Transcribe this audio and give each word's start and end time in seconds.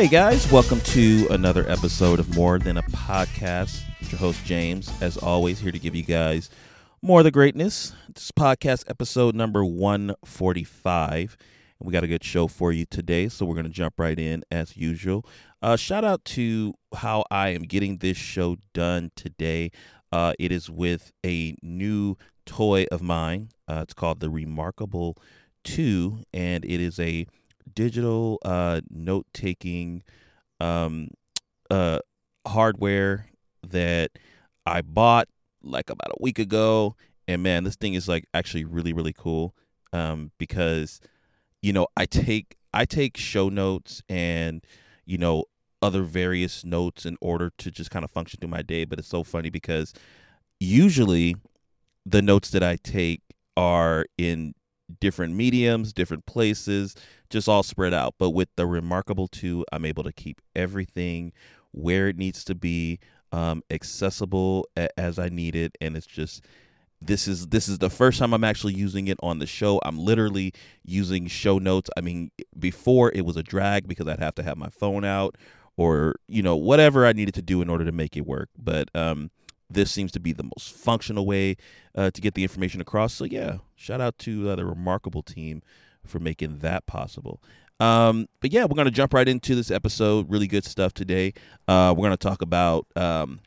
Hey 0.00 0.08
guys, 0.08 0.50
welcome 0.50 0.80
to 0.80 1.26
another 1.28 1.68
episode 1.68 2.20
of 2.20 2.34
More 2.34 2.58
Than 2.58 2.78
a 2.78 2.82
Podcast. 2.84 3.82
It's 4.00 4.10
your 4.10 4.18
host 4.18 4.42
James, 4.46 4.90
as 5.02 5.18
always, 5.18 5.60
here 5.60 5.72
to 5.72 5.78
give 5.78 5.94
you 5.94 6.02
guys 6.02 6.48
more 7.02 7.20
of 7.20 7.24
the 7.24 7.30
greatness. 7.30 7.92
This 8.08 8.24
is 8.24 8.32
podcast 8.32 8.88
episode 8.88 9.34
number 9.34 9.62
145. 9.62 11.36
And 11.78 11.86
we 11.86 11.92
got 11.92 12.02
a 12.02 12.08
good 12.08 12.24
show 12.24 12.46
for 12.46 12.72
you 12.72 12.86
today, 12.86 13.28
so 13.28 13.44
we're 13.44 13.56
going 13.56 13.66
to 13.66 13.70
jump 13.70 14.00
right 14.00 14.18
in 14.18 14.42
as 14.50 14.74
usual. 14.74 15.26
Uh, 15.60 15.76
shout 15.76 16.02
out 16.02 16.24
to 16.24 16.72
how 16.94 17.26
I 17.30 17.50
am 17.50 17.64
getting 17.64 17.98
this 17.98 18.16
show 18.16 18.56
done 18.72 19.10
today. 19.16 19.70
Uh, 20.10 20.32
it 20.38 20.50
is 20.50 20.70
with 20.70 21.12
a 21.26 21.54
new 21.60 22.16
toy 22.46 22.86
of 22.90 23.02
mine. 23.02 23.50
Uh, 23.68 23.80
it's 23.82 23.92
called 23.92 24.20
the 24.20 24.30
Remarkable 24.30 25.18
2, 25.64 26.20
and 26.32 26.64
it 26.64 26.80
is 26.80 26.98
a 26.98 27.26
digital 27.74 28.38
uh, 28.44 28.80
note 28.90 29.26
taking 29.32 30.02
um, 30.60 31.08
uh, 31.70 32.00
hardware 32.46 33.26
that 33.66 34.12
I 34.66 34.82
bought 34.82 35.28
like 35.62 35.90
about 35.90 36.10
a 36.10 36.22
week 36.22 36.38
ago. 36.38 36.96
And 37.28 37.42
man, 37.42 37.64
this 37.64 37.76
thing 37.76 37.94
is 37.94 38.08
like 38.08 38.24
actually 38.34 38.64
really, 38.64 38.92
really 38.92 39.12
cool 39.12 39.54
um, 39.92 40.32
because, 40.38 41.00
you 41.62 41.72
know, 41.72 41.86
I 41.96 42.06
take 42.06 42.56
I 42.72 42.84
take 42.84 43.16
show 43.16 43.48
notes 43.48 44.02
and, 44.08 44.64
you 45.04 45.18
know, 45.18 45.44
other 45.82 46.02
various 46.02 46.64
notes 46.64 47.06
in 47.06 47.16
order 47.20 47.50
to 47.58 47.70
just 47.70 47.90
kind 47.90 48.04
of 48.04 48.10
function 48.10 48.38
through 48.40 48.50
my 48.50 48.62
day. 48.62 48.84
But 48.84 48.98
it's 48.98 49.08
so 49.08 49.24
funny 49.24 49.50
because 49.50 49.92
usually 50.58 51.36
the 52.04 52.22
notes 52.22 52.50
that 52.50 52.62
I 52.62 52.76
take 52.76 53.22
are 53.56 54.06
in 54.16 54.54
different 54.98 55.34
mediums, 55.34 55.92
different 55.92 56.26
places, 56.26 56.94
just 57.28 57.48
all 57.48 57.62
spread 57.62 57.94
out. 57.94 58.14
But 58.18 58.30
with 58.30 58.48
the 58.56 58.66
Remarkable 58.66 59.28
2, 59.28 59.64
I'm 59.72 59.84
able 59.84 60.02
to 60.04 60.12
keep 60.12 60.40
everything 60.56 61.32
where 61.72 62.08
it 62.08 62.16
needs 62.16 62.44
to 62.44 62.54
be, 62.54 62.98
um, 63.32 63.62
accessible 63.70 64.66
a- 64.76 64.98
as 64.98 65.18
I 65.18 65.28
need 65.28 65.54
it, 65.54 65.76
and 65.80 65.96
it's 65.96 66.06
just 66.06 66.44
this 67.02 67.26
is 67.26 67.46
this 67.46 67.68
is 67.68 67.78
the 67.78 67.88
first 67.88 68.18
time 68.18 68.34
I'm 68.34 68.44
actually 68.44 68.74
using 68.74 69.08
it 69.08 69.16
on 69.22 69.38
the 69.38 69.46
show. 69.46 69.80
I'm 69.84 69.98
literally 69.98 70.52
using 70.84 71.28
show 71.28 71.58
notes. 71.58 71.88
I 71.96 72.02
mean, 72.02 72.30
before 72.58 73.10
it 73.14 73.24
was 73.24 73.36
a 73.36 73.42
drag 73.42 73.88
because 73.88 74.06
I'd 74.06 74.18
have 74.18 74.34
to 74.34 74.42
have 74.42 74.58
my 74.58 74.68
phone 74.68 75.04
out 75.04 75.36
or 75.76 76.16
you 76.28 76.42
know 76.42 76.56
whatever 76.56 77.06
I 77.06 77.12
needed 77.12 77.34
to 77.34 77.42
do 77.42 77.62
in 77.62 77.70
order 77.70 77.84
to 77.84 77.92
make 77.92 78.16
it 78.16 78.26
work. 78.26 78.50
But 78.58 78.90
um, 78.94 79.30
this 79.70 79.90
seems 79.90 80.12
to 80.12 80.20
be 80.20 80.32
the 80.32 80.42
most 80.42 80.72
functional 80.72 81.26
way 81.26 81.56
uh, 81.94 82.10
to 82.10 82.20
get 82.20 82.34
the 82.34 82.42
information 82.42 82.80
across. 82.80 83.14
So 83.14 83.24
yeah, 83.24 83.58
shout 83.76 84.00
out 84.00 84.18
to 84.18 84.50
uh, 84.50 84.56
the 84.56 84.64
remarkable 84.64 85.22
team 85.22 85.62
for 86.06 86.18
making 86.18 86.58
that 86.58 86.86
possible. 86.86 87.40
Um, 87.78 88.28
but 88.40 88.52
yeah, 88.52 88.64
we're 88.64 88.76
gonna 88.76 88.90
jump 88.90 89.14
right 89.14 89.28
into 89.28 89.54
this 89.54 89.70
episode. 89.70 90.30
Really 90.30 90.46
good 90.46 90.64
stuff 90.64 90.92
today. 90.92 91.32
Uh, 91.66 91.94
we're 91.96 92.04
gonna 92.04 92.16
talk 92.18 92.42
about 92.42 92.86
um, 92.94 93.40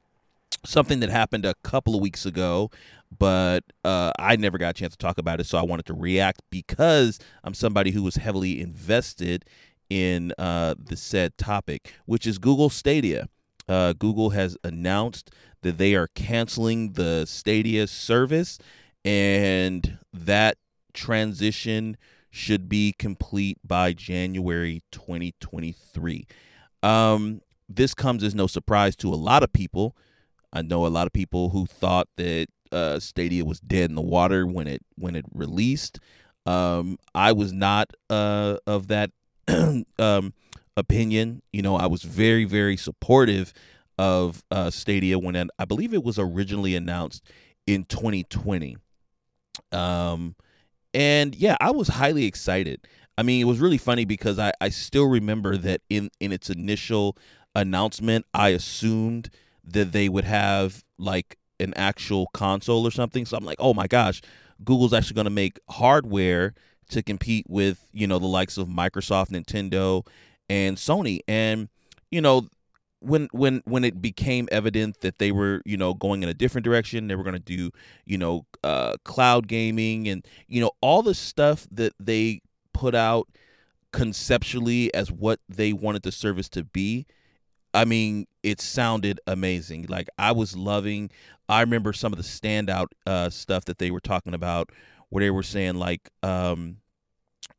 something 0.65 0.99
that 1.01 1.09
happened 1.09 1.45
a 1.45 1.53
couple 1.63 1.95
of 1.95 2.01
weeks 2.01 2.25
ago, 2.25 2.71
but 3.17 3.63
uh, 3.83 4.11
I 4.17 4.35
never 4.35 4.57
got 4.57 4.71
a 4.71 4.73
chance 4.73 4.93
to 4.93 4.97
talk 4.97 5.19
about 5.19 5.39
it, 5.39 5.45
so 5.45 5.57
I 5.57 5.61
wanted 5.61 5.85
to 5.87 5.93
react 5.93 6.41
because 6.49 7.19
I'm 7.43 7.53
somebody 7.53 7.91
who 7.91 8.01
was 8.01 8.15
heavily 8.15 8.59
invested 8.59 9.45
in 9.89 10.33
uh, 10.39 10.73
the 10.79 10.97
said 10.97 11.37
topic, 11.37 11.93
which 12.05 12.25
is 12.25 12.39
Google 12.39 12.69
Stadia. 12.69 13.27
Uh, 13.69 13.93
Google 13.93 14.31
has 14.31 14.57
announced 14.63 15.31
that 15.63 15.77
they 15.77 15.95
are 15.95 16.07
canceling 16.07 16.93
the 16.93 17.25
Stadia 17.25 17.87
service, 17.87 18.59
and 19.03 19.97
that 20.13 20.57
transition 20.93 21.97
should 22.29 22.69
be 22.69 22.93
complete 22.97 23.57
by 23.63 23.93
January 23.93 24.81
2023. 24.91 26.25
Um, 26.81 27.41
this 27.69 27.93
comes 27.93 28.23
as 28.23 28.35
no 28.35 28.47
surprise 28.47 28.95
to 28.97 29.13
a 29.13 29.15
lot 29.15 29.43
of 29.43 29.53
people. 29.53 29.95
I 30.51 30.61
know 30.61 30.85
a 30.85 30.89
lot 30.89 31.07
of 31.07 31.13
people 31.13 31.49
who 31.49 31.65
thought 31.65 32.07
that 32.17 32.47
uh, 32.71 32.99
Stadia 32.99 33.45
was 33.45 33.59
dead 33.59 33.89
in 33.89 33.95
the 33.95 34.01
water 34.01 34.45
when 34.45 34.67
it 34.67 34.81
when 34.95 35.15
it 35.15 35.25
released. 35.33 35.99
Um, 36.45 36.97
I 37.15 37.31
was 37.31 37.53
not 37.53 37.91
uh, 38.09 38.57
of 38.67 38.87
that 38.87 39.11
um, 39.99 40.33
opinion. 40.75 41.41
You 41.51 41.61
know, 41.61 41.75
I 41.75 41.87
was 41.87 42.03
very 42.03 42.45
very 42.45 42.77
supportive 42.77 43.53
of 43.97 44.43
uh, 44.51 44.69
Stadia 44.69 45.19
when 45.19 45.49
I 45.57 45.65
believe 45.65 45.93
it 45.93 46.03
was 46.03 46.17
originally 46.17 46.75
announced 46.75 47.23
in 47.67 47.85
2020. 47.85 48.77
Um, 49.71 50.35
and 50.93 51.35
yeah, 51.35 51.57
I 51.59 51.71
was 51.71 51.87
highly 51.87 52.25
excited. 52.25 52.87
I 53.17 53.23
mean, 53.23 53.41
it 53.41 53.45
was 53.45 53.59
really 53.59 53.77
funny 53.77 54.05
because 54.05 54.39
I, 54.39 54.53
I 54.59 54.69
still 54.69 55.05
remember 55.05 55.57
that 55.57 55.81
in, 55.89 56.09
in 56.19 56.31
its 56.31 56.49
initial 56.49 57.17
announcement, 57.55 58.25
I 58.33 58.49
assumed 58.49 59.29
that 59.63 59.91
they 59.91 60.09
would 60.09 60.25
have 60.25 60.83
like 60.97 61.37
an 61.59 61.73
actual 61.75 62.27
console 62.33 62.85
or 62.85 62.91
something. 62.91 63.25
So 63.25 63.37
I'm 63.37 63.45
like, 63.45 63.59
oh 63.59 63.73
my 63.73 63.87
gosh, 63.87 64.21
Google's 64.63 64.93
actually 64.93 65.15
going 65.15 65.25
to 65.25 65.31
make 65.31 65.59
hardware 65.69 66.53
to 66.89 67.01
compete 67.01 67.45
with, 67.47 67.85
you 67.91 68.07
know, 68.07 68.19
the 68.19 68.27
likes 68.27 68.57
of 68.57 68.67
Microsoft, 68.67 69.29
Nintendo, 69.29 70.05
and 70.49 70.77
Sony. 70.77 71.19
And, 71.27 71.69
you 72.11 72.21
know, 72.21 72.47
when 73.03 73.27
when 73.31 73.61
when 73.65 73.83
it 73.83 74.01
became 74.01 74.47
evident 74.51 75.01
that 75.01 75.19
they 75.19 75.31
were 75.31 75.61
you 75.65 75.77
know 75.77 75.93
going 75.93 76.23
in 76.23 76.29
a 76.29 76.33
different 76.33 76.63
direction 76.63 77.07
they 77.07 77.15
were 77.15 77.23
going 77.23 77.33
to 77.33 77.39
do 77.39 77.69
you 78.05 78.17
know 78.17 78.45
uh, 78.63 78.95
cloud 79.03 79.47
gaming 79.47 80.07
and 80.07 80.25
you 80.47 80.61
know 80.61 80.71
all 80.81 81.01
the 81.01 81.13
stuff 81.13 81.67
that 81.71 81.93
they 81.99 82.41
put 82.73 82.95
out 82.95 83.27
conceptually 83.91 84.93
as 84.93 85.11
what 85.11 85.39
they 85.47 85.73
wanted 85.73 86.01
the 86.03 86.11
service 86.11 86.49
to 86.49 86.63
be 86.63 87.05
i 87.73 87.85
mean 87.85 88.25
it 88.41 88.59
sounded 88.59 89.19
amazing. 89.27 89.85
Like 89.87 90.07
i 90.17 90.31
was 90.31 90.55
loving 90.55 91.11
i 91.49 91.61
remember 91.61 91.93
some 91.93 92.13
of 92.13 92.17
the 92.17 92.23
standout 92.23 92.87
uh, 93.05 93.29
stuff 93.29 93.65
that 93.65 93.77
they 93.77 93.91
were 93.91 93.99
talking 93.99 94.33
about 94.33 94.71
where 95.09 95.23
they 95.23 95.29
were 95.29 95.43
saying 95.43 95.75
like 95.75 96.09
um, 96.23 96.77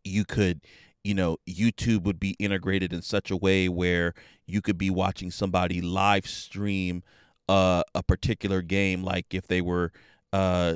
you 0.03 0.25
could 0.25 0.61
you 1.05 1.15
know 1.15 1.37
youtube 1.49 2.03
would 2.03 2.19
be 2.19 2.35
integrated 2.39 2.93
in 2.93 3.03
such 3.03 3.31
a 3.31 3.37
way 3.37 3.69
where 3.69 4.15
you 4.47 4.61
could 4.61 4.79
be 4.79 4.91
watching 4.91 5.31
somebody 5.31 5.81
live 5.81 6.27
stream 6.27 7.03
uh, 7.49 7.83
a 7.95 8.03
particular 8.03 8.63
game 8.63 9.05
like 9.05 9.35
if 9.35 9.47
they 9.47 9.61
were 9.61 9.93
uh, 10.33 10.75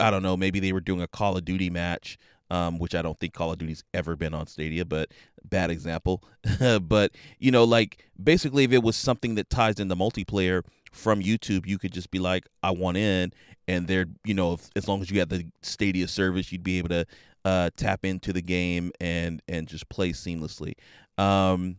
i 0.00 0.10
don't 0.10 0.22
know 0.22 0.36
maybe 0.36 0.58
they 0.58 0.72
were 0.72 0.80
doing 0.80 1.02
a 1.02 1.06
call 1.06 1.36
of 1.36 1.44
duty 1.44 1.70
match 1.70 2.18
um, 2.50 2.78
which 2.78 2.94
i 2.94 3.02
don't 3.02 3.20
think 3.20 3.34
call 3.34 3.52
of 3.52 3.58
duty's 3.58 3.84
ever 3.92 4.16
been 4.16 4.34
on 4.34 4.46
stadia 4.46 4.84
but 4.84 5.10
bad 5.48 5.70
example. 5.70 6.22
But 6.80 7.12
you 7.38 7.50
know 7.50 7.64
like 7.64 8.04
basically 8.22 8.64
if 8.64 8.72
it 8.72 8.82
was 8.82 8.96
something 8.96 9.34
that 9.36 9.50
ties 9.50 9.78
in 9.80 9.88
the 9.88 9.96
multiplayer 9.96 10.62
from 10.92 11.22
youtube 11.22 11.66
you 11.66 11.78
could 11.78 11.92
just 11.92 12.10
be 12.10 12.18
like 12.18 12.46
i 12.62 12.70
want 12.70 12.96
in 12.96 13.32
and 13.68 13.86
there 13.86 14.06
you 14.24 14.32
know 14.32 14.54
if, 14.54 14.70
as 14.74 14.88
long 14.88 15.02
as 15.02 15.10
you 15.10 15.18
had 15.18 15.28
the 15.28 15.46
stadia 15.60 16.08
service 16.08 16.50
you'd 16.50 16.62
be 16.62 16.78
able 16.78 16.88
to 16.88 17.04
uh, 17.46 17.70
tap 17.76 18.04
into 18.04 18.32
the 18.32 18.42
game 18.42 18.90
and 19.00 19.40
and 19.46 19.68
just 19.68 19.88
play 19.88 20.10
seamlessly. 20.10 20.72
Um, 21.16 21.76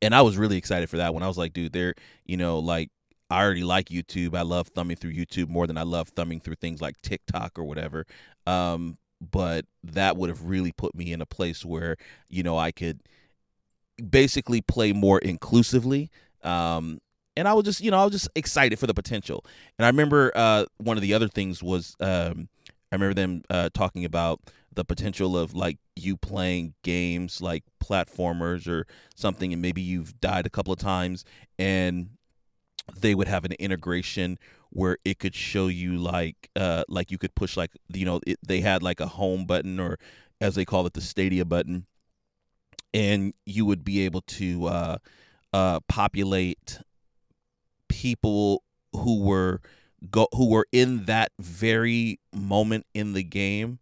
and 0.00 0.14
I 0.14 0.22
was 0.22 0.38
really 0.38 0.56
excited 0.56 0.88
for 0.88 0.96
that 0.96 1.12
one. 1.12 1.22
I 1.22 1.28
was 1.28 1.36
like, 1.36 1.52
dude, 1.52 1.74
they're 1.74 1.94
you 2.24 2.38
know 2.38 2.58
like 2.58 2.88
I 3.28 3.42
already 3.42 3.62
like 3.62 3.90
YouTube. 3.90 4.34
I 4.34 4.40
love 4.40 4.68
thumbing 4.68 4.96
through 4.96 5.12
YouTube 5.12 5.50
more 5.50 5.66
than 5.66 5.76
I 5.76 5.82
love 5.82 6.08
thumbing 6.08 6.40
through 6.40 6.54
things 6.54 6.80
like 6.80 7.00
TikTok 7.02 7.58
or 7.58 7.64
whatever. 7.64 8.06
Um, 8.46 8.96
but 9.20 9.66
that 9.84 10.16
would 10.16 10.30
have 10.30 10.44
really 10.44 10.72
put 10.72 10.94
me 10.94 11.12
in 11.12 11.20
a 11.20 11.26
place 11.26 11.62
where 11.62 11.98
you 12.30 12.42
know 12.42 12.56
I 12.56 12.70
could 12.70 13.00
basically 14.08 14.62
play 14.62 14.94
more 14.94 15.18
inclusively. 15.18 16.10
Um, 16.42 17.00
and 17.36 17.46
I 17.46 17.52
was 17.52 17.66
just, 17.66 17.82
you 17.82 17.90
know, 17.90 17.98
I 17.98 18.04
was 18.04 18.12
just 18.12 18.28
excited 18.34 18.78
for 18.78 18.86
the 18.86 18.94
potential. 18.94 19.44
And 19.78 19.84
I 19.84 19.90
remember 19.90 20.32
uh, 20.34 20.64
one 20.78 20.96
of 20.96 21.02
the 21.02 21.12
other 21.12 21.28
things 21.28 21.62
was 21.62 21.96
um, 22.00 22.48
I 22.90 22.96
remember 22.96 23.14
them 23.14 23.42
uh, 23.50 23.68
talking 23.74 24.06
about 24.06 24.40
the 24.72 24.84
potential 24.84 25.36
of 25.36 25.54
like 25.54 25.78
you 25.96 26.16
playing 26.16 26.74
games 26.82 27.40
like 27.40 27.64
platformers 27.82 28.68
or 28.68 28.86
something 29.16 29.52
and 29.52 29.60
maybe 29.60 29.82
you've 29.82 30.20
died 30.20 30.46
a 30.46 30.50
couple 30.50 30.72
of 30.72 30.78
times 30.78 31.24
and 31.58 32.10
they 32.96 33.14
would 33.14 33.28
have 33.28 33.44
an 33.44 33.52
integration 33.52 34.38
where 34.70 34.96
it 35.04 35.18
could 35.18 35.34
show 35.34 35.66
you 35.66 35.96
like 35.96 36.48
uh 36.56 36.84
like 36.88 37.10
you 37.10 37.18
could 37.18 37.34
push 37.34 37.56
like 37.56 37.72
you 37.92 38.04
know 38.04 38.20
it, 38.26 38.38
they 38.46 38.60
had 38.60 38.82
like 38.82 39.00
a 39.00 39.06
home 39.06 39.44
button 39.44 39.80
or 39.80 39.98
as 40.40 40.54
they 40.54 40.64
call 40.64 40.86
it 40.86 40.92
the 40.92 41.00
stadia 41.00 41.44
button 41.44 41.86
and 42.94 43.34
you 43.44 43.66
would 43.66 43.84
be 43.84 44.04
able 44.04 44.20
to 44.22 44.66
uh 44.66 44.98
uh 45.52 45.80
populate 45.88 46.78
people 47.88 48.62
who 48.92 49.20
were 49.20 49.60
go 50.10 50.28
who 50.32 50.48
were 50.48 50.66
in 50.70 51.04
that 51.06 51.32
very 51.40 52.20
moment 52.32 52.86
in 52.94 53.12
the 53.12 53.24
game 53.24 53.79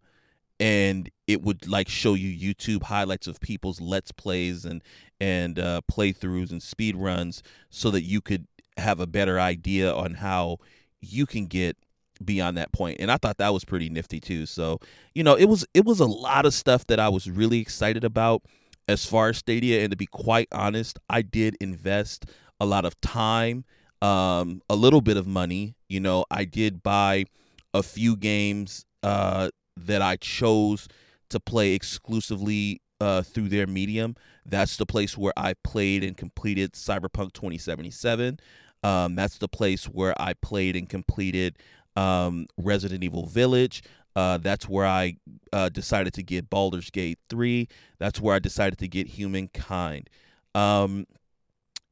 and 0.60 1.10
it 1.26 1.43
would 1.43 1.69
like 1.69 1.88
show 1.88 2.14
you 2.14 2.55
YouTube 2.55 2.84
highlights 2.84 3.26
of 3.26 3.40
people's 3.40 3.81
let's 3.81 4.12
plays 4.12 4.64
and 4.64 4.82
and 5.20 5.58
uh, 5.58 5.81
playthroughs 5.90 6.50
and 6.50 6.62
speed 6.62 6.96
runs 6.96 7.43
so 7.70 7.90
that 7.90 8.02
you 8.02 8.20
could 8.20 8.46
have 8.76 9.00
a 9.00 9.06
better 9.06 9.40
idea 9.40 9.93
on 9.93 10.14
how 10.14 10.58
you 11.00 11.26
can 11.26 11.46
get 11.46 11.76
beyond 12.25 12.56
that 12.56 12.72
point 12.72 12.96
and 12.99 13.12
i 13.12 13.16
thought 13.16 13.38
that 13.38 13.52
was 13.52 13.64
pretty 13.64 13.88
nifty 13.88 14.19
too 14.19 14.44
so 14.44 14.81
you 15.14 15.22
know 15.22 15.37
it 15.37 15.44
was 15.44 15.64
it 15.72 15.84
was 15.84 16.00
a 16.00 16.06
lot 16.06 16.44
of 16.44 16.52
stuff 16.52 16.84
that 16.88 16.99
i 16.99 17.08
was 17.08 17.31
really 17.31 17.60
excited 17.60 18.02
about 18.02 18.43
as 18.88 19.05
far 19.05 19.28
as 19.28 19.37
Stadia. 19.37 19.82
And 19.82 19.90
to 19.90 19.96
be 19.96 20.06
quite 20.06 20.49
honest, 20.50 20.99
I 21.08 21.22
did 21.22 21.56
invest 21.60 22.25
a 22.58 22.66
lot 22.66 22.84
of 22.84 23.00
time, 23.00 23.64
um, 24.02 24.62
a 24.69 24.75
little 24.75 25.02
bit 25.02 25.16
of 25.16 25.26
money. 25.26 25.76
You 25.88 26.00
know, 26.00 26.25
I 26.31 26.44
did 26.44 26.82
buy 26.82 27.26
a 27.75 27.82
few 27.82 28.16
games 28.16 28.87
uh, 29.02 29.50
that 29.87 30.03
I 30.03 30.17
chose 30.17 30.89
to 31.31 31.41
play 31.41 31.73
exclusively 31.73 32.81
uh, 33.01 33.23
through 33.23 33.49
their 33.49 33.67
medium. 33.67 34.17
That's 34.45 34.77
the 34.77 34.87
place 34.87 35.17
where 35.17 35.33
I 35.37 35.55
played 35.63 36.03
and 36.03 36.17
completed 36.17 36.73
Cyberpunk 36.73 37.33
2077. 37.33 38.41
Um, 38.83 39.15
that's 39.15 39.39
the 39.39 39.49
place 39.49 39.85
where 39.85 40.15
I 40.21 40.35
played 40.35 40.77
and 40.77 40.89
completed 40.89 41.57
um, 41.97 42.47
Resident 42.57 43.03
Evil 43.03 43.27
Village. 43.27 43.83
Uh, 44.17 44.39
that's 44.39 44.69
where 44.69 44.87
I 44.87 45.17
uh, 45.53 45.69
decided 45.69 46.15
to 46.15 46.23
get 46.23 46.51
Baldur's 46.51 46.91
Gate 46.91 47.19
3. 47.29 47.69
That's 47.99 48.21
where 48.21 48.35
I 48.35 48.39
decided 48.39 48.79
to 48.81 48.89
get 48.89 49.07
Humankind. 49.07 50.11
Um, 50.55 51.07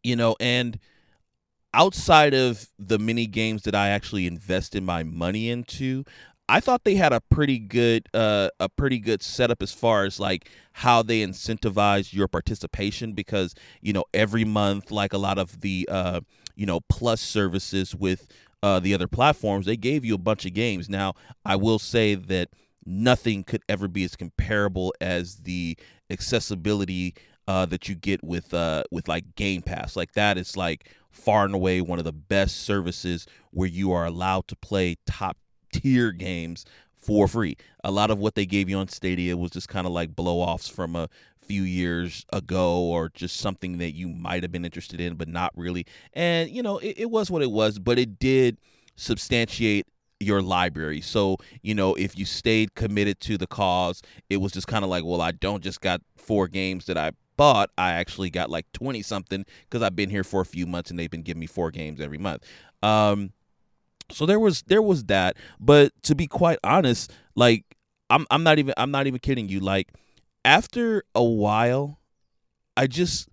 you 0.02 0.16
know, 0.16 0.36
and 0.40 0.78
outside 1.74 2.34
of 2.34 2.68
the 2.78 2.98
mini 2.98 3.26
games 3.26 3.62
that 3.62 3.74
I 3.74 3.88
actually 3.88 4.26
invested 4.26 4.82
my 4.82 5.02
money 5.02 5.50
into, 5.50 6.04
I 6.48 6.60
thought 6.60 6.84
they 6.84 6.94
had 6.94 7.12
a 7.12 7.20
pretty 7.20 7.58
good 7.58 8.08
uh, 8.14 8.50
a 8.60 8.68
pretty 8.68 8.98
good 8.98 9.22
setup 9.22 9.62
as 9.62 9.72
far 9.72 10.04
as 10.04 10.20
like 10.20 10.48
how 10.72 11.02
they 11.02 11.20
incentivize 11.20 12.12
your 12.12 12.28
participation 12.28 13.12
because 13.12 13.54
you 13.80 13.92
know 13.92 14.04
every 14.14 14.44
month 14.44 14.90
like 14.90 15.12
a 15.12 15.18
lot 15.18 15.38
of 15.38 15.60
the 15.60 15.88
uh, 15.90 16.20
you 16.54 16.66
know 16.66 16.80
plus 16.88 17.20
services 17.20 17.94
with 17.94 18.28
uh, 18.62 18.78
the 18.78 18.94
other 18.94 19.08
platforms 19.08 19.66
they 19.66 19.76
gave 19.76 20.04
you 20.04 20.14
a 20.14 20.18
bunch 20.18 20.46
of 20.46 20.54
games. 20.54 20.88
Now 20.88 21.14
I 21.44 21.56
will 21.56 21.80
say 21.80 22.14
that 22.14 22.50
nothing 22.84 23.42
could 23.42 23.62
ever 23.68 23.88
be 23.88 24.04
as 24.04 24.14
comparable 24.14 24.94
as 25.00 25.36
the 25.38 25.76
accessibility 26.10 27.14
uh, 27.48 27.66
that 27.66 27.88
you 27.88 27.96
get 27.96 28.22
with 28.22 28.54
uh, 28.54 28.84
with 28.92 29.08
like 29.08 29.34
Game 29.34 29.62
Pass. 29.62 29.96
Like 29.96 30.12
that 30.12 30.38
is 30.38 30.56
like 30.56 30.90
far 31.10 31.44
and 31.44 31.54
away 31.54 31.80
one 31.80 31.98
of 31.98 32.04
the 32.04 32.12
best 32.12 32.58
services 32.62 33.26
where 33.50 33.68
you 33.68 33.90
are 33.90 34.04
allowed 34.04 34.46
to 34.48 34.56
play 34.56 34.96
top 35.06 35.36
tier 35.80 36.12
games 36.12 36.64
for 36.96 37.28
free. 37.28 37.56
A 37.84 37.90
lot 37.90 38.10
of 38.10 38.18
what 38.18 38.34
they 38.34 38.46
gave 38.46 38.68
you 38.68 38.76
on 38.78 38.88
Stadia 38.88 39.36
was 39.36 39.52
just 39.52 39.68
kind 39.68 39.86
of 39.86 39.92
like 39.92 40.16
blow 40.16 40.38
offs 40.38 40.68
from 40.68 40.96
a 40.96 41.08
few 41.46 41.62
years 41.62 42.26
ago 42.32 42.80
or 42.80 43.08
just 43.10 43.36
something 43.36 43.78
that 43.78 43.92
you 43.92 44.08
might 44.08 44.42
have 44.42 44.50
been 44.50 44.64
interested 44.64 45.00
in, 45.00 45.14
but 45.14 45.28
not 45.28 45.52
really. 45.56 45.86
And, 46.12 46.50
you 46.50 46.62
know, 46.62 46.78
it, 46.78 46.94
it 46.98 47.10
was 47.10 47.30
what 47.30 47.42
it 47.42 47.50
was, 47.50 47.78
but 47.78 47.98
it 47.98 48.18
did 48.18 48.58
substantiate 48.96 49.86
your 50.18 50.42
library. 50.42 51.00
So, 51.00 51.36
you 51.62 51.74
know, 51.74 51.94
if 51.94 52.18
you 52.18 52.24
stayed 52.24 52.74
committed 52.74 53.20
to 53.20 53.38
the 53.38 53.46
cause, 53.46 54.02
it 54.28 54.38
was 54.38 54.52
just 54.52 54.66
kind 54.66 54.82
of 54.82 54.90
like, 54.90 55.04
well, 55.04 55.20
I 55.20 55.30
don't 55.30 55.62
just 55.62 55.80
got 55.80 56.00
four 56.16 56.48
games 56.48 56.86
that 56.86 56.96
I 56.96 57.12
bought. 57.36 57.70
I 57.76 57.92
actually 57.92 58.30
got 58.30 58.50
like 58.50 58.66
20 58.72 59.02
something 59.02 59.44
because 59.68 59.82
I've 59.82 59.94
been 59.94 60.10
here 60.10 60.24
for 60.24 60.40
a 60.40 60.46
few 60.46 60.66
months 60.66 60.90
and 60.90 60.98
they've 60.98 61.10
been 61.10 61.22
giving 61.22 61.40
me 61.40 61.46
four 61.46 61.70
games 61.70 62.00
every 62.00 62.18
month. 62.18 62.44
Um, 62.82 63.32
so 64.10 64.26
there 64.26 64.40
was 64.40 64.62
there 64.62 64.82
was 64.82 65.04
that, 65.04 65.36
but 65.60 65.92
to 66.02 66.14
be 66.14 66.26
quite 66.26 66.58
honest, 66.64 67.12
like 67.34 67.64
I'm 68.10 68.26
I'm 68.30 68.42
not 68.42 68.58
even 68.58 68.74
I'm 68.76 68.90
not 68.90 69.06
even 69.06 69.20
kidding 69.20 69.48
you. 69.48 69.60
Like 69.60 69.92
after 70.44 71.04
a 71.14 71.24
while, 71.24 72.00
I 72.76 72.86
just 72.86 73.28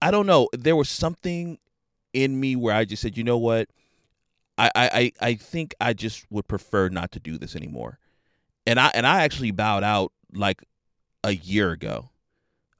I 0.00 0.10
don't 0.10 0.26
know. 0.26 0.48
There 0.52 0.76
was 0.76 0.88
something 0.88 1.58
in 2.12 2.38
me 2.38 2.56
where 2.56 2.74
I 2.74 2.84
just 2.84 3.02
said, 3.02 3.16
you 3.16 3.24
know 3.24 3.38
what, 3.38 3.68
I 4.58 4.70
I 4.74 5.12
I 5.20 5.34
think 5.34 5.74
I 5.80 5.92
just 5.92 6.26
would 6.30 6.48
prefer 6.48 6.88
not 6.88 7.12
to 7.12 7.20
do 7.20 7.38
this 7.38 7.56
anymore. 7.56 7.98
And 8.66 8.78
I 8.78 8.90
and 8.94 9.06
I 9.06 9.22
actually 9.22 9.50
bowed 9.50 9.84
out 9.84 10.12
like 10.32 10.62
a 11.24 11.34
year 11.34 11.70
ago. 11.70 12.10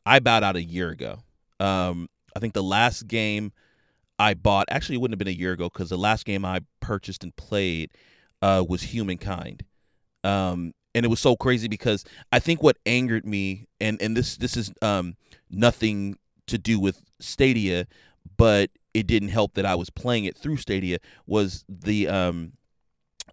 I 0.05 0.19
bowed 0.19 0.43
out 0.43 0.57
a 0.57 0.63
year 0.63 0.91
ago. 0.91 1.21
Um, 1.61 2.09
I 2.35 2.41
think 2.41 2.55
the 2.55 2.63
last 2.63 3.07
game 3.07 3.53
I 4.23 4.35
bought. 4.35 4.69
Actually, 4.71 4.95
it 4.95 4.99
wouldn't 5.01 5.15
have 5.15 5.19
been 5.19 5.35
a 5.35 5.37
year 5.37 5.51
ago 5.51 5.69
because 5.69 5.89
the 5.89 5.99
last 5.99 6.25
game 6.25 6.45
I 6.45 6.61
purchased 6.79 7.25
and 7.25 7.35
played 7.35 7.91
uh, 8.41 8.65
was 8.69 8.83
Humankind. 8.83 9.65
Um, 10.23 10.75
and 10.95 11.05
it 11.05 11.09
was 11.09 11.19
so 11.19 11.35
crazy 11.35 11.67
because 11.67 12.05
I 12.31 12.39
think 12.39 12.63
what 12.63 12.77
angered 12.87 13.27
me, 13.27 13.67
and 13.81 14.01
and 14.01 14.17
this 14.17 14.37
this 14.37 14.57
is 14.57 14.73
um, 14.81 15.17
nothing 15.51 16.19
to 16.47 16.57
do 16.57 16.79
with 16.79 17.03
Stadia, 17.19 17.89
but 18.37 18.71
it 18.95 19.09
didn't 19.09 19.31
help 19.31 19.55
that 19.55 19.67
I 19.67 19.75
was 19.75 19.91
playing 19.91 20.25
it 20.27 20.37
through 20.37 20.59
Stadia 20.59 20.99
was 21.27 21.65
the 21.69 22.07
um, 22.07 22.53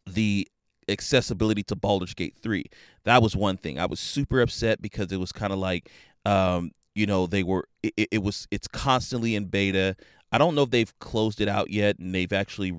the 0.08 0.48
accessibility 0.88 1.62
to 1.62 1.76
Baldur's 1.76 2.16
Gate 2.16 2.36
3. 2.42 2.66
That 3.04 3.22
was 3.22 3.36
one 3.36 3.58
thing. 3.58 3.78
I 3.78 3.86
was 3.86 4.00
super 4.00 4.42
upset 4.42 4.82
because 4.82 5.12
it 5.12 5.20
was 5.20 5.32
kind 5.32 5.54
of 5.54 5.60
like 5.60 5.92
um, 6.26 6.72
you 6.96 7.06
know, 7.06 7.28
they 7.28 7.44
were 7.44 7.68
it, 7.82 8.10
it 8.12 8.24
was 8.24 8.48
it's 8.52 8.68
constantly 8.68 9.36
in 9.36 9.46
beta. 9.46 9.96
I 10.32 10.38
don't 10.38 10.56
know 10.56 10.64
if 10.64 10.72
they've 10.72 11.00
closed 11.00 11.42
it 11.42 11.48
out 11.48 11.72
yet 11.72 12.00
and 12.00 12.14
they've 12.14 12.32
actually, 12.34 12.74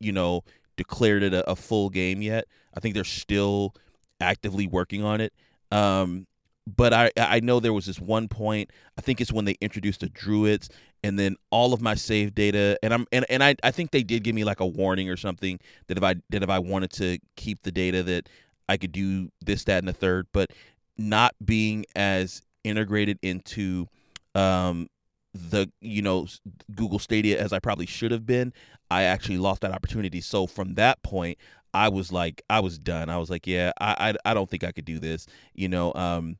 you 0.00 0.12
know, 0.12 0.42
declared 0.76 1.22
it 1.22 1.32
a, 1.32 1.48
a 1.50 1.56
full 1.56 1.88
game 1.90 2.22
yet. 2.22 2.46
I 2.74 2.80
think 2.80 2.94
they're 2.94 3.04
still 3.04 3.74
actively 4.20 4.66
working 4.66 5.04
on 5.04 5.20
it. 5.20 5.32
Um, 5.70 6.26
but 6.66 6.92
I 6.92 7.10
I 7.16 7.40
know 7.40 7.60
there 7.60 7.72
was 7.72 7.86
this 7.86 8.00
one 8.00 8.28
point. 8.28 8.70
I 8.98 9.00
think 9.00 9.20
it's 9.20 9.32
when 9.32 9.44
they 9.44 9.56
introduced 9.60 10.00
the 10.00 10.08
druids, 10.08 10.68
and 11.04 11.18
then 11.18 11.36
all 11.50 11.72
of 11.72 11.80
my 11.80 11.94
save 11.94 12.34
data, 12.34 12.76
and 12.82 12.92
I'm 12.92 13.06
and, 13.12 13.24
and 13.28 13.42
I 13.42 13.54
I 13.62 13.70
think 13.70 13.92
they 13.92 14.02
did 14.02 14.24
give 14.24 14.34
me 14.34 14.42
like 14.44 14.60
a 14.60 14.66
warning 14.66 15.08
or 15.08 15.16
something 15.16 15.60
that 15.86 15.96
if 15.96 16.02
I 16.02 16.16
that 16.30 16.42
if 16.42 16.50
I 16.50 16.58
wanted 16.58 16.90
to 16.92 17.18
keep 17.36 17.62
the 17.62 17.70
data 17.70 18.02
that 18.02 18.28
I 18.68 18.76
could 18.76 18.92
do 18.92 19.30
this 19.44 19.64
that 19.64 19.78
and 19.78 19.88
the 19.88 19.92
third, 19.92 20.26
but 20.32 20.50
not 20.98 21.34
being 21.44 21.84
as 21.94 22.42
integrated 22.64 23.18
into 23.22 23.86
um, 24.34 24.88
the 25.36 25.70
you 25.80 26.02
know 26.02 26.26
Google 26.74 26.98
Stadia 26.98 27.40
as 27.40 27.52
I 27.52 27.58
probably 27.58 27.86
should 27.86 28.10
have 28.10 28.26
been, 28.26 28.52
I 28.90 29.02
actually 29.02 29.38
lost 29.38 29.60
that 29.62 29.72
opportunity. 29.72 30.20
So 30.20 30.46
from 30.46 30.74
that 30.74 31.02
point, 31.02 31.38
I 31.74 31.88
was 31.88 32.10
like, 32.12 32.42
I 32.48 32.60
was 32.60 32.78
done. 32.78 33.08
I 33.08 33.18
was 33.18 33.30
like, 33.30 33.46
yeah, 33.46 33.72
I 33.80 34.14
I, 34.24 34.30
I 34.30 34.34
don't 34.34 34.48
think 34.48 34.64
I 34.64 34.72
could 34.72 34.84
do 34.84 34.98
this. 34.98 35.26
You 35.54 35.68
know, 35.68 35.92
um, 35.94 36.38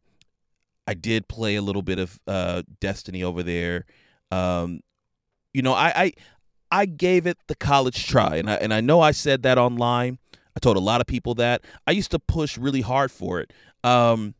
I 0.86 0.94
did 0.94 1.28
play 1.28 1.56
a 1.56 1.62
little 1.62 1.82
bit 1.82 1.98
of 1.98 2.18
uh, 2.26 2.62
Destiny 2.80 3.22
over 3.22 3.42
there. 3.42 3.84
Um, 4.30 4.80
you 5.52 5.62
know, 5.62 5.72
I, 5.72 5.92
I 5.96 6.12
I 6.70 6.86
gave 6.86 7.26
it 7.26 7.38
the 7.46 7.54
college 7.54 8.06
try, 8.06 8.36
and 8.36 8.50
I 8.50 8.54
and 8.54 8.72
I 8.72 8.80
know 8.80 9.00
I 9.00 9.10
said 9.12 9.42
that 9.42 9.58
online. 9.58 10.18
I 10.56 10.58
told 10.58 10.76
a 10.76 10.80
lot 10.80 11.00
of 11.00 11.06
people 11.06 11.34
that 11.34 11.64
I 11.86 11.90
used 11.90 12.10
to 12.12 12.18
push 12.18 12.56
really 12.56 12.80
hard 12.80 13.10
for 13.10 13.40
it. 13.40 13.52
Um, 13.84 14.34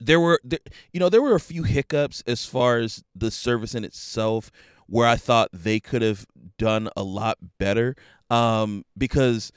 there 0.00 0.18
were 0.18 0.40
there, 0.42 0.58
you 0.92 0.98
know 0.98 1.08
there 1.08 1.22
were 1.22 1.34
a 1.34 1.40
few 1.40 1.62
hiccups 1.62 2.22
as 2.26 2.46
far 2.46 2.78
as 2.78 3.04
the 3.14 3.30
service 3.30 3.74
in 3.74 3.84
itself 3.84 4.50
where 4.86 5.06
I 5.06 5.16
thought 5.16 5.50
they 5.52 5.78
could 5.78 6.02
have 6.02 6.26
done 6.58 6.88
a 6.96 7.02
lot 7.02 7.38
better 7.58 7.94
um, 8.30 8.84
because 8.96 9.52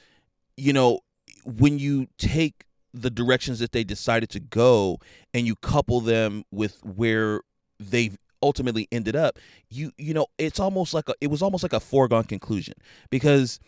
you 0.57 0.73
know 0.73 0.99
when 1.45 1.79
you 1.79 2.07
take 2.17 2.65
the 2.93 3.09
directions 3.09 3.59
that 3.59 3.71
they 3.71 3.83
decided 3.83 4.29
to 4.29 4.39
go 4.39 4.99
and 5.33 5.47
you 5.47 5.55
couple 5.55 5.99
them 6.01 6.43
with 6.51 6.79
where 6.83 7.41
they 7.79 8.11
ultimately 8.43 8.87
ended 8.91 9.15
up 9.15 9.39
you 9.69 9.91
you 9.97 10.13
know 10.13 10.27
it's 10.37 10.59
almost 10.59 10.93
like 10.93 11.07
a 11.07 11.13
it 11.21 11.27
was 11.27 11.41
almost 11.41 11.63
like 11.63 11.73
a 11.73 11.79
foregone 11.79 12.25
conclusion. 12.25 12.73
Because 13.09 13.59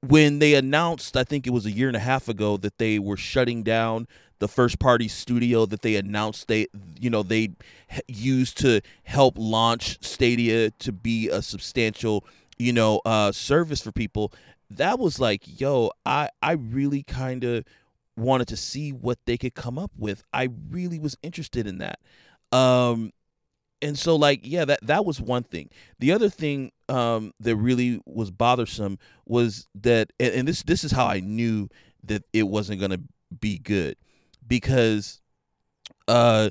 when 0.00 0.38
they 0.38 0.54
announced 0.54 1.16
i 1.16 1.24
think 1.24 1.46
it 1.46 1.50
was 1.50 1.66
a 1.66 1.72
year 1.72 1.88
and 1.88 1.96
a 1.96 2.00
half 2.00 2.28
ago 2.28 2.56
that 2.56 2.78
they 2.78 3.00
were 3.00 3.16
shutting 3.16 3.64
down 3.64 4.06
the 4.38 4.48
first 4.48 4.78
party 4.78 5.08
studio 5.08 5.66
that 5.66 5.82
they 5.82 5.96
announced 5.96 6.48
they 6.48 6.66
you 6.98 7.10
know 7.10 7.22
they 7.22 7.50
used 8.06 8.58
to 8.58 8.80
help 9.04 9.34
launch 9.36 9.98
Stadia 10.04 10.70
to 10.70 10.92
be 10.92 11.28
a 11.28 11.42
substantial 11.42 12.24
you 12.58 12.72
know 12.72 13.00
uh 13.04 13.32
service 13.32 13.80
for 13.80 13.92
people 13.92 14.32
that 14.70 14.98
was 14.98 15.18
like 15.18 15.60
yo 15.60 15.90
I 16.04 16.28
I 16.42 16.52
really 16.52 17.02
kind 17.02 17.44
of 17.44 17.64
wanted 18.16 18.48
to 18.48 18.56
see 18.56 18.90
what 18.90 19.18
they 19.26 19.36
could 19.36 19.54
come 19.54 19.78
up 19.78 19.92
with. 19.96 20.24
I 20.32 20.48
really 20.70 20.98
was 20.98 21.16
interested 21.22 21.68
in 21.68 21.78
that. 21.78 22.00
Um 22.52 23.12
and 23.80 23.96
so 23.96 24.16
like 24.16 24.40
yeah 24.42 24.64
that 24.64 24.80
that 24.82 25.04
was 25.04 25.20
one 25.20 25.44
thing. 25.44 25.70
The 25.98 26.12
other 26.12 26.28
thing 26.28 26.72
um 26.88 27.32
that 27.40 27.56
really 27.56 28.00
was 28.06 28.30
bothersome 28.30 28.98
was 29.26 29.68
that 29.74 30.12
and, 30.20 30.34
and 30.34 30.48
this 30.48 30.62
this 30.62 30.84
is 30.84 30.92
how 30.92 31.06
I 31.06 31.20
knew 31.20 31.68
that 32.04 32.24
it 32.32 32.44
wasn't 32.44 32.80
going 32.80 32.92
to 32.92 33.00
be 33.40 33.58
good 33.58 33.96
because 34.48 35.20
uh 36.08 36.50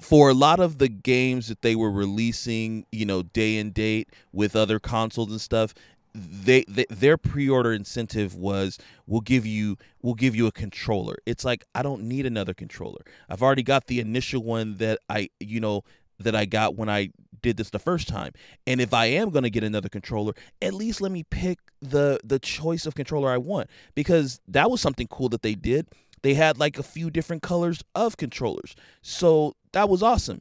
for 0.00 0.30
a 0.30 0.34
lot 0.34 0.60
of 0.60 0.78
the 0.78 0.88
games 0.88 1.48
that 1.48 1.62
they 1.62 1.74
were 1.74 1.90
releasing, 1.90 2.86
you 2.92 3.04
know, 3.04 3.22
day 3.22 3.58
and 3.58 3.74
date 3.74 4.08
with 4.32 4.54
other 4.54 4.78
consoles 4.78 5.30
and 5.30 5.40
stuff, 5.40 5.74
they, 6.14 6.64
they, 6.68 6.86
their 6.88 7.16
pre-order 7.16 7.72
incentive 7.72 8.34
was 8.34 8.78
we'll 9.06 9.20
give 9.20 9.44
you 9.44 9.76
we'll 10.02 10.14
give 10.14 10.34
you 10.34 10.46
a 10.46 10.52
controller. 10.52 11.16
It's 11.26 11.44
like 11.44 11.64
I 11.74 11.82
don't 11.82 12.02
need 12.02 12.26
another 12.26 12.54
controller. 12.54 13.00
I've 13.28 13.42
already 13.42 13.62
got 13.62 13.86
the 13.86 14.00
initial 14.00 14.42
one 14.42 14.76
that 14.78 15.00
I 15.08 15.30
you 15.40 15.60
know 15.60 15.84
that 16.20 16.34
I 16.34 16.44
got 16.44 16.76
when 16.76 16.88
I 16.88 17.10
did 17.40 17.56
this 17.56 17.70
the 17.70 17.78
first 17.78 18.08
time. 18.08 18.32
And 18.66 18.80
if 18.80 18.92
I 18.92 19.06
am 19.06 19.30
going 19.30 19.44
to 19.44 19.50
get 19.50 19.62
another 19.62 19.88
controller, 19.88 20.32
at 20.60 20.74
least 20.74 21.00
let 21.00 21.12
me 21.12 21.24
pick 21.24 21.58
the 21.80 22.20
the 22.24 22.38
choice 22.38 22.86
of 22.86 22.94
controller 22.94 23.30
I 23.30 23.38
want 23.38 23.68
because 23.94 24.40
that 24.48 24.70
was 24.70 24.80
something 24.80 25.06
cool 25.08 25.28
that 25.30 25.42
they 25.42 25.54
did 25.54 25.86
they 26.22 26.34
had 26.34 26.58
like 26.58 26.78
a 26.78 26.82
few 26.82 27.10
different 27.10 27.42
colors 27.42 27.82
of 27.94 28.16
controllers. 28.16 28.74
So 29.02 29.54
that 29.72 29.88
was 29.88 30.02
awesome. 30.02 30.40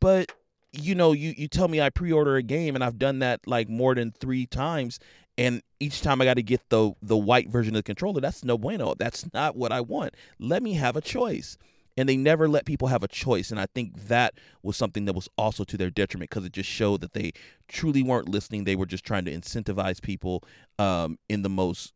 but 0.00 0.30
you 0.72 0.94
know, 0.94 1.12
you 1.12 1.34
you 1.36 1.48
tell 1.48 1.68
me 1.68 1.80
I 1.80 1.90
pre-order 1.90 2.36
a 2.36 2.42
game 2.42 2.74
and 2.76 2.84
I've 2.84 2.98
done 2.98 3.18
that 3.20 3.40
like 3.46 3.68
more 3.68 3.94
than 3.94 4.12
3 4.12 4.46
times 4.46 5.00
and 5.38 5.62
each 5.80 6.02
time 6.02 6.20
I 6.20 6.24
got 6.24 6.34
to 6.34 6.42
get 6.42 6.68
the 6.70 6.92
the 7.02 7.16
white 7.16 7.48
version 7.48 7.74
of 7.74 7.80
the 7.80 7.82
controller. 7.84 8.20
That's 8.20 8.44
no 8.44 8.58
bueno. 8.58 8.94
That's 8.98 9.32
not 9.32 9.56
what 9.56 9.72
I 9.72 9.80
want. 9.80 10.14
Let 10.38 10.62
me 10.62 10.74
have 10.74 10.96
a 10.96 11.00
choice. 11.00 11.56
And 11.96 12.08
they 12.08 12.16
never 12.16 12.48
let 12.48 12.64
people 12.66 12.88
have 12.88 13.02
a 13.02 13.08
choice. 13.08 13.50
And 13.50 13.60
I 13.60 13.66
think 13.74 14.08
that 14.08 14.34
was 14.62 14.76
something 14.76 15.04
that 15.06 15.14
was 15.14 15.28
also 15.36 15.64
to 15.64 15.76
their 15.76 15.90
detriment 15.90 16.30
because 16.30 16.44
it 16.44 16.52
just 16.52 16.68
showed 16.70 17.00
that 17.02 17.12
they 17.14 17.32
truly 17.68 18.02
weren't 18.02 18.28
listening. 18.28 18.64
They 18.64 18.76
were 18.76 18.86
just 18.86 19.04
trying 19.04 19.24
to 19.26 19.32
incentivize 19.32 20.00
people 20.00 20.44
um, 20.78 21.18
in 21.28 21.42
the 21.42 21.50
most, 21.50 21.92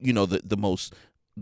you 0.00 0.12
know, 0.12 0.26
the, 0.26 0.40
the 0.44 0.56
most 0.56 0.94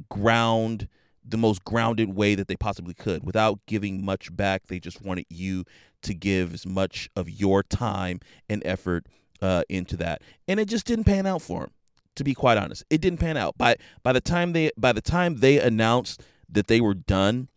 ground, 0.08 0.88
the 1.24 1.36
most 1.36 1.64
grounded 1.64 2.14
way 2.14 2.34
that 2.34 2.48
they 2.48 2.56
possibly 2.56 2.94
could 2.94 3.24
without 3.24 3.60
giving 3.66 4.04
much 4.04 4.34
back. 4.34 4.66
They 4.66 4.78
just 4.78 5.02
wanted 5.02 5.26
you 5.28 5.64
to 6.02 6.14
give 6.14 6.54
as 6.54 6.66
much 6.66 7.10
of 7.16 7.28
your 7.28 7.62
time 7.62 8.20
and 8.48 8.62
effort 8.64 9.06
uh, 9.42 9.62
into 9.68 9.96
that, 9.96 10.22
and 10.46 10.58
it 10.58 10.68
just 10.68 10.86
didn't 10.86 11.04
pan 11.04 11.26
out 11.26 11.42
for 11.42 11.60
them, 11.60 11.70
To 12.16 12.24
be 12.24 12.34
quite 12.34 12.58
honest, 12.58 12.84
it 12.90 13.00
didn't 13.00 13.20
pan 13.20 13.36
out. 13.36 13.56
By 13.56 13.76
by 14.02 14.12
the 14.12 14.20
time 14.20 14.52
they 14.52 14.70
by 14.76 14.92
the 14.92 15.00
time 15.00 15.36
they 15.36 15.60
announced 15.60 16.22
that 16.48 16.66
they 16.66 16.80
were 16.80 16.94
done, 16.94 17.48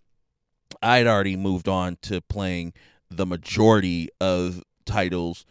I 0.82 0.98
had 0.98 1.08
already 1.08 1.36
moved 1.36 1.68
on 1.68 1.98
to 2.04 2.22
playing 2.22 2.74
the 3.10 3.26
majority 3.26 4.10
of 4.20 4.64
titles 4.86 5.46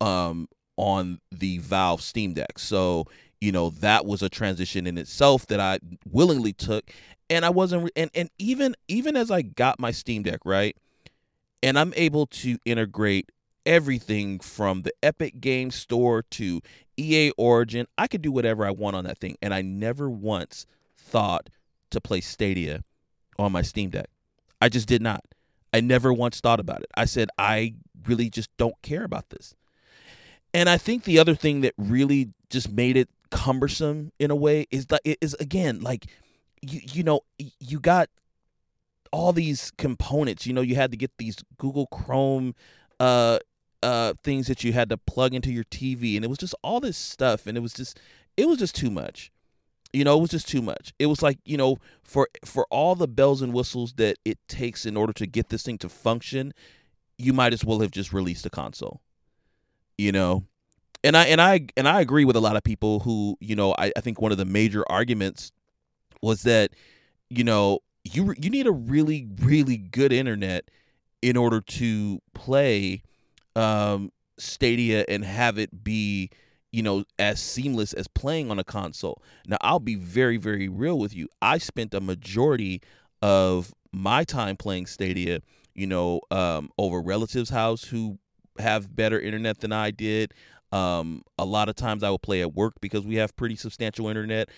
um, 0.00 0.48
on 0.76 1.20
the 1.30 1.58
Valve 1.58 2.02
Steam 2.02 2.32
Deck. 2.34 2.58
So 2.58 3.06
you 3.42 3.50
know 3.50 3.70
that 3.70 4.06
was 4.06 4.22
a 4.22 4.28
transition 4.28 4.86
in 4.86 4.96
itself 4.96 5.46
that 5.48 5.58
I 5.58 5.80
willingly 6.08 6.52
took, 6.52 6.90
and 7.28 7.44
I 7.44 7.50
wasn't. 7.50 7.90
And 7.96 8.10
and 8.14 8.30
even 8.38 8.76
even 8.86 9.16
as 9.16 9.30
I 9.30 9.42
got 9.42 9.80
my 9.80 9.90
Steam 9.90 10.22
Deck 10.22 10.40
right, 10.44 10.76
and 11.62 11.78
I'm 11.78 11.92
able 11.96 12.26
to 12.26 12.58
integrate 12.64 13.30
everything 13.66 14.38
from 14.38 14.82
the 14.82 14.92
Epic 15.02 15.40
Game 15.40 15.70
Store 15.70 16.22
to 16.22 16.60
EA 16.96 17.32
Origin. 17.36 17.86
I 17.98 18.06
could 18.06 18.22
do 18.22 18.32
whatever 18.32 18.66
I 18.66 18.70
want 18.70 18.96
on 18.96 19.04
that 19.04 19.18
thing. 19.18 19.36
And 19.42 19.54
I 19.54 19.62
never 19.62 20.10
once 20.10 20.66
thought 20.96 21.48
to 21.90 22.00
play 22.00 22.20
Stadia 22.20 22.84
on 23.38 23.52
my 23.52 23.62
Steam 23.62 23.90
Deck. 23.90 24.08
I 24.60 24.68
just 24.68 24.88
did 24.88 25.02
not. 25.02 25.24
I 25.72 25.80
never 25.80 26.12
once 26.12 26.40
thought 26.40 26.60
about 26.60 26.82
it. 26.82 26.90
I 26.96 27.06
said, 27.06 27.28
I 27.38 27.74
really 28.06 28.30
just 28.30 28.54
don't 28.56 28.80
care 28.82 29.04
about 29.04 29.30
this. 29.30 29.54
And 30.54 30.68
I 30.68 30.76
think 30.76 31.04
the 31.04 31.18
other 31.18 31.34
thing 31.34 31.62
that 31.62 31.74
really 31.78 32.30
just 32.50 32.70
made 32.70 32.96
it 32.96 33.08
cumbersome 33.32 34.12
in 34.18 34.30
a 34.30 34.36
way 34.36 34.66
is 34.70 34.86
that 34.86 35.00
is 35.04 35.34
again 35.40 35.80
like 35.80 36.06
you 36.60 36.80
you 36.92 37.02
know 37.02 37.22
you 37.58 37.80
got 37.80 38.08
all 39.10 39.32
these 39.32 39.72
components 39.78 40.46
you 40.46 40.52
know 40.52 40.60
you 40.60 40.76
had 40.76 40.90
to 40.92 40.96
get 40.96 41.10
these 41.18 41.36
Google 41.58 41.86
Chrome 41.86 42.54
uh 43.00 43.38
uh, 43.82 44.14
things 44.22 44.46
that 44.46 44.62
you 44.62 44.72
had 44.72 44.88
to 44.88 44.96
plug 44.96 45.34
into 45.34 45.52
your 45.52 45.64
TV, 45.64 46.16
and 46.16 46.24
it 46.24 46.28
was 46.28 46.38
just 46.38 46.54
all 46.62 46.80
this 46.80 46.96
stuff, 46.96 47.46
and 47.46 47.56
it 47.58 47.60
was 47.60 47.72
just 47.72 47.98
it 48.36 48.48
was 48.48 48.58
just 48.58 48.74
too 48.74 48.90
much. 48.90 49.30
You 49.92 50.04
know, 50.04 50.16
it 50.16 50.20
was 50.20 50.30
just 50.30 50.48
too 50.48 50.62
much. 50.62 50.94
It 50.98 51.06
was 51.06 51.20
like 51.20 51.38
you 51.44 51.56
know, 51.56 51.78
for 52.02 52.28
for 52.44 52.66
all 52.70 52.94
the 52.94 53.08
bells 53.08 53.42
and 53.42 53.52
whistles 53.52 53.94
that 53.94 54.16
it 54.24 54.38
takes 54.48 54.86
in 54.86 54.96
order 54.96 55.12
to 55.14 55.26
get 55.26 55.48
this 55.48 55.64
thing 55.64 55.78
to 55.78 55.88
function, 55.88 56.54
you 57.18 57.32
might 57.32 57.52
as 57.52 57.64
well 57.64 57.80
have 57.80 57.90
just 57.90 58.12
released 58.12 58.46
a 58.46 58.50
console. 58.50 59.02
You 59.98 60.12
know, 60.12 60.44
and 61.04 61.16
I 61.16 61.26
and 61.26 61.40
I 61.40 61.66
and 61.76 61.88
I 61.88 62.00
agree 62.00 62.24
with 62.24 62.36
a 62.36 62.40
lot 62.40 62.56
of 62.56 62.64
people 62.64 63.00
who 63.00 63.36
you 63.40 63.56
know 63.56 63.74
I, 63.78 63.92
I 63.96 64.00
think 64.00 64.20
one 64.20 64.32
of 64.32 64.38
the 64.38 64.44
major 64.44 64.84
arguments 64.88 65.52
was 66.20 66.42
that 66.42 66.72
you 67.30 67.44
know 67.44 67.80
you 68.04 68.34
you 68.38 68.50
need 68.50 68.66
a 68.66 68.72
really 68.72 69.28
really 69.40 69.76
good 69.76 70.12
internet 70.12 70.64
in 71.22 71.36
order 71.36 71.60
to 71.60 72.20
play 72.34 73.02
um, 73.56 74.10
Stadia 74.38 75.04
and 75.08 75.24
have 75.24 75.58
it 75.58 75.84
be, 75.84 76.30
you 76.72 76.82
know, 76.82 77.04
as 77.18 77.40
seamless 77.40 77.92
as 77.92 78.08
playing 78.08 78.50
on 78.50 78.58
a 78.58 78.64
console. 78.64 79.22
Now, 79.46 79.58
I'll 79.60 79.80
be 79.80 79.94
very, 79.94 80.36
very 80.36 80.68
real 80.68 80.98
with 80.98 81.14
you. 81.14 81.28
I 81.40 81.58
spent 81.58 81.94
a 81.94 82.00
majority 82.00 82.82
of 83.22 83.72
my 83.92 84.24
time 84.24 84.56
playing 84.56 84.86
Stadia, 84.86 85.40
you 85.74 85.86
know, 85.86 86.20
um, 86.30 86.70
over 86.78 87.00
relatives' 87.00 87.50
house 87.50 87.84
who 87.84 88.18
have 88.58 88.94
better 88.94 89.18
internet 89.18 89.60
than 89.60 89.72
I 89.72 89.90
did. 89.90 90.34
Um, 90.72 91.22
a 91.38 91.44
lot 91.44 91.68
of 91.68 91.76
times 91.76 92.02
I 92.02 92.10
will 92.10 92.18
play 92.18 92.40
at 92.40 92.54
work 92.54 92.74
because 92.80 93.06
we 93.06 93.16
have 93.16 93.36
pretty 93.36 93.56
substantial 93.56 94.08
internet. 94.08 94.48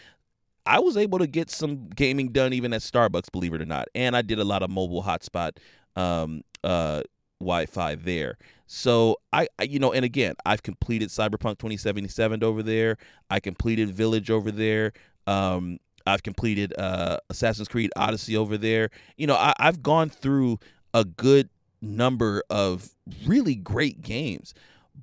I 0.66 0.78
was 0.78 0.96
able 0.96 1.18
to 1.18 1.26
get 1.26 1.50
some 1.50 1.88
gaming 1.90 2.28
done 2.28 2.52
even 2.52 2.72
at 2.72 2.80
Starbucks, 2.80 3.30
believe 3.30 3.52
it 3.52 3.60
or 3.60 3.66
not, 3.66 3.88
and 3.94 4.16
I 4.16 4.22
did 4.22 4.38
a 4.38 4.44
lot 4.44 4.62
of 4.62 4.70
mobile 4.70 5.02
hotspot 5.02 5.58
um, 5.96 6.42
uh, 6.62 7.02
Wi-Fi 7.40 7.96
there. 7.96 8.38
So 8.66 9.18
I, 9.32 9.46
I, 9.58 9.64
you 9.64 9.78
know, 9.78 9.92
and 9.92 10.04
again, 10.04 10.34
I've 10.46 10.62
completed 10.62 11.10
Cyberpunk 11.10 11.58
2077 11.58 12.42
over 12.42 12.62
there. 12.62 12.96
I 13.28 13.40
completed 13.40 13.90
Village 13.90 14.30
over 14.30 14.50
there. 14.50 14.92
Um, 15.26 15.78
I've 16.06 16.22
completed 16.22 16.72
uh, 16.78 17.18
Assassin's 17.30 17.68
Creed 17.68 17.90
Odyssey 17.96 18.36
over 18.36 18.56
there. 18.56 18.90
You 19.16 19.26
know, 19.26 19.36
I, 19.36 19.52
I've 19.58 19.82
gone 19.82 20.08
through 20.08 20.58
a 20.92 21.04
good 21.04 21.50
number 21.82 22.42
of 22.48 22.90
really 23.26 23.54
great 23.54 24.00
games, 24.00 24.54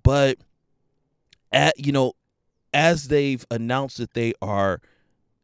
but 0.03 0.37
at 1.51 1.73
you 1.77 1.91
know, 1.91 2.13
as 2.73 3.07
they've 3.07 3.45
announced 3.51 3.97
that 3.97 4.13
they 4.13 4.33
are 4.41 4.81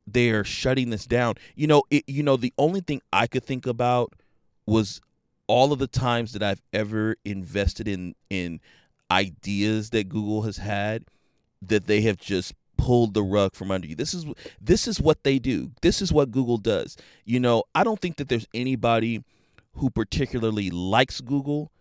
they 0.06 0.30
are 0.30 0.44
shutting 0.44 0.90
this 0.90 1.06
down. 1.06 1.36
You 1.56 1.68
know, 1.68 1.84
it, 1.90 2.06
you 2.08 2.24
know, 2.24 2.38
the 2.38 2.54
only 2.58 2.80
thing 2.80 3.02
I 3.12 3.28
could 3.28 3.44
think 3.44 3.68
about 3.68 4.14
was 4.66 5.02
all 5.48 5.74
of 5.74 5.80
the 5.80 5.88
times 5.88 6.34
that 6.34 6.44
I've 6.44 6.62
ever 6.74 7.16
invested 7.26 7.88
in 7.88 8.16
in 8.30 8.60
ideas 9.12 9.90
that 9.92 10.10
Google 10.10 10.44
has 10.44 10.58
had 10.58 11.06
that 11.62 11.86
they 11.86 12.02
have 12.02 12.18
just 12.18 12.54
pulled 12.78 13.14
the 13.14 13.24
rug 13.24 13.56
from 13.56 13.72
under 13.72 13.88
you. 13.88 13.96
This 13.96 14.14
is 14.14 14.26
this 14.62 14.88
is 14.88 15.02
what 15.02 15.24
they 15.24 15.40
do. 15.40 15.72
This 15.82 16.02
is 16.02 16.14
what 16.14 16.32
Google 16.32 16.58
does. 16.58 16.98
You 17.26 17.40
know, 17.40 17.64
I 17.76 17.84
don't 17.84 18.00
think 18.00 18.18
that 18.18 18.30
there's 18.30 18.48
anybody 18.54 19.24
who 19.74 19.90
particularly 19.90 20.70
likes 20.70 21.22
Google 21.22 21.72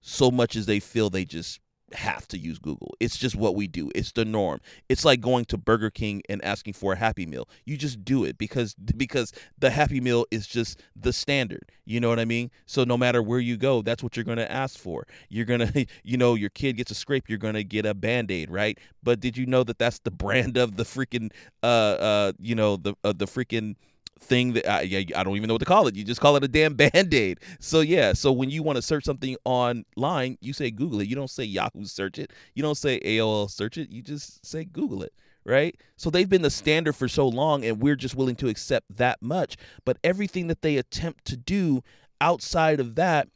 so 0.00 0.30
much 0.30 0.56
as 0.56 0.66
they 0.66 0.80
feel 0.80 1.10
they 1.10 1.24
just 1.24 1.60
have 1.94 2.26
to 2.28 2.38
use 2.38 2.58
Google. 2.58 2.94
It's 3.00 3.16
just 3.16 3.36
what 3.36 3.54
we 3.54 3.66
do. 3.66 3.90
It's 3.94 4.12
the 4.12 4.24
norm. 4.24 4.60
It's 4.88 5.04
like 5.04 5.20
going 5.20 5.44
to 5.46 5.58
Burger 5.58 5.90
King 5.90 6.22
and 6.28 6.44
asking 6.44 6.74
for 6.74 6.92
a 6.92 6.96
Happy 6.96 7.26
Meal. 7.26 7.48
You 7.64 7.76
just 7.76 8.04
do 8.04 8.24
it 8.24 8.38
because 8.38 8.74
because 8.74 9.32
the 9.58 9.70
Happy 9.70 10.00
Meal 10.00 10.26
is 10.30 10.46
just 10.46 10.82
the 10.96 11.12
standard. 11.12 11.70
You 11.84 12.00
know 12.00 12.08
what 12.08 12.18
I 12.18 12.24
mean? 12.24 12.50
So 12.66 12.84
no 12.84 12.96
matter 12.96 13.22
where 13.22 13.40
you 13.40 13.56
go, 13.56 13.82
that's 13.82 14.02
what 14.02 14.16
you're 14.16 14.24
going 14.24 14.38
to 14.38 14.50
ask 14.50 14.78
for. 14.78 15.06
You're 15.28 15.44
going 15.44 15.60
to 15.72 15.86
you 16.02 16.16
know, 16.16 16.34
your 16.34 16.50
kid 16.50 16.76
gets 16.76 16.90
a 16.90 16.94
scrape, 16.94 17.28
you're 17.28 17.38
going 17.38 17.54
to 17.54 17.64
get 17.64 17.86
a 17.86 17.94
Band-Aid, 17.94 18.50
right? 18.50 18.78
But 19.02 19.20
did 19.20 19.36
you 19.36 19.46
know 19.46 19.64
that 19.64 19.78
that's 19.78 19.98
the 20.00 20.10
brand 20.24 20.56
of 20.56 20.76
the 20.76 20.84
freaking 20.84 21.30
uh 21.62 21.66
uh 21.66 22.32
you 22.38 22.54
know, 22.54 22.76
the 22.76 22.94
uh, 23.04 23.12
the 23.12 23.26
freaking 23.26 23.76
thing 24.20 24.54
that 24.54 24.70
I, 24.70 25.06
I 25.16 25.22
don't 25.22 25.36
even 25.36 25.48
know 25.48 25.54
what 25.54 25.60
to 25.60 25.66
call 25.66 25.86
it. 25.86 25.96
You 25.96 26.04
just 26.04 26.20
call 26.20 26.36
it 26.36 26.44
a 26.44 26.48
damn 26.48 26.74
band 26.76 27.12
aid. 27.12 27.40
So 27.60 27.80
yeah, 27.80 28.12
so 28.12 28.32
when 28.32 28.50
you 28.50 28.62
want 28.62 28.76
to 28.76 28.82
search 28.82 29.04
something 29.04 29.36
online, 29.44 30.38
you 30.40 30.52
say 30.52 30.70
Google 30.70 31.00
it. 31.00 31.08
You 31.08 31.16
don't 31.16 31.30
say 31.30 31.44
Yahoo 31.44 31.84
search 31.84 32.18
it. 32.18 32.32
You 32.54 32.62
don't 32.62 32.76
say 32.76 33.00
AOL 33.00 33.50
search 33.50 33.78
it. 33.78 33.90
You 33.90 34.02
just 34.02 34.44
say 34.44 34.64
Google 34.64 35.02
it. 35.02 35.12
Right? 35.46 35.78
So 35.96 36.08
they've 36.08 36.28
been 36.28 36.40
the 36.40 36.48
standard 36.48 36.94
for 36.94 37.06
so 37.06 37.28
long, 37.28 37.66
and 37.66 37.78
we're 37.78 37.96
just 37.96 38.14
willing 38.14 38.36
to 38.36 38.48
accept 38.48 38.96
that 38.96 39.20
much. 39.20 39.58
But 39.84 39.98
everything 40.02 40.46
that 40.46 40.62
they 40.62 40.78
attempt 40.78 41.26
to 41.26 41.36
do 41.36 41.82
outside 42.18 42.80
of 42.80 42.94
that, 42.94 43.28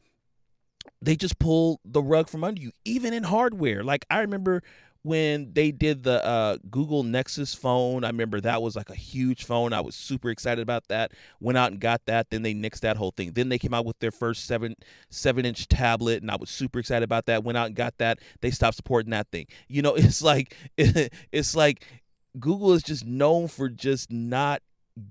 they 1.01 1.15
just 1.15 1.37
pull 1.37 1.79
the 1.85 2.01
rug 2.01 2.27
from 2.27 2.43
under 2.43 2.59
you, 2.59 2.71
even 2.83 3.13
in 3.13 3.23
hardware. 3.23 3.83
Like 3.83 4.05
I 4.09 4.21
remember 4.21 4.63
when 5.03 5.53
they 5.53 5.71
did 5.71 6.03
the 6.03 6.23
uh, 6.25 6.57
Google 6.69 7.03
Nexus 7.03 7.55
phone. 7.55 8.03
I 8.03 8.07
remember 8.07 8.41
that 8.41 8.61
was 8.61 8.75
like 8.75 8.89
a 8.89 8.95
huge 8.95 9.45
phone. 9.45 9.71
I 9.71 9.81
was 9.81 9.95
super 9.95 10.29
excited 10.29 10.61
about 10.61 10.87
that. 10.89 11.13
Went 11.39 11.57
out 11.57 11.71
and 11.71 11.79
got 11.79 12.05
that. 12.05 12.29
Then 12.29 12.41
they 12.41 12.53
nixed 12.53 12.81
that 12.81 12.97
whole 12.97 13.11
thing. 13.11 13.31
Then 13.31 13.49
they 13.49 13.57
came 13.57 13.73
out 13.73 13.85
with 13.85 13.99
their 13.99 14.11
first 14.11 14.45
seven 14.45 14.75
seven 15.09 15.45
inch 15.45 15.67
tablet, 15.67 16.21
and 16.21 16.29
I 16.29 16.35
was 16.35 16.49
super 16.49 16.79
excited 16.79 17.03
about 17.03 17.27
that. 17.27 17.43
Went 17.43 17.57
out 17.57 17.67
and 17.67 17.75
got 17.75 17.97
that. 17.99 18.19
They 18.41 18.51
stopped 18.51 18.75
supporting 18.75 19.11
that 19.11 19.27
thing. 19.31 19.47
You 19.67 19.81
know, 19.81 19.95
it's 19.95 20.21
like 20.21 20.55
it's 20.77 21.55
like 21.55 21.85
Google 22.39 22.73
is 22.73 22.83
just 22.83 23.05
known 23.05 23.47
for 23.47 23.69
just 23.69 24.11
not 24.11 24.61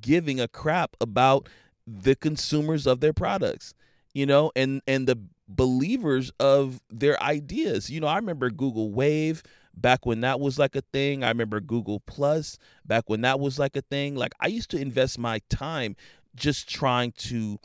giving 0.01 0.39
a 0.39 0.49
crap 0.49 0.97
about 1.01 1.49
the 1.87 2.15
consumers 2.15 2.87
of 2.87 3.01
their 3.01 3.15
products. 3.15 3.73
You 4.13 4.27
know, 4.27 4.53
and 4.55 4.83
and 4.87 5.07
the 5.07 5.19
believers 5.49 6.31
of 6.39 6.83
their 6.91 7.21
ideas. 7.23 7.89
You 7.89 8.01
know, 8.01 8.07
I 8.07 8.17
remember 8.17 8.51
Google 8.51 8.91
Wave 8.93 9.43
back 9.81 10.07
when 10.07 10.21
that 10.21 10.41
was 10.41 10.59
like 10.59 10.77
a 10.77 10.83
thing. 10.93 11.25
I 11.25 11.29
remember 11.29 11.61
Google 11.61 12.01
Plus 12.01 12.59
back 12.85 13.05
when 13.07 13.21
that 13.23 13.41
was 13.41 13.59
like 13.59 13.77
a 13.77 13.83
thing. 13.83 14.15
Like 14.17 14.35
I 14.41 14.49
used 14.49 14.71
to 14.71 14.79
invest 14.79 15.19
my 15.19 15.41
time 15.49 15.97
just 16.35 16.69
trying 16.69 17.13
to 17.13 17.59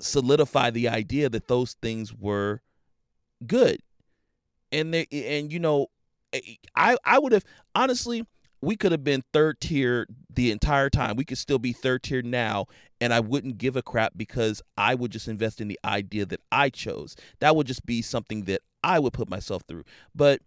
solidify 0.00 0.70
the 0.70 0.88
idea 0.88 1.28
that 1.28 1.48
those 1.48 1.74
things 1.82 2.14
were 2.14 2.60
good. 3.46 3.80
And 4.70 4.92
they 4.92 5.06
and 5.12 5.52
you 5.52 5.60
know 5.60 5.88
I 6.74 6.96
I 7.04 7.18
would 7.18 7.32
have 7.32 7.44
honestly 7.74 8.26
we 8.62 8.76
could 8.76 8.92
have 8.92 9.04
been 9.04 9.24
third 9.32 9.60
tier 9.60 10.06
the 10.32 10.52
entire 10.52 10.88
time. 10.88 11.16
We 11.16 11.24
could 11.24 11.36
still 11.38 11.58
be 11.58 11.72
third 11.72 12.04
tier 12.04 12.22
now, 12.22 12.66
and 13.00 13.12
I 13.12 13.18
wouldn't 13.18 13.58
give 13.58 13.74
a 13.74 13.82
crap 13.82 14.12
because 14.16 14.62
I 14.78 14.94
would 14.94 15.10
just 15.10 15.26
invest 15.26 15.60
in 15.60 15.66
the 15.66 15.80
idea 15.84 16.24
that 16.26 16.40
I 16.52 16.70
chose. 16.70 17.16
That 17.40 17.56
would 17.56 17.66
just 17.66 17.84
be 17.84 18.02
something 18.02 18.44
that 18.44 18.62
I 18.84 19.00
would 19.00 19.12
put 19.12 19.28
myself 19.28 19.62
through. 19.66 19.84
But 20.14 20.40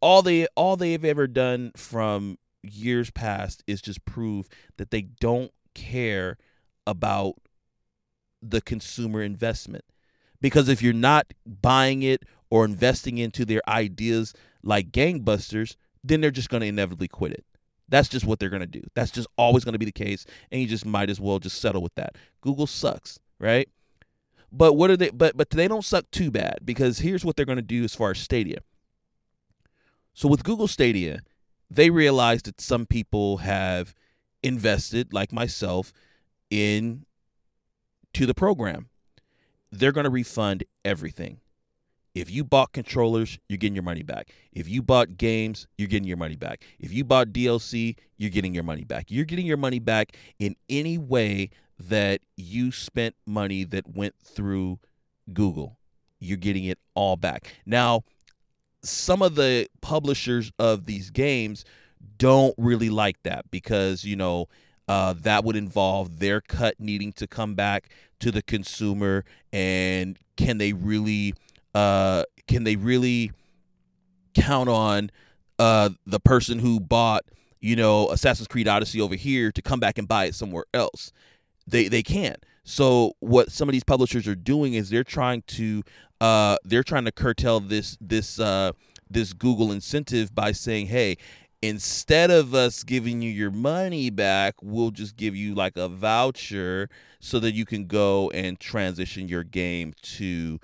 all 0.00 0.22
they 0.22 0.46
all 0.56 0.76
they've 0.76 1.04
ever 1.04 1.26
done 1.26 1.72
from 1.76 2.38
years 2.62 3.10
past 3.10 3.62
is 3.66 3.80
just 3.80 4.04
prove 4.04 4.48
that 4.76 4.90
they 4.90 5.02
don't 5.02 5.52
care 5.74 6.36
about 6.86 7.34
the 8.42 8.60
consumer 8.60 9.22
investment. 9.22 9.84
Because 10.40 10.68
if 10.68 10.82
you're 10.82 10.92
not 10.92 11.32
buying 11.46 12.02
it 12.02 12.22
or 12.50 12.64
investing 12.64 13.18
into 13.18 13.44
their 13.44 13.60
ideas 13.68 14.32
like 14.62 14.90
gangbusters, 14.90 15.76
then 16.02 16.20
they're 16.20 16.30
just 16.30 16.48
going 16.48 16.62
to 16.62 16.66
inevitably 16.66 17.08
quit 17.08 17.32
it. 17.32 17.44
That's 17.88 18.08
just 18.08 18.24
what 18.24 18.38
they're 18.38 18.48
going 18.48 18.60
to 18.60 18.66
do. 18.66 18.82
That's 18.94 19.10
just 19.10 19.28
always 19.36 19.64
going 19.64 19.72
to 19.74 19.78
be 19.78 19.84
the 19.84 19.92
case 19.92 20.24
and 20.50 20.60
you 20.60 20.66
just 20.66 20.86
might 20.86 21.10
as 21.10 21.20
well 21.20 21.38
just 21.38 21.60
settle 21.60 21.82
with 21.82 21.94
that. 21.96 22.16
Google 22.40 22.66
sucks, 22.66 23.18
right? 23.38 23.68
But 24.52 24.74
what 24.74 24.90
are 24.90 24.96
they 24.96 25.10
but 25.10 25.36
but 25.36 25.50
they 25.50 25.68
don't 25.68 25.84
suck 25.84 26.10
too 26.10 26.30
bad 26.30 26.60
because 26.64 27.00
here's 27.00 27.24
what 27.24 27.36
they're 27.36 27.44
going 27.46 27.56
to 27.56 27.62
do 27.62 27.84
as 27.84 27.94
far 27.94 28.10
as 28.10 28.18
Stadia. 28.18 28.58
So 30.20 30.28
with 30.28 30.44
Google 30.44 30.68
Stadia, 30.68 31.20
they 31.70 31.88
realized 31.88 32.44
that 32.44 32.60
some 32.60 32.84
people 32.84 33.38
have 33.38 33.94
invested 34.42 35.14
like 35.14 35.32
myself 35.32 35.94
in 36.50 37.06
to 38.12 38.26
the 38.26 38.34
program. 38.34 38.90
They're 39.72 39.92
going 39.92 40.04
to 40.04 40.10
refund 40.10 40.64
everything. 40.84 41.40
If 42.14 42.30
you 42.30 42.44
bought 42.44 42.72
controllers, 42.72 43.38
you're 43.48 43.56
getting 43.56 43.74
your 43.74 43.82
money 43.82 44.02
back. 44.02 44.28
If 44.52 44.68
you 44.68 44.82
bought 44.82 45.16
games, 45.16 45.66
you're 45.78 45.88
getting 45.88 46.06
your 46.06 46.18
money 46.18 46.36
back. 46.36 46.64
If 46.78 46.92
you 46.92 47.02
bought 47.02 47.28
DLC, 47.28 47.96
you're 48.18 48.28
getting 48.28 48.52
your 48.52 48.64
money 48.64 48.84
back. 48.84 49.06
You're 49.08 49.24
getting 49.24 49.46
your 49.46 49.56
money 49.56 49.78
back 49.78 50.14
in 50.38 50.54
any 50.68 50.98
way 50.98 51.48
that 51.78 52.20
you 52.36 52.72
spent 52.72 53.14
money 53.24 53.64
that 53.64 53.96
went 53.96 54.16
through 54.22 54.80
Google. 55.32 55.78
You're 56.18 56.36
getting 56.36 56.64
it 56.64 56.78
all 56.94 57.16
back. 57.16 57.54
Now, 57.64 58.04
some 58.82 59.22
of 59.22 59.34
the 59.34 59.68
publishers 59.80 60.52
of 60.58 60.86
these 60.86 61.10
games 61.10 61.64
don't 62.18 62.54
really 62.58 62.90
like 62.90 63.22
that 63.22 63.50
because, 63.50 64.04
you 64.04 64.16
know, 64.16 64.48
uh, 64.88 65.14
that 65.20 65.44
would 65.44 65.56
involve 65.56 66.18
their 66.18 66.40
cut 66.40 66.74
needing 66.78 67.12
to 67.12 67.26
come 67.26 67.54
back 67.54 67.88
to 68.18 68.30
the 68.30 68.42
consumer 68.42 69.24
and 69.52 70.18
can 70.36 70.58
they 70.58 70.72
really 70.72 71.34
uh, 71.74 72.24
can 72.48 72.64
they 72.64 72.76
really 72.76 73.30
count 74.34 74.68
on 74.68 75.10
uh, 75.58 75.90
the 76.06 76.18
person 76.18 76.58
who 76.58 76.80
bought 76.80 77.22
you 77.60 77.76
know 77.76 78.08
Assassin's 78.10 78.48
Creed 78.48 78.66
Odyssey 78.66 79.00
over 79.00 79.14
here 79.14 79.52
to 79.52 79.62
come 79.62 79.80
back 79.80 79.98
and 79.98 80.08
buy 80.08 80.24
it 80.24 80.34
somewhere 80.34 80.64
else? 80.74 81.12
They 81.66 81.88
they 81.88 82.02
can't. 82.02 82.44
So 82.62 83.14
what 83.20 83.50
some 83.50 83.68
of 83.68 83.72
these 83.72 83.84
publishers 83.84 84.28
are 84.28 84.34
doing 84.34 84.74
is 84.74 84.90
they're 84.90 85.04
trying 85.04 85.42
to 85.48 85.82
uh, 86.20 86.56
they're 86.64 86.82
trying 86.82 87.06
to 87.06 87.12
curtail 87.12 87.60
this 87.60 87.96
this 88.00 88.38
uh, 88.38 88.72
this 89.08 89.32
Google 89.32 89.72
incentive 89.72 90.34
by 90.34 90.52
saying, 90.52 90.86
hey, 90.86 91.16
instead 91.62 92.30
of 92.30 92.54
us 92.54 92.84
giving 92.84 93.22
you 93.22 93.30
your 93.30 93.50
money 93.50 94.10
back, 94.10 94.54
we'll 94.62 94.90
just 94.90 95.16
give 95.16 95.34
you 95.34 95.54
like 95.54 95.76
a 95.76 95.88
voucher 95.88 96.88
so 97.20 97.38
that 97.40 97.52
you 97.52 97.64
can 97.64 97.86
go 97.86 98.30
and 98.30 98.60
transition 98.60 99.28
your 99.28 99.44
game 99.44 99.94
to 100.02 100.58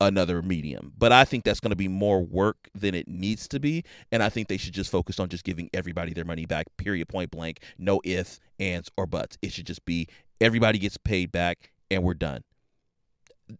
another 0.00 0.40
medium. 0.40 0.92
But 0.96 1.12
I 1.12 1.24
think 1.24 1.44
that's 1.44 1.60
going 1.60 1.70
to 1.70 1.76
be 1.76 1.88
more 1.88 2.24
work 2.24 2.68
than 2.74 2.94
it 2.94 3.06
needs 3.06 3.46
to 3.48 3.60
be. 3.60 3.84
And 4.10 4.22
I 4.22 4.30
think 4.30 4.48
they 4.48 4.56
should 4.56 4.72
just 4.72 4.90
focus 4.90 5.20
on 5.20 5.28
just 5.28 5.44
giving 5.44 5.68
everybody 5.74 6.14
their 6.14 6.24
money 6.24 6.46
back, 6.46 6.66
period, 6.78 7.08
point 7.08 7.30
blank. 7.30 7.60
No 7.78 8.00
ifs, 8.02 8.40
ands, 8.58 8.90
or 8.96 9.06
buts. 9.06 9.36
It 9.42 9.52
should 9.52 9.66
just 9.66 9.84
be 9.84 10.08
everybody 10.40 10.78
gets 10.78 10.96
paid 10.96 11.32
back 11.32 11.70
and 11.90 12.02
we're 12.02 12.14
done. 12.14 12.42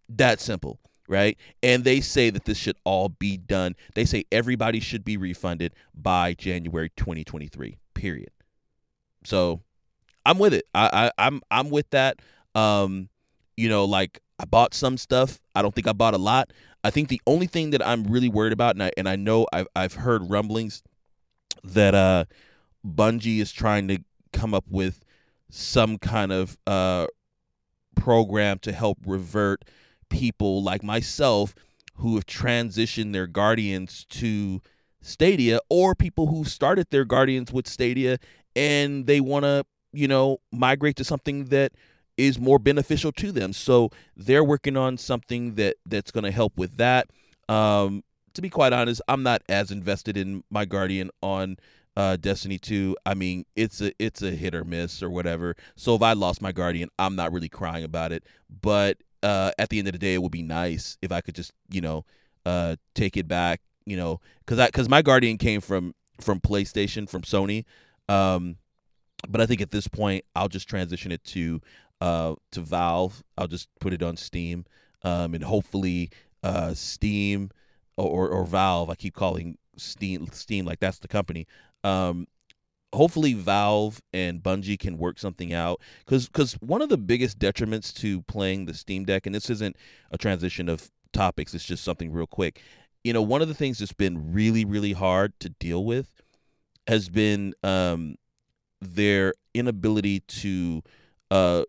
That 0.08 0.40
simple. 0.40 0.78
Right. 1.08 1.36
And 1.60 1.82
they 1.82 2.00
say 2.00 2.30
that 2.30 2.44
this 2.44 2.56
should 2.56 2.76
all 2.84 3.08
be 3.08 3.36
done. 3.36 3.74
They 3.94 4.04
say 4.04 4.24
everybody 4.30 4.78
should 4.78 5.04
be 5.04 5.16
refunded 5.16 5.74
by 5.92 6.34
January 6.34 6.90
2023, 6.96 7.78
period. 7.94 8.30
So 9.24 9.60
I'm 10.24 10.38
with 10.38 10.54
it. 10.54 10.66
I, 10.74 11.10
I 11.18 11.26
I'm 11.26 11.40
I'm 11.50 11.70
with 11.70 11.90
that. 11.90 12.20
Um, 12.54 13.08
you 13.56 13.68
know, 13.68 13.84
like 13.84 14.20
I 14.38 14.44
bought 14.44 14.72
some 14.72 14.96
stuff. 14.96 15.40
I 15.54 15.62
don't 15.62 15.74
think 15.74 15.88
I 15.88 15.92
bought 15.92 16.14
a 16.14 16.18
lot. 16.18 16.52
I 16.82 16.90
think 16.90 17.08
the 17.08 17.20
only 17.26 17.46
thing 17.46 17.70
that 17.70 17.86
I'm 17.86 18.04
really 18.04 18.28
worried 18.28 18.52
about, 18.52 18.74
and 18.76 18.82
I 18.82 18.92
and 18.96 19.08
I 19.08 19.16
know 19.16 19.46
I've 19.52 19.66
I've 19.74 19.94
heard 19.94 20.30
rumblings 20.30 20.82
that 21.64 21.94
uh 21.94 22.24
Bungie 22.86 23.40
is 23.40 23.52
trying 23.52 23.88
to 23.88 23.98
come 24.32 24.54
up 24.54 24.64
with 24.68 25.00
some 25.50 25.98
kind 25.98 26.32
of 26.32 26.56
uh 26.66 27.06
program 27.94 28.58
to 28.60 28.72
help 28.72 28.98
revert 29.04 29.64
people 30.08 30.62
like 30.62 30.82
myself 30.82 31.54
who 31.96 32.14
have 32.14 32.26
transitioned 32.26 33.12
their 33.12 33.26
guardians 33.26 34.06
to 34.08 34.60
Stadia 35.02 35.60
or 35.68 35.94
people 35.94 36.28
who 36.28 36.44
started 36.44 36.86
their 36.90 37.04
guardians 37.04 37.52
with 37.52 37.66
Stadia 37.66 38.18
and 38.56 39.06
they 39.06 39.20
want 39.20 39.44
to, 39.44 39.64
you 39.92 40.08
know, 40.08 40.38
migrate 40.50 40.96
to 40.96 41.04
something 41.04 41.46
that 41.46 41.72
is 42.16 42.38
more 42.38 42.58
beneficial 42.58 43.12
to 43.12 43.32
them. 43.32 43.52
So 43.52 43.90
they're 44.16 44.44
working 44.44 44.76
on 44.76 44.98
something 44.98 45.54
that 45.54 45.76
that's 45.86 46.10
going 46.10 46.24
to 46.24 46.30
help 46.30 46.58
with 46.58 46.76
that. 46.76 47.08
Um, 47.48 48.02
to 48.34 48.42
be 48.42 48.50
quite 48.50 48.72
honest, 48.72 49.00
I'm 49.08 49.22
not 49.22 49.42
as 49.48 49.70
invested 49.70 50.16
in 50.16 50.44
my 50.50 50.64
Guardian 50.64 51.10
on 51.22 51.56
uh, 51.96 52.16
Destiny 52.16 52.58
2. 52.58 52.96
I 53.04 53.14
mean, 53.14 53.44
it's 53.56 53.80
a 53.80 53.92
it's 53.98 54.22
a 54.22 54.30
hit 54.30 54.54
or 54.54 54.64
miss 54.64 55.02
or 55.02 55.10
whatever. 55.10 55.56
So 55.76 55.94
if 55.94 56.02
I 56.02 56.12
lost 56.12 56.42
my 56.42 56.52
Guardian, 56.52 56.88
I'm 56.98 57.16
not 57.16 57.32
really 57.32 57.48
crying 57.48 57.84
about 57.84 58.12
it. 58.12 58.24
But 58.48 58.98
uh, 59.22 59.52
at 59.58 59.68
the 59.68 59.78
end 59.78 59.88
of 59.88 59.92
the 59.92 59.98
day, 59.98 60.14
it 60.14 60.22
would 60.22 60.32
be 60.32 60.42
nice 60.42 60.96
if 61.02 61.12
I 61.12 61.20
could 61.20 61.34
just 61.34 61.52
you 61.70 61.80
know 61.80 62.04
uh, 62.46 62.76
take 62.94 63.16
it 63.16 63.28
back. 63.28 63.60
You 63.86 63.96
know, 63.96 64.20
because 64.40 64.58
I 64.58 64.66
because 64.66 64.88
my 64.88 65.02
Guardian 65.02 65.38
came 65.38 65.60
from 65.60 65.94
from 66.20 66.40
PlayStation 66.40 67.08
from 67.08 67.22
Sony. 67.22 67.64
Um, 68.08 68.56
but 69.28 69.40
I 69.40 69.46
think 69.46 69.60
at 69.60 69.70
this 69.70 69.88
point, 69.88 70.24
I'll 70.34 70.48
just 70.48 70.68
transition 70.68 71.12
it 71.12 71.24
to 71.24 71.60
uh, 72.00 72.34
to 72.52 72.60
Valve. 72.60 73.22
I'll 73.36 73.46
just 73.46 73.68
put 73.80 73.92
it 73.92 74.02
on 74.02 74.16
Steam, 74.16 74.64
um, 75.02 75.34
and 75.34 75.44
hopefully 75.44 76.10
uh, 76.42 76.74
Steam 76.74 77.50
or, 77.96 78.28
or 78.28 78.44
Valve. 78.44 78.90
I 78.90 78.94
keep 78.94 79.14
calling 79.14 79.58
Steam 79.76 80.28
Steam 80.32 80.64
like 80.64 80.80
that's 80.80 80.98
the 80.98 81.08
company. 81.08 81.46
Um, 81.84 82.26
hopefully 82.92 83.34
Valve 83.34 84.00
and 84.12 84.42
Bungie 84.42 84.78
can 84.78 84.98
work 84.98 85.18
something 85.18 85.52
out 85.52 85.80
because 86.04 86.26
because 86.26 86.54
one 86.54 86.82
of 86.82 86.88
the 86.88 86.98
biggest 86.98 87.38
detriments 87.38 87.94
to 88.00 88.22
playing 88.22 88.66
the 88.66 88.74
Steam 88.74 89.04
Deck, 89.04 89.26
and 89.26 89.34
this 89.34 89.50
isn't 89.50 89.76
a 90.10 90.18
transition 90.18 90.68
of 90.68 90.90
topics, 91.12 91.54
it's 91.54 91.64
just 91.64 91.84
something 91.84 92.12
real 92.12 92.26
quick. 92.26 92.62
You 93.04 93.12
know, 93.12 93.22
one 93.22 93.42
of 93.42 93.48
the 93.48 93.54
things 93.54 93.78
that's 93.78 93.92
been 93.92 94.32
really 94.32 94.64
really 94.64 94.92
hard 94.92 95.38
to 95.40 95.48
deal 95.48 95.84
with 95.84 96.20
has 96.86 97.08
been 97.08 97.54
um, 97.62 98.16
their 98.80 99.34
inability 99.54 100.20
to 100.20 100.82
uh, 101.30 101.64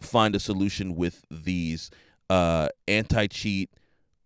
find 0.00 0.34
a 0.34 0.40
solution 0.40 0.94
with 0.94 1.24
these 1.30 1.90
uh, 2.30 2.68
anti 2.88 3.26
cheat 3.26 3.70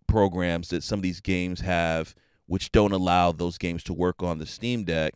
programs 0.07 0.69
that 0.69 0.83
some 0.83 0.99
of 0.99 1.03
these 1.03 1.19
games 1.19 1.61
have, 1.61 2.15
which 2.47 2.71
don't 2.71 2.91
allow 2.91 3.31
those 3.31 3.57
games 3.57 3.83
to 3.83 3.93
work 3.93 4.23
on 4.23 4.39
the 4.39 4.45
Steam 4.45 4.83
Deck. 4.83 5.13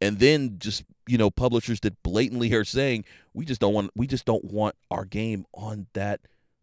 And 0.00 0.18
then 0.18 0.56
just 0.58 0.84
you 1.06 1.18
know 1.18 1.30
publishers 1.30 1.80
that 1.80 2.02
blatantly 2.02 2.52
are 2.54 2.64
saying 2.64 3.04
we 3.34 3.44
just 3.44 3.60
don't 3.60 3.74
want 3.74 3.90
we 3.96 4.06
just 4.06 4.24
don't 4.24 4.44
want 4.44 4.76
our 4.90 5.04
game 5.04 5.44
on 5.52 5.88
that 5.94 6.20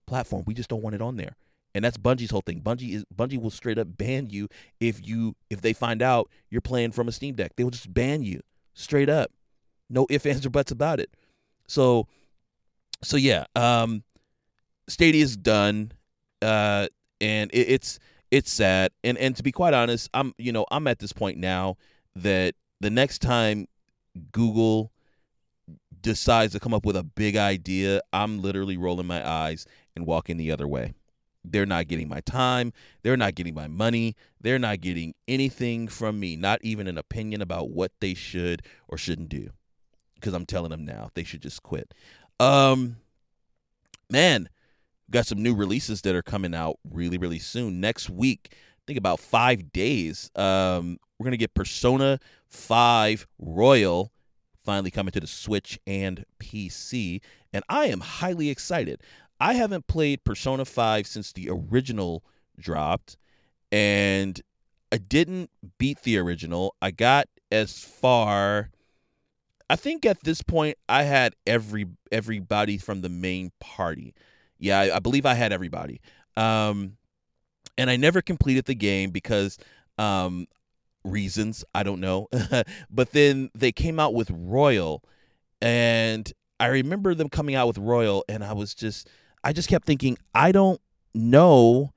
platform. 0.07 0.43
We 0.47 0.53
just 0.53 0.69
don't 0.69 0.81
want 0.81 0.95
it 0.95 1.01
on 1.01 1.17
there. 1.17 1.35
And 1.75 1.85
that's 1.85 1.97
Bungie's 1.97 2.31
whole 2.31 2.41
thing. 2.41 2.61
Bungie 2.61 2.95
is 2.95 3.05
Bungie 3.15 3.39
will 3.39 3.51
straight 3.51 3.77
up 3.77 3.87
ban 3.97 4.29
you 4.31 4.47
if 4.79 5.05
you 5.05 5.35
if 5.49 5.61
they 5.61 5.73
find 5.73 6.01
out 6.01 6.29
you're 6.49 6.61
playing 6.61 6.91
from 6.91 7.07
a 7.07 7.11
Steam 7.11 7.35
Deck. 7.35 7.51
They 7.55 7.63
will 7.63 7.71
just 7.71 7.93
ban 7.93 8.23
you 8.23 8.41
straight 8.73 9.09
up. 9.09 9.31
No 9.89 10.07
ifs, 10.09 10.25
ands, 10.25 10.45
or 10.45 10.49
buts 10.49 10.71
about 10.71 10.99
it. 10.99 11.11
So 11.67 12.07
so 13.03 13.17
yeah, 13.17 13.45
um, 13.55 14.03
Stadia's 14.87 15.37
done, 15.37 15.91
uh, 16.41 16.87
and 17.21 17.51
it, 17.51 17.69
it's 17.69 17.99
it's 18.31 18.51
sad. 18.51 18.91
And 19.03 19.17
and 19.17 19.35
to 19.35 19.43
be 19.43 19.51
quite 19.51 19.73
honest, 19.73 20.09
I'm 20.13 20.33
you 20.37 20.51
know 20.51 20.65
I'm 20.71 20.87
at 20.87 20.99
this 20.99 21.13
point 21.13 21.37
now 21.37 21.77
that 22.15 22.55
the 22.79 22.89
next 22.89 23.19
time 23.19 23.67
Google 24.31 24.91
decides 26.01 26.53
to 26.53 26.59
come 26.59 26.73
up 26.73 26.85
with 26.85 26.95
a 26.95 27.03
big 27.03 27.35
idea, 27.35 28.01
I'm 28.13 28.41
literally 28.41 28.77
rolling 28.77 29.07
my 29.07 29.27
eyes 29.27 29.65
and 29.95 30.05
walking 30.05 30.37
the 30.37 30.51
other 30.51 30.67
way. 30.67 30.93
They're 31.43 31.65
not 31.65 31.87
getting 31.87 32.09
my 32.09 32.21
time. 32.21 32.73
They're 33.03 33.17
not 33.17 33.35
getting 33.35 33.53
my 33.53 33.67
money. 33.67 34.15
They're 34.41 34.59
not 34.59 34.81
getting 34.81 35.13
anything 35.27 35.87
from 35.87 36.19
me, 36.19 36.35
not 36.35 36.59
even 36.61 36.87
an 36.87 36.97
opinion 36.97 37.41
about 37.41 37.69
what 37.69 37.91
they 37.99 38.13
should 38.13 38.63
or 38.87 38.97
shouldn't 38.97 39.29
do. 39.29 39.49
Because 40.15 40.33
I'm 40.33 40.45
telling 40.45 40.71
them 40.71 40.85
now, 40.85 41.09
they 41.13 41.23
should 41.23 41.41
just 41.41 41.63
quit. 41.63 41.93
Um, 42.39 42.97
man, 44.09 44.49
got 45.11 45.25
some 45.25 45.41
new 45.41 45.55
releases 45.55 46.01
that 46.01 46.15
are 46.15 46.21
coming 46.21 46.53
out 46.53 46.77
really, 46.89 47.17
really 47.17 47.39
soon. 47.39 47.79
Next 47.79 48.09
week, 48.09 48.49
I 48.51 48.81
think 48.85 48.97
about 48.97 49.19
five 49.19 49.71
days. 49.71 50.31
Um, 50.35 50.97
we're 51.17 51.25
gonna 51.25 51.37
get 51.37 51.53
Persona 51.53 52.19
Five 52.47 53.27
Royal 53.39 54.11
finally 54.63 54.91
coming 54.91 55.11
to 55.13 55.19
the 55.19 55.27
Switch 55.27 55.79
and 55.87 56.25
PC, 56.39 57.21
and 57.53 57.63
I 57.69 57.85
am 57.85 58.01
highly 58.01 58.49
excited. 58.49 59.01
I 59.39 59.53
haven't 59.53 59.87
played 59.87 60.23
Persona 60.23 60.65
5 60.65 61.07
since 61.07 61.31
the 61.31 61.47
original 61.49 62.23
dropped, 62.59 63.17
and 63.71 64.41
I 64.91 64.97
didn't 64.97 65.51
beat 65.77 66.01
the 66.03 66.17
original. 66.17 66.75
I 66.81 66.91
got 66.91 67.27
as 67.51 67.79
far 67.79 68.71
I 69.69 69.75
think 69.75 70.05
at 70.05 70.23
this 70.23 70.41
point 70.41 70.77
I 70.87 71.03
had 71.03 71.35
every 71.45 71.87
everybody 72.11 72.77
from 72.77 73.01
the 73.01 73.09
main 73.09 73.51
party. 73.59 74.13
Yeah, 74.59 74.79
I, 74.79 74.97
I 74.97 74.99
believe 74.99 75.25
I 75.25 75.33
had 75.33 75.51
everybody. 75.51 76.01
Um 76.35 76.97
and 77.77 77.89
I 77.89 77.95
never 77.95 78.21
completed 78.21 78.65
the 78.65 78.75
game 78.75 79.11
because 79.11 79.57
um 79.97 80.47
reasons, 81.03 81.63
I 81.73 81.83
don't 81.83 81.99
know. 82.01 82.27
but 82.89 83.11
then 83.11 83.49
they 83.55 83.71
came 83.71 83.99
out 83.99 84.13
with 84.13 84.29
Royal 84.31 85.03
and 85.61 86.31
I 86.59 86.67
remember 86.67 87.13
them 87.13 87.29
coming 87.29 87.55
out 87.55 87.67
with 87.67 87.77
Royal 87.77 88.25
and 88.27 88.43
I 88.43 88.53
was 88.53 88.73
just 88.73 89.09
I 89.43 89.53
just 89.53 89.69
kept 89.69 89.85
thinking 89.85 90.17
I 90.33 90.51
don't 90.51 90.81
know 91.13 91.93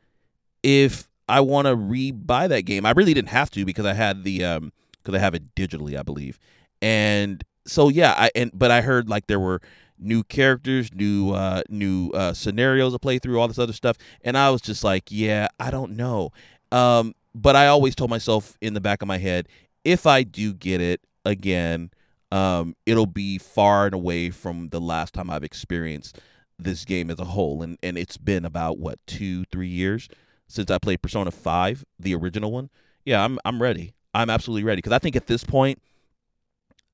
if 0.62 1.08
I 1.28 1.40
want 1.40 1.66
to 1.66 1.76
re-buy 1.76 2.48
that 2.48 2.62
game. 2.62 2.84
I 2.84 2.90
really 2.90 3.14
didn't 3.14 3.30
have 3.30 3.50
to 3.52 3.64
because 3.64 3.86
I 3.86 3.94
had 3.94 4.24
the 4.24 4.44
um 4.44 4.72
because 5.02 5.14
I 5.14 5.18
have 5.18 5.34
it 5.34 5.54
digitally, 5.54 5.98
I 5.98 6.02
believe. 6.02 6.38
And 6.82 7.42
so 7.66 7.88
yeah, 7.88 8.14
I 8.16 8.30
and 8.34 8.50
but 8.54 8.70
I 8.70 8.80
heard 8.80 9.08
like 9.08 9.26
there 9.26 9.40
were 9.40 9.60
new 10.00 10.22
characters, 10.24 10.92
new 10.92 11.32
uh 11.32 11.62
new 11.68 12.10
uh 12.10 12.32
scenarios 12.32 12.92
to 12.92 12.98
play 12.98 13.18
through, 13.18 13.40
all 13.40 13.48
this 13.48 13.58
other 13.58 13.72
stuff, 13.72 13.96
and 14.22 14.36
I 14.36 14.50
was 14.50 14.60
just 14.60 14.84
like, 14.84 15.04
yeah, 15.10 15.48
I 15.58 15.70
don't 15.70 15.96
know. 15.96 16.30
Um 16.72 17.14
but 17.34 17.54
I 17.54 17.68
always 17.68 17.94
told 17.94 18.10
myself 18.10 18.56
in 18.60 18.74
the 18.74 18.80
back 18.80 19.02
of 19.02 19.08
my 19.08 19.18
head, 19.18 19.46
if 19.84 20.06
I 20.06 20.22
do 20.22 20.52
get 20.52 20.80
it 20.80 21.00
again, 21.24 21.90
um 22.32 22.74
it'll 22.86 23.06
be 23.06 23.38
far 23.38 23.86
and 23.86 23.94
away 23.94 24.30
from 24.30 24.70
the 24.70 24.80
last 24.80 25.14
time 25.14 25.30
I've 25.30 25.44
experienced 25.44 26.18
this 26.58 26.84
game 26.84 27.10
as 27.10 27.18
a 27.18 27.24
whole 27.24 27.62
and 27.62 27.78
and 27.82 27.96
it's 27.96 28.16
been 28.16 28.44
about 28.44 28.78
what 28.78 28.98
2 29.06 29.44
3 29.44 29.68
years 29.68 30.08
since 30.48 30.70
I 30.70 30.78
played 30.78 31.00
Persona 31.00 31.30
5, 31.30 31.84
the 31.98 32.14
original 32.14 32.50
one. 32.50 32.70
Yeah, 33.04 33.24
I'm 33.24 33.38
I'm 33.44 33.62
ready. 33.62 33.94
I'm 34.12 34.28
absolutely 34.28 34.64
ready 34.64 34.78
because 34.78 34.92
I 34.92 34.98
think 34.98 35.14
at 35.16 35.26
this 35.26 35.44
point 35.44 35.80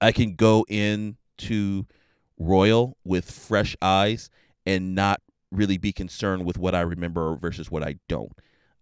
I 0.01 0.13
can 0.13 0.35
go 0.35 0.65
into 0.69 1.87
Royal 2.39 2.97
with 3.05 3.31
fresh 3.31 3.77
eyes 3.81 4.31
and 4.65 4.95
not 4.95 5.21
really 5.51 5.79
be 5.79 5.93
concerned 5.93 6.45
with 6.45 6.59
what 6.59 6.75
I 6.75 6.81
remember 6.81 7.37
versus 7.37 7.71
what 7.71 7.83
I 7.83 7.97
don't. 8.09 8.33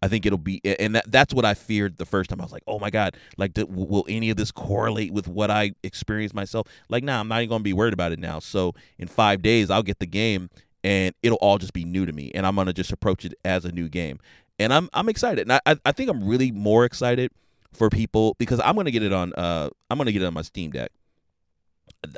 I 0.03 0.09
think 0.09 0.27
it'll 0.27 0.39
be, 0.39 0.61
and 0.65 0.97
that, 0.97 1.11
that's 1.11 1.33
what 1.33 1.47
I 1.47 1.55
feared 1.55 1.97
the 1.97 2.05
first 2.05 2.29
time. 2.29 2.41
I 2.41 2.45
was 2.45 2.53
like, 2.53 2.65
oh 2.67 2.79
my 2.79 2.91
God, 2.91 3.17
like, 3.39 3.55
do, 3.55 3.65
will 3.65 4.05
any 4.07 4.29
of 4.29 4.37
this 4.37 4.51
correlate 4.51 5.13
with 5.13 5.27
what 5.27 5.51
I 5.51 5.73
experienced 5.83 6.35
myself? 6.35 6.67
Like, 6.91 7.05
nah, 7.05 7.21
I'm 7.21 7.29
not 7.29 7.39
even 7.39 7.49
going 7.49 7.61
to 7.61 7.65
be 7.65 7.73
worried 7.73 7.95
about 7.95 8.13
it 8.13 8.19
now. 8.19 8.39
So 8.39 8.75
in 8.99 9.09
five 9.09 9.41
days, 9.41 9.71
I'll 9.71 9.83
get 9.83 10.01
the 10.01 10.07
game 10.07 10.51
and 10.83 11.15
it'll 11.23 11.39
all 11.39 11.57
just 11.57 11.73
be 11.73 11.85
new 11.85 12.05
to 12.05 12.13
me. 12.13 12.31
And 12.35 12.47
I'm 12.47 12.55
going 12.55 12.67
to 12.67 12.75
just 12.75 12.93
approach 12.93 13.25
it 13.25 13.33
as 13.47 13.65
a 13.65 13.73
new 13.73 13.89
game. 13.89 14.19
And 14.59 14.75
I'm, 14.75 14.91
I'm 14.93 15.09
excited. 15.09 15.49
And 15.49 15.61
I, 15.65 15.77
I 15.87 15.93
think 15.93 16.11
I'm 16.11 16.23
really 16.25 16.53
more 16.53 16.85
excited 16.85 17.33
for 17.73 17.89
people 17.89 18.37
because 18.39 18.61
I'm 18.61 18.75
going 18.75 18.85
to 18.85 18.91
get 18.91 19.03
it 19.03 19.13
on, 19.13 19.33
uh, 19.35 19.71
I'm 19.89 19.97
going 19.97 20.07
to 20.07 20.13
get 20.13 20.21
it 20.21 20.27
on 20.27 20.35
my 20.35 20.43
Steam 20.43 20.71
Deck. 20.71 20.91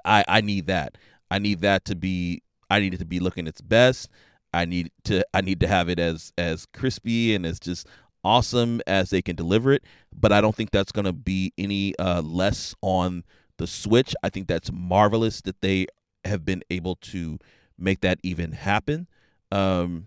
I 0.05 0.25
I 0.27 0.41
need 0.41 0.67
that. 0.67 0.97
I 1.31 1.39
need 1.39 1.61
that 1.61 1.85
to 1.87 1.95
be 1.95 2.43
I 2.71 2.81
need 2.81 2.95
it 2.95 2.99
to 2.99 3.05
be 3.05 3.21
looking 3.21 3.47
its 3.47 3.61
best. 3.61 4.09
I 4.53 4.65
need 4.65 4.91
to 5.05 5.25
I 5.35 5.41
need 5.41 5.61
to 5.61 5.69
have 5.69 5.89
it 5.89 5.99
as 5.99 6.33
as 6.39 6.67
crispy 6.67 7.35
and 7.35 7.45
as 7.47 7.61
just 7.61 7.87
awesome 8.25 8.81
as 8.87 9.11
they 9.11 9.23
can 9.23 9.37
deliver 9.37 9.73
it, 9.73 9.85
but 10.13 10.33
I 10.33 10.41
don't 10.41 10.55
think 10.55 10.73
that's 10.73 10.91
going 10.91 11.05
to 11.05 11.13
be 11.13 11.53
any 11.57 11.97
uh, 11.99 12.23
less 12.23 12.75
on 12.83 13.23
the 13.59 13.69
Switch. 13.69 14.15
I 14.23 14.31
think 14.31 14.49
that's 14.49 14.73
marvelous 14.73 15.41
that 15.43 15.61
they 15.61 15.87
have 16.25 16.45
been 16.45 16.63
able 16.69 16.97
to 16.97 17.39
make 17.79 18.01
that 18.01 18.19
even 18.25 18.53
happen. 18.53 19.07
Um, 19.53 20.07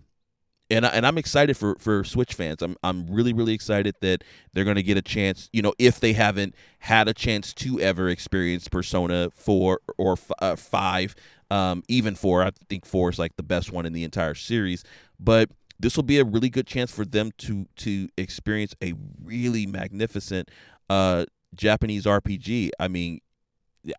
and 0.70 0.86
I, 0.86 0.90
and 0.90 1.06
I'm 1.06 1.18
excited 1.18 1.56
for 1.56 1.76
for 1.78 2.04
Switch 2.04 2.34
fans. 2.34 2.62
I'm 2.62 2.76
I'm 2.82 3.06
really 3.08 3.32
really 3.32 3.54
excited 3.54 3.96
that 4.00 4.22
they're 4.52 4.64
going 4.64 4.76
to 4.76 4.82
get 4.82 4.96
a 4.96 5.02
chance. 5.02 5.48
You 5.52 5.62
know, 5.62 5.74
if 5.78 6.00
they 6.00 6.12
haven't 6.12 6.54
had 6.80 7.08
a 7.08 7.14
chance 7.14 7.52
to 7.54 7.80
ever 7.80 8.08
experience 8.08 8.68
Persona 8.68 9.30
four 9.30 9.80
or 9.98 10.16
uh, 10.40 10.56
five, 10.56 11.14
um, 11.50 11.82
even 11.88 12.14
four. 12.14 12.42
I 12.42 12.52
think 12.68 12.86
four 12.86 13.10
is 13.10 13.18
like 13.18 13.36
the 13.36 13.42
best 13.42 13.72
one 13.72 13.86
in 13.86 13.92
the 13.92 14.04
entire 14.04 14.34
series. 14.34 14.84
But 15.18 15.50
this 15.78 15.96
will 15.96 16.04
be 16.04 16.18
a 16.18 16.24
really 16.24 16.50
good 16.50 16.66
chance 16.66 16.92
for 16.92 17.04
them 17.04 17.32
to 17.38 17.66
to 17.76 18.08
experience 18.16 18.74
a 18.82 18.94
really 19.22 19.66
magnificent 19.66 20.50
uh, 20.88 21.26
Japanese 21.54 22.04
RPG. 22.04 22.70
I 22.78 22.88
mean, 22.88 23.20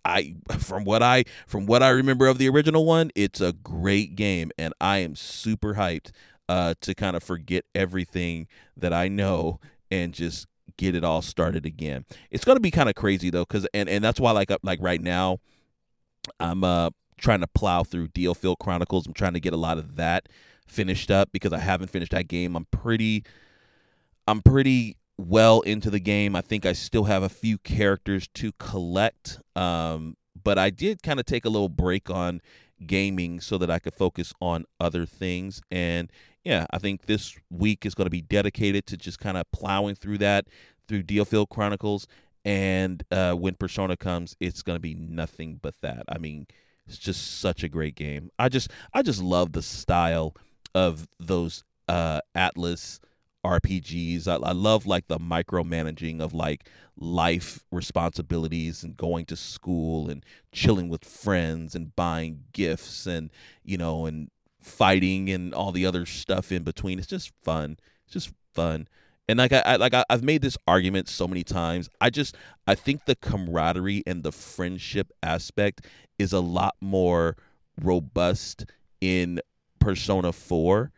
I 0.06 0.36
from 0.60 0.84
what 0.84 1.04
I 1.04 1.26
from 1.48 1.66
what 1.66 1.84
I 1.84 1.90
remember 1.90 2.28
of 2.28 2.38
the 2.38 2.48
original 2.50 2.86
one, 2.86 3.12
it's 3.16 3.42
a 3.42 3.52
great 3.52 4.16
game, 4.16 4.52
and 4.58 4.74
I 4.80 5.00
am 5.00 5.16
super 5.16 5.74
hyped 5.74 6.12
uh, 6.50 6.74
to 6.82 6.94
kind 6.94 7.16
of 7.16 7.24
forget 7.24 7.66
everything 7.76 8.48
that 8.76 8.94
I 8.94 9.08
know 9.08 9.60
and 9.90 10.14
just 10.14 10.48
get 10.78 10.96
it 10.96 11.04
all 11.04 11.22
started 11.22 11.66
again. 11.66 12.06
It's 12.30 12.46
gonna 12.46 12.60
be 12.60 12.72
kind 12.72 12.90
of 12.90 12.96
crazy 12.96 13.30
though, 13.30 13.46
cause 13.46 13.68
and 13.74 13.88
and 13.90 14.04
that's 14.04 14.20
why 14.20 14.32
like 14.32 14.52
uh, 14.52 14.58
like 14.64 14.80
right 14.82 15.02
now, 15.02 15.40
I'm 16.40 16.64
uh 16.64 16.90
trying 17.22 17.40
to 17.42 17.48
plow 17.48 17.84
through 17.84 18.10
DioField 18.10 18.58
Chronicles. 18.60 19.06
I'm 19.06 19.14
trying 19.14 19.34
to 19.34 19.40
get 19.40 19.54
a 19.54 19.58
lot 19.58 19.78
of 19.78 19.96
that 19.96 20.28
finished 20.68 21.12
up 21.12 21.30
because 21.32 21.54
I 21.54 21.60
haven't 21.60 21.90
finished 21.90 22.12
that 22.12 22.28
game. 22.28 22.56
I'm 22.56 22.66
pretty, 22.66 23.24
I'm 24.28 24.42
pretty 24.42 24.98
well 25.18 25.62
into 25.62 25.90
the 25.90 26.00
game. 26.00 26.36
I 26.36 26.42
think 26.42 26.66
I 26.66 26.74
still 26.74 27.06
have 27.06 27.24
a 27.24 27.30
few 27.30 27.58
characters 27.60 28.28
to 28.36 28.52
collect. 28.54 29.40
Um, 29.56 30.18
but 30.44 30.58
I 30.58 30.72
did 30.72 31.04
kind 31.04 31.20
of 31.20 31.26
take 31.26 31.46
a 31.46 31.50
little 31.50 31.70
break 31.70 32.10
on 32.10 32.42
gaming 32.86 33.40
so 33.40 33.58
that 33.60 33.70
I 33.70 33.78
could 33.78 33.94
focus 33.94 34.34
on 34.42 34.66
other 34.80 35.06
things. 35.06 35.62
And 35.70 36.12
yeah, 36.44 36.66
I 36.72 36.80
think 36.80 37.06
this 37.06 37.38
week 37.50 37.86
is 37.86 37.96
going 37.96 38.06
to 38.06 38.12
be 38.12 38.22
dedicated 38.22 38.88
to 38.88 38.98
just 38.98 39.20
kind 39.20 39.38
of 39.38 39.50
plowing 39.52 39.96
through 39.96 40.20
that 40.20 40.48
through 40.88 41.04
DioField 41.04 41.50
Chronicles. 41.50 42.08
And 42.44 43.04
uh, 43.12 43.34
when 43.34 43.54
Persona 43.56 43.96
comes, 43.96 44.36
it's 44.40 44.64
going 44.64 44.76
to 44.76 44.82
be 44.82 44.96
nothing 44.96 45.60
but 45.62 45.76
that. 45.82 46.04
I 46.10 46.18
mean, 46.18 46.48
it's 46.88 46.98
just 46.98 47.40
such 47.40 47.64
a 47.64 47.70
great 47.70 47.96
game. 47.96 48.32
I 48.40 48.50
just, 48.50 48.72
I 48.94 49.04
just 49.04 49.22
love 49.22 49.52
the 49.52 49.62
style 49.62 50.36
of 50.74 51.08
those 51.20 51.64
uh, 51.88 52.22
Atlus 52.36 53.00
RPGs. 53.46 54.28
I, 54.28 54.36
I 54.36 54.52
love 54.54 54.88
like 54.88 55.08
the 55.08 55.20
micromanaging 55.20 56.22
of 56.22 56.34
like 56.34 56.68
life 56.98 57.64
responsibilities 57.72 58.84
and 58.84 58.98
going 58.98 59.26
to 59.26 59.36
school 59.36 60.10
and 60.10 60.26
chilling 60.52 60.90
with 60.90 61.06
friends 61.06 61.76
and 61.76 61.96
buying 61.96 62.44
gifts 62.54 63.08
and 63.08 63.32
you 63.64 63.78
know 63.78 64.06
and 64.06 64.30
fighting 64.62 65.30
and 65.30 65.54
all 65.54 65.72
the 65.72 65.86
other 65.86 66.06
stuff 66.06 66.52
in 66.52 66.64
between. 66.64 67.00
It's 67.00 67.08
just 67.08 67.32
fun. 67.44 67.78
It's 68.06 68.14
just 68.14 68.32
fun. 68.54 68.88
And 69.28 69.40
like 69.40 69.54
I, 69.54 69.60
I 69.60 69.76
like 69.78 69.94
I, 69.94 70.04
I've 70.10 70.24
made 70.24 70.42
this 70.42 70.58
argument 70.68 71.08
so 71.08 71.28
many 71.28 71.44
times. 71.44 71.90
I 72.00 72.10
just 72.10 72.36
I 72.68 72.76
think 72.76 73.06
the 73.06 73.16
camaraderie 73.16 74.04
and 74.06 74.24
the 74.24 74.32
friendship 74.32 75.12
aspect 75.24 75.86
is 76.20 76.34
a 76.34 76.40
lot 76.40 76.76
more 76.82 77.38
robust 77.82 78.66
in 79.00 79.40
Persona 79.80 80.32
4 80.32 80.92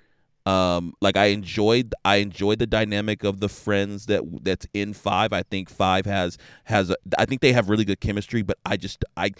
um 0.45 0.93
like 0.99 1.15
i 1.15 1.28
enjoyed 1.28 1.93
i 2.04 2.17
enjoyed 2.17 2.60
the 2.60 2.67
dynamic 2.67 3.23
of 3.23 3.39
the 3.39 3.47
friends 3.47 4.08
that 4.08 4.21
that's 4.43 4.67
in 4.73 4.93
five 4.93 5.32
i 5.32 5.41
think 5.41 5.69
five 5.69 6.06
has 6.06 6.38
has 6.65 6.89
a, 6.89 6.97
i 7.17 7.23
think 7.23 7.39
they 7.39 7.54
have 7.54 7.69
really 7.69 7.86
good 7.86 8.02
chemistry 8.02 8.41
but 8.41 8.58
i 8.65 8.76
just 8.76 9.06
i 9.15 9.32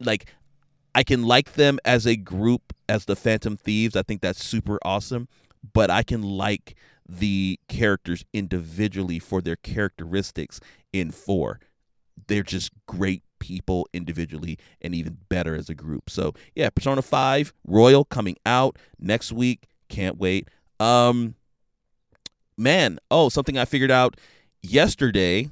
like 0.00 0.26
I 0.94 1.02
can 1.02 1.22
like 1.22 1.54
them 1.54 1.78
as 1.84 2.06
a 2.06 2.16
group 2.16 2.72
as 2.88 3.04
the 3.04 3.16
Phantom 3.16 3.56
Thieves. 3.56 3.96
I 3.96 4.02
think 4.02 4.20
that's 4.20 4.44
super 4.44 4.78
awesome. 4.84 5.28
But 5.72 5.90
I 5.90 6.02
can 6.02 6.22
like 6.22 6.74
the 7.08 7.58
characters 7.68 8.24
individually 8.32 9.18
for 9.18 9.40
their 9.40 9.56
characteristics 9.56 10.60
in 10.92 11.10
four. 11.10 11.60
They're 12.26 12.42
just 12.42 12.70
great 12.86 13.22
people 13.38 13.88
individually 13.92 14.58
and 14.80 14.94
even 14.94 15.18
better 15.28 15.54
as 15.54 15.68
a 15.68 15.74
group. 15.74 16.08
So 16.08 16.34
yeah, 16.54 16.70
Persona 16.70 17.02
5 17.02 17.52
Royal 17.66 18.04
coming 18.04 18.36
out 18.46 18.78
next 18.98 19.32
week. 19.32 19.66
Can't 19.88 20.18
wait. 20.18 20.48
Um 20.78 21.34
man, 22.56 22.98
oh, 23.10 23.28
something 23.28 23.58
I 23.58 23.64
figured 23.64 23.90
out 23.90 24.16
yesterday, 24.62 25.50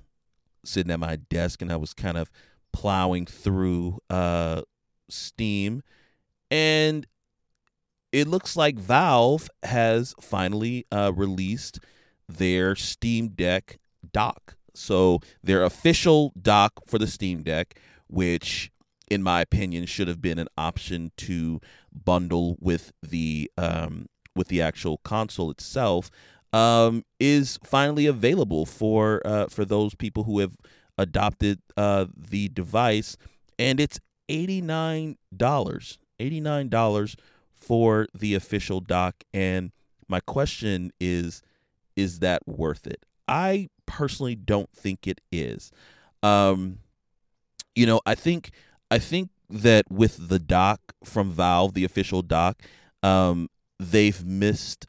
sitting 0.65 0.93
at 0.93 1.01
my 1.01 1.17
desk 1.17 1.63
and 1.63 1.73
I 1.73 1.77
was 1.77 1.95
kind 1.95 2.17
of 2.17 2.31
plowing 2.73 3.27
through 3.27 3.99
uh 4.09 4.63
Steam, 5.09 5.83
and 6.51 7.07
it 8.13 8.27
looks 8.27 8.57
like 8.57 8.79
Valve 8.79 9.51
has 9.63 10.15
finally 10.21 10.87
uh, 10.91 11.13
released 11.15 11.81
their 12.29 12.75
Steam 12.75 13.29
Deck 13.29 13.79
dock. 14.13 14.57
So 14.75 15.21
their 15.43 15.65
official 15.65 16.33
dock 16.41 16.73
for 16.87 16.99
the 16.99 17.07
Steam 17.07 17.43
Deck, 17.43 17.79
which 18.07 18.71
in 19.11 19.23
my 19.23 19.41
opinion 19.41 19.87
should 19.87 20.09
have 20.09 20.21
been 20.21 20.39
an 20.39 20.49
option 20.57 21.13
to 21.17 21.61
bundle 21.93 22.57
with 22.61 22.93
the 23.03 23.51
um, 23.57 24.07
with 24.37 24.49
the 24.49 24.63
actual 24.63 24.99
console 24.99 25.51
itself, 25.51 26.11
um, 26.53 27.05
is 27.19 27.59
finally 27.65 28.07
available 28.07 28.67
for 28.67 29.21
uh, 29.25 29.47
for 29.47 29.65
those 29.65 29.95
people 29.95 30.25
who 30.25 30.39
have 30.39 30.57
adopted 30.97 31.61
uh, 31.77 32.07
the 32.17 32.49
device, 32.49 33.17
and 33.59 33.81
it's 33.81 33.99
eighty 34.29 34.61
nine 34.61 35.17
dollars. 35.37 35.99
Eighty 36.21 36.41
nine 36.41 36.69
dollars 36.69 37.17
for 37.55 38.07
the 38.15 38.35
official 38.35 38.81
dock. 38.81 39.25
and 39.33 39.73
my 40.09 40.21
question 40.21 40.91
is, 40.99 41.43
is 41.95 42.21
that 42.21 42.47
worth 42.49 42.87
it? 42.87 43.05
I 43.29 43.69
personally 43.85 44.35
don't 44.35 44.71
think 44.73 45.07
it 45.07 45.21
is. 45.31 45.71
Um, 46.23 46.79
you 47.75 47.87
know, 47.87 48.01
I 48.07 48.15
think 48.15 48.51
I 48.91 48.99
think 48.99 49.31
that 49.51 49.91
with 49.91 50.29
the 50.29 50.39
dock 50.39 50.81
from 51.05 51.31
Valve, 51.31 51.75
the 51.75 51.85
official 51.85 52.23
dock, 52.23 52.63
um, 53.03 53.49
they've 53.79 54.25
missed 54.25 54.87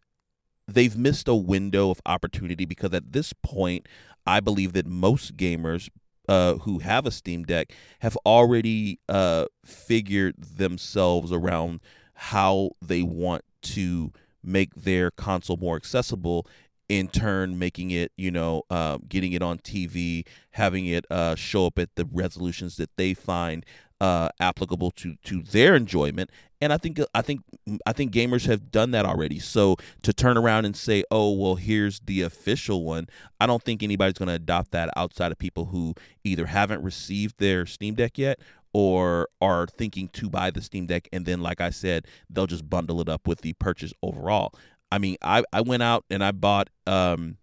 they've 0.68 0.98
missed 0.98 1.28
a 1.28 1.36
window 1.36 1.90
of 1.90 2.02
opportunity 2.06 2.66
because 2.66 2.94
at 2.94 3.12
this 3.12 3.34
point, 3.34 3.88
I 4.26 4.40
believe 4.40 4.74
that 4.74 4.86
most 4.86 5.36
gamers 5.36 5.90
uh, 6.30 6.56
who 6.60 6.78
have 6.78 7.08
a 7.08 7.12
Steam 7.12 7.44
Deck 7.44 7.74
have 8.00 8.16
already 8.26 9.00
uh, 9.10 9.46
figured 9.66 10.36
themselves 10.38 11.32
around 11.32 11.80
how 12.14 12.70
they 12.82 13.02
want 13.02 13.44
to 13.62 14.14
make 14.44 14.74
their 14.76 15.10
console 15.10 15.58
more 15.58 15.76
accessible 15.76 16.46
in 16.88 17.08
turn 17.08 17.58
making 17.60 17.92
it 17.92 18.12
you 18.16 18.32
know 18.32 18.64
uh, 18.70 18.98
getting 19.08 19.34
it 19.34 19.42
on 19.42 19.58
tv 19.60 20.26
having 20.52 20.86
it 20.86 21.06
uh, 21.12 21.36
show 21.36 21.66
up 21.66 21.78
at 21.78 21.96
the 21.96 22.08
resolutions 22.12 22.78
that 22.78 22.90
they 22.96 23.14
find 23.14 23.66
uh, 24.02 24.30
applicable 24.40 24.92
to 24.92 25.16
to 25.24 25.42
their 25.42 25.76
enjoyment. 25.76 26.30
And 26.62 26.74
i 26.74 26.78
think 26.78 27.00
i 27.14 27.22
think 27.22 27.42
i 27.86 27.94
think 27.94 28.14
gamers 28.14 28.46
have 28.46 28.72
done 28.72 28.92
that 28.92 29.06
already. 29.06 29.40
So 29.40 29.78
to 30.04 30.14
turn 30.14 30.38
around 30.38 30.66
and 30.66 30.76
say 30.76 31.04
oh 31.12 31.32
well 31.32 31.56
here's 31.56 32.00
the 32.02 32.22
official 32.22 32.84
one 32.84 33.08
i 33.40 33.46
don't 33.46 33.64
think 33.64 33.82
anybody's 33.84 34.18
going 34.18 34.28
to 34.28 34.34
adopt 34.34 34.72
that 34.72 34.90
outside 34.96 35.32
of 35.32 35.40
people 35.40 35.66
who 35.66 35.96
either 36.24 36.48
haven't 36.48 36.84
received 36.84 37.36
their 37.40 37.66
steam 37.66 37.96
deck 37.96 38.18
yet 38.18 38.40
or 38.74 39.30
are 39.42 39.68
thinking 39.68 40.08
to 40.10 40.30
buy 40.30 40.52
the 40.52 40.62
steam 40.62 40.86
deck 40.86 41.08
and 41.12 41.26
then 41.26 41.42
like 41.42 41.62
i 41.62 41.70
said 41.70 42.06
they'll 42.30 42.48
just 42.48 42.70
bundle 42.70 43.02
it 43.02 43.10
up 43.10 43.28
with 43.28 43.42
the 43.42 43.54
purchase 43.54 43.94
overall. 44.04 44.54
I 44.92 44.98
mean 44.98 45.18
i 45.22 45.44
i 45.54 45.62
went 45.62 45.84
out 45.84 46.06
and 46.10 46.24
i 46.24 46.32
bought 46.32 46.70
um 46.88 47.38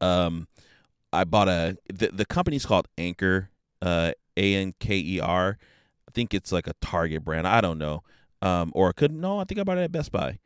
um 0.00 0.48
i 1.12 1.24
bought 1.24 1.48
a 1.48 1.76
the, 1.92 2.08
the 2.08 2.26
company's 2.26 2.66
called 2.66 2.88
Anker 2.98 3.50
uh 3.80 4.12
a 4.38 4.54
N 4.54 4.74
K 4.78 4.96
E 4.96 5.20
R. 5.20 5.58
I 6.08 6.10
think 6.12 6.32
it's 6.32 6.52
like 6.52 6.66
a 6.66 6.74
Target 6.80 7.24
brand. 7.24 7.46
I 7.46 7.60
don't 7.60 7.78
know. 7.78 8.02
Um, 8.40 8.72
or 8.74 8.90
it 8.90 8.94
could 8.94 9.12
no. 9.12 9.40
I 9.40 9.44
think 9.44 9.60
I 9.60 9.64
bought 9.64 9.78
it 9.78 9.82
at 9.82 9.92
Best 9.92 10.12
Buy. 10.12 10.38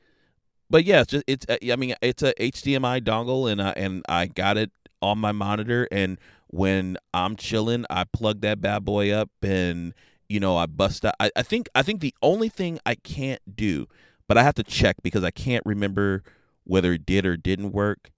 But 0.70 0.84
yeah, 0.84 1.02
it's 1.02 1.12
just 1.12 1.24
it's. 1.26 1.46
Uh, 1.48 1.58
I 1.70 1.76
mean, 1.76 1.94
it's 2.00 2.22
a 2.22 2.32
HDMI 2.34 3.02
dongle, 3.02 3.50
and 3.50 3.62
I 3.62 3.70
and 3.72 4.02
I 4.08 4.26
got 4.26 4.56
it 4.56 4.72
on 5.02 5.18
my 5.18 5.30
monitor. 5.30 5.86
And 5.92 6.18
when 6.48 6.96
I'm 7.12 7.36
chilling, 7.36 7.84
I 7.90 8.04
plug 8.04 8.40
that 8.40 8.60
bad 8.60 8.84
boy 8.84 9.10
up, 9.12 9.30
and 9.42 9.92
you 10.28 10.40
know, 10.40 10.56
I 10.56 10.66
bust 10.66 11.04
out. 11.04 11.14
I, 11.20 11.30
I 11.36 11.42
think 11.42 11.68
I 11.74 11.82
think 11.82 12.00
the 12.00 12.14
only 12.22 12.48
thing 12.48 12.78
I 12.86 12.94
can't 12.94 13.42
do, 13.54 13.86
but 14.26 14.38
I 14.38 14.42
have 14.42 14.54
to 14.54 14.62
check 14.62 14.96
because 15.02 15.22
I 15.22 15.30
can't 15.30 15.64
remember 15.66 16.22
whether 16.64 16.94
it 16.94 17.04
did 17.04 17.26
or 17.26 17.36
didn't 17.36 17.72
work. 17.72 18.10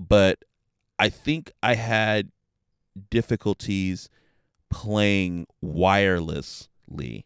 But 0.00 0.38
I 0.98 1.10
think 1.10 1.52
I 1.62 1.74
had 1.74 2.30
difficulties 3.10 4.08
playing 4.74 5.46
wirelessly. 5.64 7.22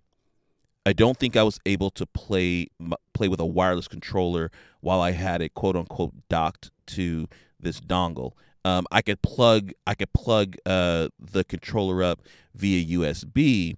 I 0.85 0.93
don't 0.93 1.19
think 1.19 1.35
I 1.35 1.43
was 1.43 1.59
able 1.65 1.89
to 1.93 2.05
play 2.05 2.69
play 3.15 3.29
with 3.29 3.41
a 3.41 3.47
wireless 3.47 3.89
controller 3.89 4.51
while 4.83 5.01
I 5.01 5.13
had 5.13 5.41
it 5.41 5.55
quote 5.55 5.75
unquote 5.75 6.13
docked 6.29 6.71
to 6.89 7.27
this 7.59 7.81
dongle. 7.81 8.33
Um, 8.67 8.87
I 8.93 9.01
could 9.01 9.23
plug 9.23 9.73
I 9.87 9.95
could 9.95 10.13
plug 10.13 10.57
uh, 10.67 11.09
the 11.19 11.43
controller 11.43 12.03
up 12.03 12.21
via 12.55 12.99
USB, 12.99 13.77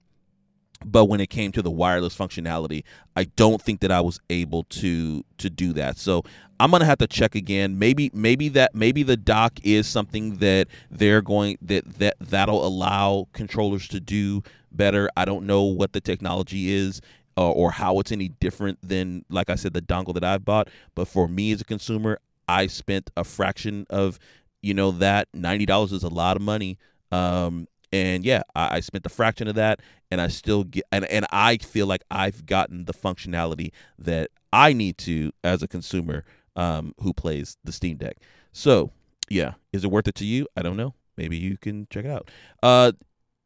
but 0.85 1.07
when 1.07 1.21
it 1.21 1.29
came 1.29 1.53
to 1.53 1.63
the 1.63 1.71
wireless 1.71 2.17
functionality 2.17 2.83
i 3.17 3.25
don't 3.25 3.61
think 3.61 3.81
that 3.81 3.91
i 3.91 4.01
was 4.01 4.21
able 4.31 4.65
to 4.65 5.25
to 5.39 5.51
do 5.51 5.73
that. 5.73 5.99
So 5.99 6.23
i'm 6.59 6.71
gonna 6.71 6.85
have 6.85 6.99
to 6.99 7.07
check 7.07 7.35
again. 7.35 7.79
Maybe 7.79 8.11
maybe 8.13 8.49
that 8.51 8.75
maybe 8.75 9.03
the 9.03 9.17
dock 9.17 9.59
is 9.63 9.87
something 9.87 10.37
that 10.37 10.69
they're 10.91 11.23
going 11.23 11.59
that 11.63 11.99
that 11.99 12.17
that'll 12.21 12.67
allow 12.67 13.29
controllers 13.33 13.89
to 13.89 14.01
do 14.01 14.43
better. 14.71 15.11
I 15.17 15.25
don't 15.25 15.47
know 15.47 15.65
what 15.65 15.93
the 15.93 16.01
technology 16.01 16.71
is 16.73 17.01
uh, 17.37 17.51
or 17.51 17.73
how 17.73 17.99
it's 17.99 18.13
any 18.13 18.29
different 18.29 18.79
than 18.83 19.25
like 19.31 19.51
i 19.51 19.55
said 19.55 19.73
the 19.73 19.83
dongle 19.83 20.15
that 20.15 20.25
i've 20.25 20.45
bought. 20.45 20.69
But 20.95 21.09
for 21.09 21.29
me 21.29 21.53
as 21.53 21.61
a 21.61 21.65
consumer 21.65 22.19
i 22.49 22.67
spent 22.67 23.11
a 23.17 23.25
fraction 23.25 23.87
of 23.91 24.19
you 24.63 24.75
know 24.75 24.91
that. 24.91 25.33
$90 25.33 25.93
is 25.93 26.03
a 26.03 26.09
lot 26.09 26.37
of 26.37 26.43
money. 26.43 26.79
Um, 27.11 27.67
and 27.93 28.25
yeah, 28.25 28.43
I, 28.55 28.77
I, 28.77 28.81
spent 28.81 29.05
a 29.07 29.09
fraction 29.09 29.49
of 29.49 29.55
that, 29.57 29.81
and 30.11 30.21
I 30.21 30.29
still 30.29 30.65
get 30.65 30.85
and 30.93 31.05
and 31.07 31.27
I 31.31 31.57
feel 31.59 31.87
like 31.87 32.03
I've 32.11 32.47
gotten 32.47 32.85
the 32.85 32.95
functionality 32.95 33.73
that 33.99 34.31
I 34.53 34.73
need 34.73 34.99
to 34.99 35.33
as 35.43 35.63
a 35.63 35.69
consumer 35.69 36.25
um, 36.57 36.95
who 37.01 37.13
plays 37.13 37.57
the 37.65 37.73
Steam 37.73 37.97
Deck. 37.97 38.19
So 38.53 38.91
yeah, 39.29 39.55
is 39.73 39.85
it 39.85 39.91
worth 39.91 40.09
it 40.09 40.15
to 40.17 40.25
you? 40.25 40.47
I 40.57 40.63
don't 40.63 40.77
know. 40.77 40.95
Maybe 41.17 41.37
you 41.37 41.57
can 41.59 41.87
check 41.91 42.05
it 42.05 42.11
out. 42.11 42.31
Uh, 42.63 42.93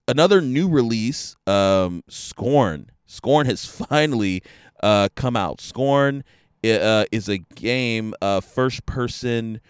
another 0.06 0.40
new 0.40 0.68
release, 0.68 1.36
um, 1.46 2.02
Scorn. 2.08 2.90
Scorn 3.06 3.46
has 3.46 3.64
finally 3.88 4.42
uh, 4.82 5.08
come 5.14 5.36
out. 5.36 5.60
Scorn 5.60 6.24
uh, 6.64 7.04
is 7.12 7.28
a 7.28 7.38
game, 7.38 8.14
uh, 8.22 8.40
first 8.40 8.86
person 8.86 9.60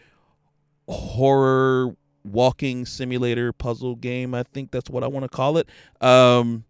horror 0.89 1.97
walking 2.25 2.87
simulator 2.87 3.53
puzzle 3.53 3.97
game. 3.97 4.35
I 4.35 4.43
think 4.43 4.71
that's 4.71 4.91
what 4.91 5.05
I 5.05 5.07
want 5.07 5.25
to 5.25 5.29
call 5.29 5.59
it. 5.59 5.69
Um, 6.01 6.65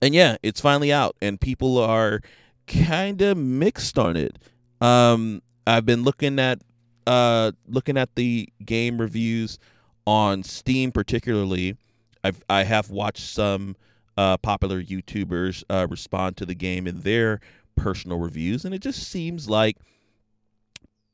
and 0.00 0.14
yeah, 0.14 0.36
it's 0.42 0.60
finally 0.60 0.92
out, 0.92 1.16
and 1.20 1.40
people 1.40 1.78
are 1.78 2.20
kind 2.66 3.20
of 3.22 3.36
mixed 3.36 3.98
on 3.98 4.16
it. 4.16 4.38
Um, 4.80 5.42
I've 5.66 5.86
been 5.86 6.04
looking 6.04 6.38
at 6.38 6.60
uh, 7.06 7.52
looking 7.66 7.96
at 7.96 8.14
the 8.14 8.48
game 8.64 9.00
reviews 9.00 9.58
on 10.06 10.42
Steam, 10.42 10.92
particularly. 10.92 11.76
I've 12.22 12.44
I 12.48 12.64
have 12.64 12.90
watched 12.90 13.24
some 13.24 13.76
uh, 14.16 14.36
popular 14.36 14.82
YouTubers 14.82 15.64
uh, 15.70 15.86
respond 15.88 16.36
to 16.36 16.46
the 16.46 16.54
game 16.54 16.86
in 16.86 17.00
their 17.00 17.40
personal 17.76 18.18
reviews, 18.18 18.64
and 18.64 18.74
it 18.74 18.82
just 18.82 19.08
seems 19.08 19.48
like 19.48 19.78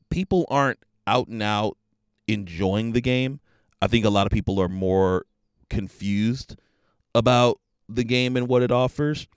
people 0.09 0.45
aren't 0.49 0.79
out 1.07 1.27
and 1.27 1.41
out 1.41 1.77
enjoying 2.27 2.91
the 2.91 3.01
game. 3.01 3.39
I 3.81 3.87
think 3.87 4.05
a 4.05 4.09
lot 4.09 4.25
of 4.25 4.31
people 4.31 4.59
are 4.59 4.69
more 4.69 5.25
confused 5.69 6.55
about 7.13 7.59
the 7.87 8.03
game 8.03 8.35
and 8.35 8.47
what 8.47 8.61
it 8.61 8.71
offers. 8.71 9.27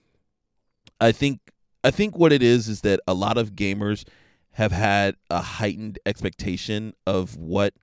I 0.99 1.11
think 1.11 1.39
I 1.83 1.91
think 1.91 2.17
what 2.17 2.33
it 2.33 2.43
is 2.43 2.67
is 2.67 2.81
that 2.81 2.99
a 3.07 3.13
lot 3.13 3.37
of 3.37 3.53
gamers 3.53 4.05
have 4.53 4.71
had 4.71 5.15
a 5.29 5.39
heightened 5.39 5.99
expectation 6.05 6.93
of 7.07 7.37
what 7.37 7.73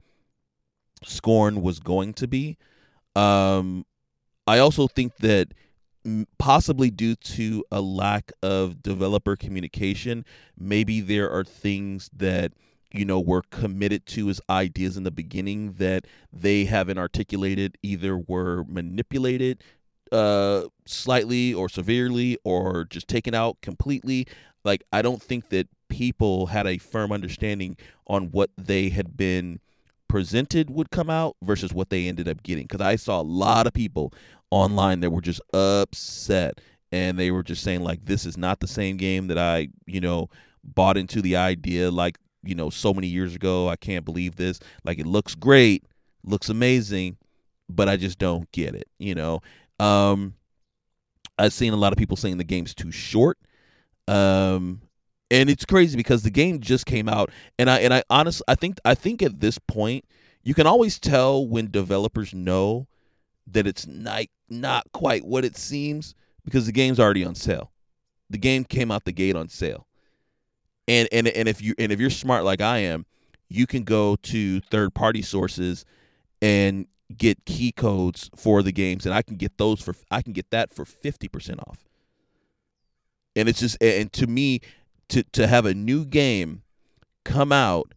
Scorn 1.03 1.63
was 1.63 1.79
going 1.79 2.13
to 2.15 2.29
be. 2.29 2.59
Um, 3.15 3.87
I 4.47 4.59
also 4.59 4.87
think 4.87 5.17
that 5.19 5.55
possibly 6.39 6.91
due 6.91 7.17
to 7.17 7.65
a 7.71 7.81
lack 7.81 8.33
of 8.43 8.83
developer 8.83 9.37
communication, 9.37 10.25
maybe 10.59 11.01
there 11.01 11.31
are 11.31 11.45
things 11.45 12.11
that 12.13 12.53
you 12.93 13.05
know 13.05 13.21
were 13.21 13.43
committed 13.51 14.07
to 14.07 14.29
as 14.29 14.41
ideas 14.49 14.97
in 14.97 15.03
the 15.03 15.11
beginning 15.11 15.73
that 15.75 16.07
they 16.33 16.65
haven't 16.65 16.99
articulated 16.99 17.77
either 17.83 18.17
were 18.17 18.65
manipulated 18.69 19.63
uh 20.13 20.63
slightly 20.87 21.53
or 21.53 21.69
severely 21.69 22.39
or 22.45 22.85
just 22.85 23.09
taken 23.09 23.35
out 23.35 23.61
completely. 23.61 24.27
Like 24.65 24.83
i 24.93 25.03
don't 25.03 25.23
think 25.23 25.49
that 25.51 25.69
people 25.89 26.47
had 26.47 26.67
a 26.67 26.79
firm 26.79 27.13
understanding 27.13 27.77
on 28.07 28.31
what 28.31 28.51
they 28.57 28.89
had 28.89 29.17
been 29.17 29.61
presented 30.09 30.71
would 30.71 30.91
come 30.91 31.11
out 31.11 31.37
versus 31.43 31.73
what 31.73 31.91
they 31.91 32.07
ended 32.09 32.29
up 32.29 32.43
getting. 32.43 32.65
Because 32.65 32.81
i 32.81 32.97
saw 32.97 33.21
a 33.21 33.23
lot 33.23 33.67
of 33.67 33.73
people 33.73 34.13
online 34.51 35.01
that 35.01 35.11
were 35.11 35.21
just 35.21 35.41
upset 35.53 36.61
and 36.93 37.19
they 37.19 37.31
were 37.31 37.43
just 37.43 37.63
saying 37.63 37.83
like 37.83 38.05
this 38.05 38.25
is 38.25 38.37
not 38.37 38.61
the 38.61 38.67
same 38.69 38.97
game 38.97 39.27
that 39.27 39.39
i 39.39 39.69
you 39.87 40.01
know 40.01 40.29
bought 40.63 40.97
into 40.97 41.21
the 41.21 41.37
idea 41.37 41.91
like 41.91 42.19
you 42.47 42.55
know 42.55 42.71
so 42.71 42.95
many 42.95 43.07
years 43.07 43.35
ago. 43.35 43.69
I 43.69 43.77
can't 43.77 44.05
believe 44.05 44.37
this. 44.37 44.61
Like 44.85 44.99
it 44.99 45.07
looks 45.07 45.35
great, 45.35 45.85
looks 46.25 46.49
amazing, 46.49 47.17
but 47.69 47.89
I 47.89 47.97
just 47.97 48.19
don't 48.19 48.51
get 48.53 48.75
it. 48.75 48.89
You 48.99 49.15
know, 49.15 49.41
um, 49.79 50.35
I've 51.39 51.53
seen 51.53 51.73
a 51.73 51.77
lot 51.77 51.93
of 51.93 51.99
people 51.99 52.17
saying 52.17 52.39
the 52.39 52.45
game's 52.45 52.75
too 52.75 52.91
short. 52.91 53.39
Um, 54.09 54.83
and 55.31 55.51
it's 55.51 55.65
crazy 55.65 55.97
because 55.97 56.23
the 56.23 56.31
game 56.31 56.61
just 56.61 56.87
came 56.87 57.09
out, 57.09 57.31
and 57.59 57.69
I 57.69 57.81
and 57.81 57.93
I 57.93 58.03
honestly 58.11 58.45
I 58.49 58.55
think 58.55 58.79
I 58.85 58.95
think 58.95 59.23
at 59.23 59.41
this 59.41 59.59
point 59.59 60.05
you 60.43 60.55
can 60.55 60.67
always 60.67 60.99
tell 60.99 61.47
when 61.47 61.71
developers 61.71 62.33
know 62.33 62.87
that 63.49 63.67
it's 63.67 63.87
not 63.87 64.27
not 64.49 64.87
quite 64.93 65.25
what 65.25 65.45
it 65.45 65.57
seems 65.57 66.15
because 66.45 66.67
the 66.67 66.73
game's 66.73 67.01
already 67.01 67.25
on 67.25 67.35
sale. 67.35 67.73
The 68.31 68.39
game 68.39 68.65
came 68.65 68.91
out 68.91 69.05
the 69.05 69.13
gate 69.13 69.37
on 69.37 69.49
sale 69.49 69.87
and 70.89 71.09
and 71.13 71.29
and 71.29 71.49
if 71.49 71.61
you 71.61 71.75
and 71.79 71.93
if 71.93 72.01
you're 72.01 72.11
smart 72.11 72.45
like 72.45 72.61
I 72.61 72.79
am, 72.79 73.07
you 73.49 73.67
can 73.67 73.85
go 73.85 74.17
to 74.17 74.61
third 74.61 74.95
party 74.95 75.23
sources 75.23 75.85
and 76.43 76.87
get 77.17 77.45
key 77.45 77.73
codes 77.73 78.31
for 78.35 78.63
the 78.63 78.73
games 78.73 79.07
and 79.07 79.15
I 79.15 79.23
can 79.23 79.37
get 79.37 79.59
those 79.59 79.81
for 79.81 79.95
I 80.11 80.23
can 80.23 80.33
get 80.33 80.51
that 80.51 80.73
for 80.73 80.85
50% 80.85 81.61
off. 81.69 81.85
And 83.35 83.49
it's 83.49 83.61
just 83.61 83.81
and 83.83 84.13
to 84.15 84.27
me 84.27 84.61
to 85.09 85.23
to 85.33 85.47
have 85.47 85.67
a 85.67 85.75
new 85.75 86.05
game 86.05 86.63
come 87.25 87.53
out 87.53 87.93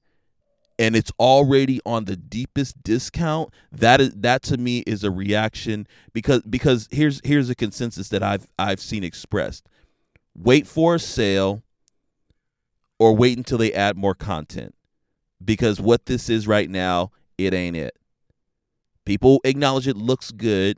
and 0.78 0.95
it's 0.95 1.12
already 1.19 1.80
on 1.86 2.06
the 2.06 2.15
deepest 2.15 2.82
discount 2.82 3.54
that 3.71 4.02
is 4.02 4.12
that 4.15 4.41
to 4.43 4.58
me 4.58 4.80
is 4.80 5.04
a 5.04 5.12
reaction 5.12 5.88
because 6.13 6.41
because 6.43 6.88
here's 6.91 7.21
here's 7.23 7.49
a 7.49 7.56
consensus 7.56 8.10
that 8.10 8.23
I've 8.23 8.47
I've 8.58 8.80
seen 8.80 9.04
expressed 9.04 9.67
wait 10.36 10.67
for 10.67 10.95
a 10.95 10.99
sale 10.99 11.63
or 12.99 13.15
wait 13.15 13.38
until 13.38 13.57
they 13.57 13.73
add 13.73 13.97
more 13.97 14.13
content. 14.13 14.75
Because 15.43 15.79
what 15.79 16.05
this 16.05 16.29
is 16.29 16.45
right 16.47 16.69
now 16.69 17.12
it 17.38 17.53
ain't 17.53 17.77
it. 17.77 17.97
People 19.05 19.39
acknowledge 19.43 19.88
it 19.88 19.97
looks 19.97 20.31
good. 20.31 20.77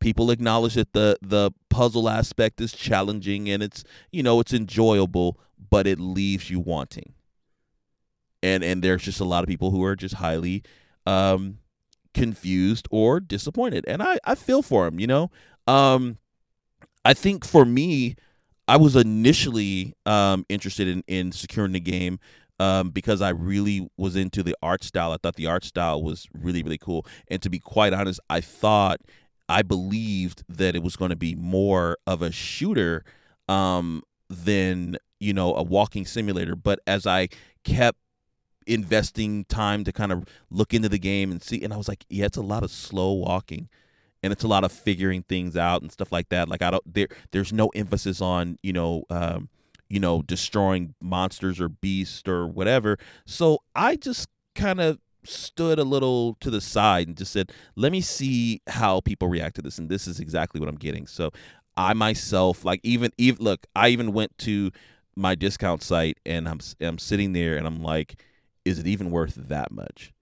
People 0.00 0.30
acknowledge 0.30 0.74
that 0.74 0.94
the 0.94 1.18
the 1.20 1.50
puzzle 1.68 2.08
aspect 2.08 2.60
is 2.60 2.72
challenging 2.72 3.48
and 3.50 3.62
it's 3.62 3.84
you 4.10 4.22
know 4.22 4.40
it's 4.40 4.54
enjoyable 4.54 5.38
but 5.70 5.86
it 5.86 6.00
leaves 6.00 6.50
you 6.50 6.58
wanting. 6.58 7.12
And 8.42 8.64
and 8.64 8.82
there's 8.82 9.02
just 9.02 9.20
a 9.20 9.24
lot 9.24 9.44
of 9.44 9.48
people 9.48 9.70
who 9.70 9.84
are 9.84 9.94
just 9.94 10.14
highly 10.16 10.62
um, 11.06 11.58
confused 12.14 12.88
or 12.90 13.20
disappointed. 13.20 13.84
And 13.86 14.02
i 14.02 14.18
i 14.24 14.34
feel 14.34 14.62
for 14.62 14.86
them 14.86 14.98
you 14.98 15.06
know? 15.06 15.30
Um, 15.66 16.16
i 17.04 17.12
think 17.12 17.44
for 17.44 17.66
me 17.66 18.16
i 18.70 18.76
was 18.76 18.96
initially 18.96 19.94
um, 20.06 20.44
interested 20.48 20.88
in 20.88 21.02
in 21.06 21.32
securing 21.32 21.72
the 21.72 21.80
game 21.80 22.18
um, 22.60 22.90
because 22.90 23.22
I 23.22 23.30
really 23.30 23.88
was 23.96 24.16
into 24.16 24.42
the 24.42 24.54
art 24.62 24.84
style. 24.84 25.12
I 25.12 25.16
thought 25.16 25.36
the 25.36 25.46
art 25.46 25.64
style 25.64 26.02
was 26.02 26.28
really, 26.34 26.62
really 26.62 26.76
cool. 26.76 27.06
And 27.28 27.40
to 27.40 27.48
be 27.48 27.58
quite 27.58 27.94
honest, 27.94 28.20
I 28.28 28.42
thought, 28.42 29.00
I 29.48 29.62
believed 29.62 30.44
that 30.46 30.76
it 30.76 30.82
was 30.82 30.94
going 30.94 31.08
to 31.08 31.16
be 31.16 31.34
more 31.34 31.96
of 32.06 32.20
a 32.20 32.30
shooter 32.30 33.02
um, 33.48 34.02
than, 34.28 34.98
you 35.18 35.32
know, 35.32 35.54
a 35.54 35.62
walking 35.62 36.04
simulator. 36.04 36.54
But 36.54 36.80
as 36.86 37.06
I 37.06 37.28
kept 37.64 37.98
investing 38.66 39.46
time 39.46 39.82
to 39.84 39.92
kind 39.92 40.12
of 40.12 40.26
look 40.50 40.74
into 40.74 40.90
the 40.90 40.98
game 40.98 41.30
and 41.32 41.42
see 41.42 41.62
and 41.64 41.72
I 41.72 41.78
was 41.78 41.88
like, 41.88 42.04
yeah, 42.10 42.26
it's 42.26 42.36
a 42.36 42.42
lot 42.42 42.62
of 42.62 42.70
slow 42.70 43.12
walking 43.14 43.70
and 44.22 44.32
it's 44.32 44.44
a 44.44 44.48
lot 44.48 44.64
of 44.64 44.72
figuring 44.72 45.22
things 45.22 45.56
out 45.56 45.82
and 45.82 45.90
stuff 45.90 46.12
like 46.12 46.28
that. 46.28 46.48
Like 46.48 46.62
I 46.62 46.70
don't 46.70 46.94
there 46.94 47.08
there's 47.32 47.52
no 47.52 47.68
emphasis 47.74 48.20
on, 48.20 48.58
you 48.62 48.72
know, 48.72 49.04
um, 49.10 49.48
you 49.88 50.00
know, 50.00 50.22
destroying 50.22 50.94
monsters 51.00 51.60
or 51.60 51.68
beasts 51.68 52.28
or 52.28 52.46
whatever. 52.46 52.98
So 53.26 53.60
I 53.74 53.96
just 53.96 54.28
kind 54.54 54.80
of 54.80 54.98
stood 55.24 55.78
a 55.78 55.84
little 55.84 56.36
to 56.40 56.50
the 56.50 56.60
side 56.60 57.08
and 57.08 57.16
just 57.16 57.32
said, 57.32 57.52
let 57.76 57.92
me 57.92 58.00
see 58.00 58.62
how 58.68 59.00
people 59.00 59.28
react 59.28 59.56
to 59.56 59.62
this. 59.62 59.78
And 59.78 59.88
this 59.88 60.06
is 60.06 60.20
exactly 60.20 60.60
what 60.60 60.68
I'm 60.68 60.76
getting. 60.76 61.06
So 61.06 61.30
I 61.76 61.92
myself, 61.94 62.64
like 62.64 62.80
even, 62.82 63.10
even 63.18 63.42
look, 63.42 63.66
I 63.74 63.88
even 63.88 64.12
went 64.12 64.36
to 64.38 64.70
my 65.16 65.34
discount 65.34 65.82
site 65.82 66.18
and 66.24 66.48
I'm, 66.48 66.60
I'm 66.80 66.98
sitting 66.98 67.32
there 67.32 67.56
and 67.56 67.66
I'm 67.66 67.82
like, 67.82 68.22
is 68.64 68.78
it 68.78 68.86
even 68.86 69.10
worth 69.10 69.34
that 69.34 69.70
much? 69.72 70.12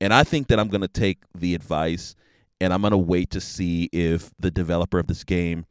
And 0.00 0.14
I 0.14 0.24
think 0.24 0.48
that 0.48 0.58
I'm 0.58 0.68
to 0.80 0.88
take 0.88 1.18
the 1.36 1.54
advice 1.54 2.14
and 2.60 2.72
I'm 2.72 2.80
going 2.80 2.92
to 2.92 2.98
wait 2.98 3.30
to 3.30 3.40
see 3.40 3.88
if 3.92 4.30
the 4.38 4.50
developer 4.50 4.98
of 4.98 5.06
this 5.06 5.24
game 5.24 5.66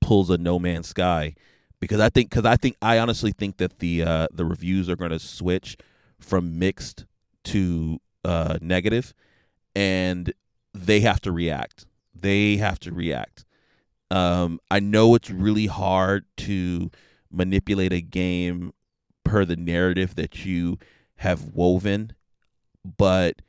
pulls 0.00 0.30
a 0.30 0.38
No 0.38 0.58
Man's 0.58 0.88
Sky 0.88 1.34
because 1.80 2.00
I 2.00 2.08
think 2.08 2.30
because 2.30 2.44
I 2.44 2.56
think 2.56 2.76
I 2.80 2.98
honestly 2.98 3.32
think 3.32 3.58
that 3.58 3.78
the 3.78 4.02
uh, 4.02 4.26
the 4.32 4.44
reviews 4.44 4.88
are 4.88 4.96
going 4.96 5.10
to 5.10 5.18
switch 5.18 5.76
from 6.18 6.58
mixed 6.58 7.04
to 7.44 8.00
uh, 8.24 8.58
negative, 8.60 9.14
and 9.74 10.32
they 10.72 11.00
have 11.00 11.20
to 11.22 11.32
react. 11.32 11.86
They 12.14 12.56
have 12.56 12.78
to 12.80 12.92
react. 12.92 13.44
Um, 14.10 14.60
I 14.70 14.80
know 14.80 15.14
it's 15.14 15.30
really 15.30 15.66
hard 15.66 16.24
to 16.38 16.90
manipulate 17.30 17.92
a 17.92 18.00
game 18.00 18.72
per 19.24 19.44
the 19.44 19.56
narrative 19.56 20.14
that 20.14 20.44
you 20.44 20.78
have 21.16 21.44
woven, 21.54 22.12
but 22.96 23.42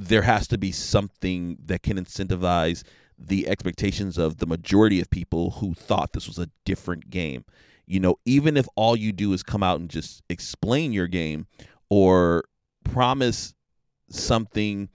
there 0.00 0.22
has 0.22 0.48
to 0.48 0.56
be 0.56 0.72
something 0.72 1.58
that 1.66 1.82
can 1.82 1.98
incentivize 1.98 2.82
the 3.18 3.46
expectations 3.46 4.16
of 4.16 4.38
the 4.38 4.46
majority 4.46 4.98
of 5.00 5.10
people 5.10 5.50
who 5.50 5.74
thought 5.74 6.14
this 6.14 6.26
was 6.26 6.38
a 6.38 6.48
different 6.64 7.10
game. 7.10 7.44
You 7.86 8.00
know, 8.00 8.16
even 8.24 8.56
if 8.56 8.66
all 8.76 8.96
you 8.96 9.12
do 9.12 9.32
is 9.34 9.42
come 9.42 9.62
out 9.62 9.78
and 9.78 9.90
just 9.90 10.22
explain 10.30 10.92
your 10.92 11.06
game 11.06 11.46
or 11.90 12.44
promise 12.82 13.54
something 14.08 14.88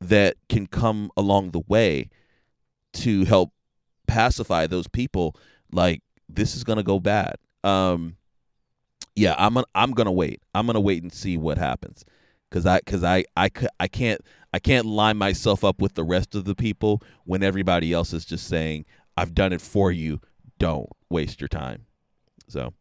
that 0.00 0.36
can 0.48 0.66
come 0.66 1.10
along 1.16 1.52
the 1.52 1.62
way 1.66 2.10
to 2.92 3.24
help 3.24 3.52
pacify 4.06 4.66
those 4.66 4.88
people, 4.88 5.36
like 5.72 6.02
this 6.28 6.54
is 6.54 6.64
going 6.64 6.76
to 6.76 6.82
go 6.82 7.00
bad. 7.00 7.36
Um 7.64 8.16
yeah, 9.16 9.34
I'm 9.38 9.54
gonna, 9.54 9.66
I'm 9.74 9.92
going 9.92 10.06
to 10.06 10.12
wait. 10.12 10.40
I'm 10.54 10.66
going 10.66 10.74
to 10.74 10.80
wait 10.80 11.02
and 11.02 11.12
see 11.12 11.36
what 11.36 11.58
happens 11.58 12.04
cuz 12.50 12.66
I 12.66 12.80
cuz 12.80 13.02
I 13.04 13.24
I 13.36 13.50
I 13.78 13.88
can't 13.88 14.20
I 14.52 14.58
can't 14.58 14.86
line 14.86 15.16
myself 15.16 15.64
up 15.64 15.80
with 15.80 15.94
the 15.94 16.04
rest 16.04 16.34
of 16.34 16.44
the 16.44 16.54
people 16.54 17.02
when 17.24 17.42
everybody 17.42 17.92
else 17.92 18.12
is 18.12 18.24
just 18.24 18.46
saying, 18.46 18.84
I've 19.16 19.34
done 19.34 19.52
it 19.52 19.60
for 19.60 19.92
you. 19.92 20.20
Don't 20.58 20.88
waste 21.08 21.40
your 21.40 21.48
time. 21.48 21.86
So 22.48 22.74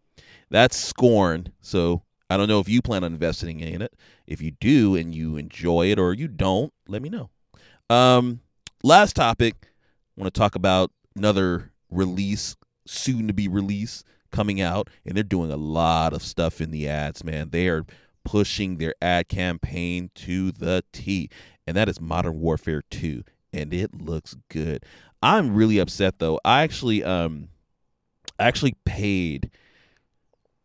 that's 0.49 0.77
scorn. 0.77 1.53
So 1.61 2.03
I 2.29 2.37
don't 2.37 2.47
know 2.47 2.59
if 2.59 2.69
you 2.69 2.81
plan 2.81 3.03
on 3.03 3.13
investing 3.13 3.59
in 3.59 3.81
it. 3.81 3.93
If 4.27 4.41
you 4.41 4.51
do 4.51 4.95
and 4.95 5.13
you 5.13 5.37
enjoy 5.37 5.91
it 5.91 5.99
or 5.99 6.13
you 6.13 6.27
don't, 6.27 6.73
let 6.87 7.01
me 7.01 7.09
know. 7.09 7.29
Um, 7.89 8.41
last 8.83 9.15
topic, 9.15 9.55
I 9.63 10.21
want 10.21 10.33
to 10.33 10.39
talk 10.39 10.55
about 10.55 10.91
another 11.15 11.71
release, 11.89 12.55
soon 12.85 13.27
to 13.27 13.33
be 13.33 13.47
release 13.47 14.03
coming 14.31 14.61
out, 14.61 14.89
and 15.05 15.15
they're 15.15 15.23
doing 15.23 15.51
a 15.51 15.57
lot 15.57 16.13
of 16.13 16.21
stuff 16.21 16.61
in 16.61 16.71
the 16.71 16.87
ads, 16.87 17.23
man. 17.23 17.49
They 17.49 17.67
are 17.67 17.85
pushing 18.23 18.77
their 18.77 18.93
ad 19.01 19.27
campaign 19.27 20.11
to 20.13 20.51
the 20.51 20.83
T 20.93 21.29
and 21.69 21.77
that 21.77 21.87
is 21.87 22.01
Modern 22.01 22.39
Warfare 22.39 22.81
2, 22.89 23.23
and 23.53 23.71
it 23.71 24.01
looks 24.01 24.35
good. 24.49 24.83
I'm 25.21 25.53
really 25.53 25.77
upset 25.77 26.17
though. 26.17 26.39
I 26.43 26.63
actually 26.63 27.03
um 27.03 27.49
I 28.39 28.45
actually 28.45 28.73
paid 28.85 29.51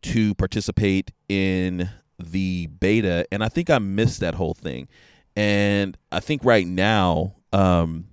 to 0.03 0.35
participate 0.37 1.13
in 1.29 1.91
the 2.19 2.69
beta 2.69 3.27
and 3.31 3.45
I 3.45 3.49
think 3.49 3.69
I 3.69 3.79
missed 3.79 4.21
that 4.21 4.35
whole 4.35 4.55
thing. 4.55 4.89
And 5.37 5.99
I 6.11 6.21
think 6.21 6.43
right 6.43 6.67
now 6.67 7.35
um 7.53 8.07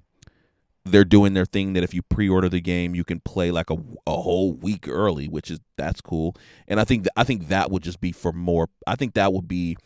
they're 0.83 1.05
doing 1.05 1.33
their 1.33 1.45
thing 1.45 1.71
that 1.73 1.83
if 1.83 1.93
you 1.93 2.01
pre-order 2.01 2.49
the 2.49 2.59
game 2.59 2.93
you 2.93 3.05
can 3.05 3.21
play 3.21 3.51
like 3.51 3.69
a, 3.69 3.77
a 4.05 4.17
whole 4.19 4.51
week 4.51 4.87
early 4.87 5.27
which 5.27 5.51
is 5.51 5.59
that's 5.77 6.01
cool 6.01 6.35
and 6.67 6.79
i 6.79 6.83
think 6.83 7.03
th- 7.03 7.11
i 7.15 7.23
think 7.23 7.49
that 7.49 7.69
would 7.69 7.83
just 7.83 8.01
be 8.01 8.11
for 8.11 8.31
more 8.31 8.67
i 8.87 8.95
think 8.95 9.13
that 9.13 9.31
would 9.31 9.47
be 9.47 9.77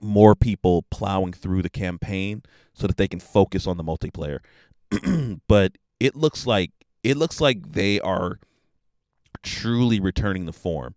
more 0.00 0.34
people 0.34 0.82
plowing 0.90 1.32
through 1.32 1.62
the 1.62 1.70
campaign 1.70 2.42
so 2.72 2.86
that 2.86 2.96
they 2.96 3.08
can 3.08 3.20
focus 3.20 3.66
on 3.66 3.76
the 3.76 3.84
multiplayer. 3.84 4.40
but 5.48 5.72
it 5.98 6.16
looks 6.16 6.46
like 6.46 6.72
it 7.02 7.16
looks 7.16 7.40
like 7.40 7.72
they 7.72 8.00
are 8.00 8.38
truly 9.42 10.00
returning 10.00 10.46
the 10.46 10.52
form. 10.52 10.94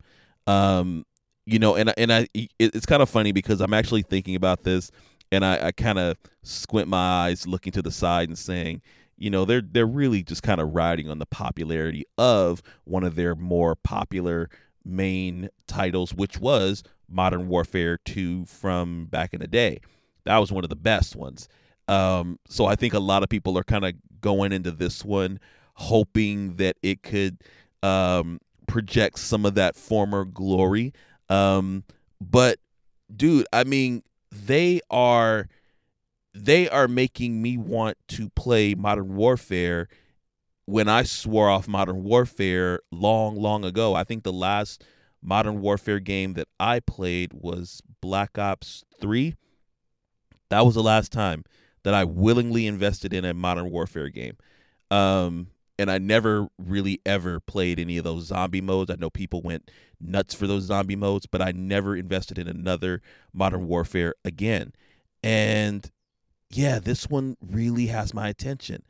Um, 0.47 1.05
you 1.45 1.59
know, 1.59 1.75
and 1.75 1.93
and 1.97 2.11
I 2.11 2.27
it, 2.33 2.49
it's 2.59 2.85
kind 2.85 3.01
of 3.01 3.09
funny 3.09 3.31
because 3.31 3.61
I'm 3.61 3.73
actually 3.73 4.01
thinking 4.01 4.35
about 4.35 4.63
this, 4.63 4.91
and 5.31 5.43
I, 5.45 5.67
I 5.67 5.71
kind 5.71 5.99
of 5.99 6.17
squint 6.41 6.87
my 6.87 7.25
eyes, 7.27 7.47
looking 7.47 7.73
to 7.73 7.81
the 7.81 7.91
side, 7.91 8.29
and 8.29 8.37
saying, 8.37 8.81
you 9.17 9.29
know, 9.29 9.45
they're 9.45 9.61
they're 9.61 9.85
really 9.85 10.23
just 10.23 10.43
kind 10.43 10.61
of 10.61 10.73
riding 10.73 11.09
on 11.09 11.19
the 11.19 11.25
popularity 11.25 12.05
of 12.17 12.61
one 12.85 13.03
of 13.03 13.15
their 13.15 13.35
more 13.35 13.75
popular 13.75 14.49
main 14.85 15.49
titles, 15.67 16.13
which 16.13 16.39
was 16.39 16.83
Modern 17.09 17.47
Warfare 17.47 17.97
2 17.97 18.45
from 18.45 19.05
back 19.05 19.33
in 19.33 19.39
the 19.39 19.47
day. 19.47 19.79
That 20.25 20.37
was 20.37 20.51
one 20.51 20.63
of 20.63 20.69
the 20.69 20.75
best 20.75 21.15
ones. 21.15 21.47
Um, 21.87 22.39
so 22.47 22.65
I 22.65 22.75
think 22.75 22.93
a 22.93 22.99
lot 22.99 23.23
of 23.23 23.29
people 23.29 23.57
are 23.57 23.63
kind 23.63 23.85
of 23.85 23.93
going 24.21 24.53
into 24.53 24.71
this 24.71 25.03
one 25.03 25.39
hoping 25.75 26.55
that 26.55 26.77
it 26.81 27.03
could 27.03 27.37
um, 27.81 28.39
project 28.67 29.19
some 29.19 29.45
of 29.45 29.55
that 29.55 29.75
former 29.75 30.23
glory. 30.23 30.93
Um, 31.29 31.83
but 32.21 32.59
dude, 33.13 33.47
I 33.51 33.63
mean, 33.63 34.03
they 34.31 34.81
are 34.89 35.47
they 36.33 36.67
are 36.69 36.87
making 36.87 37.41
me 37.41 37.57
want 37.57 37.97
to 38.07 38.29
play 38.29 38.73
Modern 38.73 39.15
Warfare 39.15 39.87
when 40.65 40.87
I 40.87 41.03
swore 41.03 41.49
off 41.49 41.67
Modern 41.67 42.03
Warfare 42.03 42.79
long, 42.91 43.35
long 43.35 43.63
ago. 43.63 43.93
I 43.93 44.03
think 44.03 44.23
the 44.23 44.33
last 44.33 44.83
Modern 45.23 45.61
Warfare 45.61 45.99
game 45.99 46.33
that 46.33 46.47
I 46.59 46.79
played 46.79 47.31
was 47.33 47.81
Black 48.01 48.37
Ops 48.37 48.83
3. 48.99 49.35
That 50.49 50.65
was 50.65 50.75
the 50.75 50.83
last 50.83 51.11
time 51.11 51.45
that 51.83 51.93
I 51.93 52.03
willingly 52.03 52.67
invested 52.67 53.13
in 53.13 53.25
a 53.25 53.33
Modern 53.33 53.71
Warfare 53.71 54.09
game. 54.09 54.37
Um, 54.91 55.47
and 55.79 55.89
I 55.89 55.97
never 55.97 56.47
really 56.57 57.01
ever 57.05 57.39
played 57.39 57.79
any 57.79 57.97
of 57.97 58.03
those 58.03 58.25
zombie 58.27 58.61
modes. 58.61 58.91
I 58.91 58.95
know 58.95 59.09
people 59.09 59.41
went 59.41 59.71
nuts 59.99 60.33
for 60.33 60.45
those 60.45 60.63
zombie 60.63 60.95
modes, 60.95 61.25
but 61.25 61.41
I 61.41 61.51
never 61.51 61.95
invested 61.95 62.37
in 62.37 62.47
another 62.47 63.01
Modern 63.33 63.67
Warfare 63.67 64.13
again. 64.23 64.73
And 65.23 65.89
yeah, 66.51 66.79
this 66.79 67.09
one 67.09 67.37
really 67.41 67.87
has 67.87 68.13
my 68.13 68.29
attention. 68.29 68.83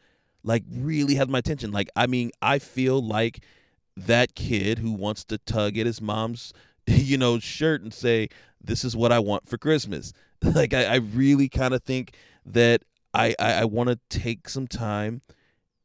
Like, 0.44 0.64
really 0.70 1.16
has 1.16 1.30
my 1.30 1.40
attention. 1.40 1.72
Like, 1.72 1.90
I 1.96 2.08
mean, 2.08 2.32
I 2.42 2.60
feel 2.60 3.02
like 3.02 3.46
that 3.96 4.36
kid 4.36 4.80
who 4.80 4.91
wants 4.91 5.24
to 5.26 5.38
tug 5.38 5.78
at 5.78 5.86
his 5.86 6.02
mom's, 6.02 6.54
you 6.88 7.18
know, 7.18 7.39
shirt 7.39 7.82
and 7.82 7.94
say, 7.94 8.30
This 8.62 8.84
is 8.84 8.96
what 8.96 9.12
I 9.12 9.20
want 9.20 9.48
for 9.48 9.58
Christmas. 9.58 10.14
Like, 10.44 10.74
I, 10.74 10.84
I 10.84 10.96
really 10.96 11.48
kind 11.48 11.74
of 11.74 11.84
think 11.84 12.18
that 12.46 12.82
I, 13.14 13.34
I, 13.39 13.54
I 13.54 13.64
want 13.64 13.88
to 13.88 14.00
take 14.10 14.50
some 14.50 14.68
time 14.68 15.22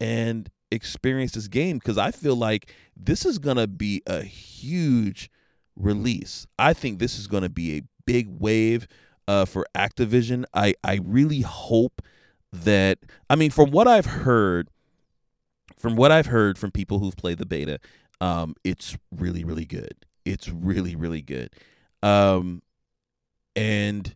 and 0.00 0.50
experience 0.72 1.32
this 1.32 1.46
game 1.46 1.78
because 1.78 1.96
I 1.96 2.10
feel 2.10 2.34
like 2.34 2.74
this 2.96 3.24
is 3.24 3.38
to 3.56 3.68
be 3.68 4.02
a 4.04 4.22
huge 4.22 5.30
release. 5.76 6.46
I 6.58 6.72
think 6.72 6.98
this 6.98 7.18
is 7.18 7.28
to 7.44 7.48
be 7.48 7.76
a 7.76 7.82
big 8.04 8.28
wave 8.40 8.88
uh, 9.26 9.44
for 9.44 9.66
Activision. 9.76 10.44
I, 10.54 10.74
I 10.82 11.00
really 11.04 11.42
hope 11.42 12.02
that, 12.52 12.98
I 13.28 13.36
mean, 13.36 13.50
from 13.50 13.70
what 13.70 13.86
I've 13.86 14.06
heard, 14.06 14.70
from 15.78 15.96
what 15.96 16.12
I've 16.12 16.26
heard 16.26 16.58
from 16.58 16.70
people 16.70 16.98
who've 16.98 17.16
played 17.16 17.38
the 17.38 17.46
beta, 17.46 17.78
um, 18.20 18.54
it's 18.64 18.96
really, 19.10 19.44
really 19.44 19.64
good. 19.64 19.94
It's 20.24 20.48
really, 20.48 20.96
really 20.96 21.22
good. 21.22 21.50
Um, 22.02 22.62
and 23.56 24.14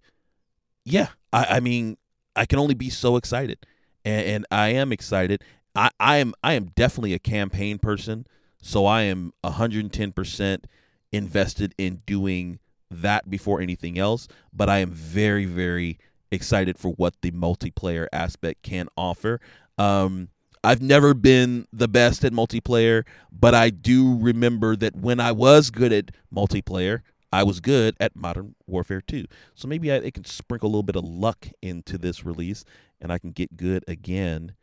yeah, 0.84 1.08
I, 1.32 1.46
I 1.50 1.60
mean, 1.60 1.96
I 2.36 2.46
can 2.46 2.58
only 2.58 2.74
be 2.74 2.90
so 2.90 3.16
excited, 3.16 3.58
and, 4.04 4.26
and 4.26 4.46
I 4.50 4.68
am 4.68 4.92
excited. 4.92 5.42
I, 5.74 5.90
I 5.98 6.16
am 6.18 6.34
I 6.42 6.54
am 6.54 6.66
definitely 6.74 7.14
a 7.14 7.18
campaign 7.18 7.78
person, 7.78 8.26
so 8.60 8.86
I 8.86 9.02
am 9.02 9.32
110% 9.44 10.64
invested 11.12 11.74
in 11.78 12.02
doing 12.06 12.58
that 12.90 13.30
before 13.30 13.60
anything 13.60 13.98
else. 13.98 14.28
But 14.52 14.68
I 14.68 14.78
am 14.78 14.90
very, 14.90 15.44
very 15.44 15.98
excited 16.30 16.78
for 16.78 16.92
what 16.92 17.20
the 17.22 17.30
multiplayer 17.30 18.06
aspect 18.12 18.62
can 18.62 18.88
offer. 18.96 19.40
Um, 19.78 20.28
I've 20.64 20.80
never 20.80 21.12
been 21.12 21.66
the 21.72 21.88
best 21.88 22.24
at 22.24 22.32
multiplayer, 22.32 23.04
but 23.32 23.54
I 23.54 23.70
do 23.70 24.16
remember 24.18 24.76
that 24.76 24.94
when 24.94 25.18
I 25.18 25.32
was 25.32 25.70
good 25.70 25.92
at 25.92 26.12
multiplayer, 26.32 27.00
I 27.32 27.42
was 27.42 27.60
good 27.60 27.96
at 27.98 28.14
Modern 28.14 28.54
Warfare 28.66 29.00
2. 29.00 29.24
So 29.54 29.66
maybe 29.66 29.90
I, 29.90 29.96
it 29.96 30.14
can 30.14 30.24
sprinkle 30.24 30.68
a 30.68 30.70
little 30.70 30.82
bit 30.82 30.96
of 30.96 31.04
luck 31.04 31.48
into 31.62 31.98
this 31.98 32.24
release, 32.24 32.64
and 33.00 33.12
I 33.12 33.18
can 33.18 33.30
get 33.32 33.56
good 33.56 33.84
again 33.88 34.54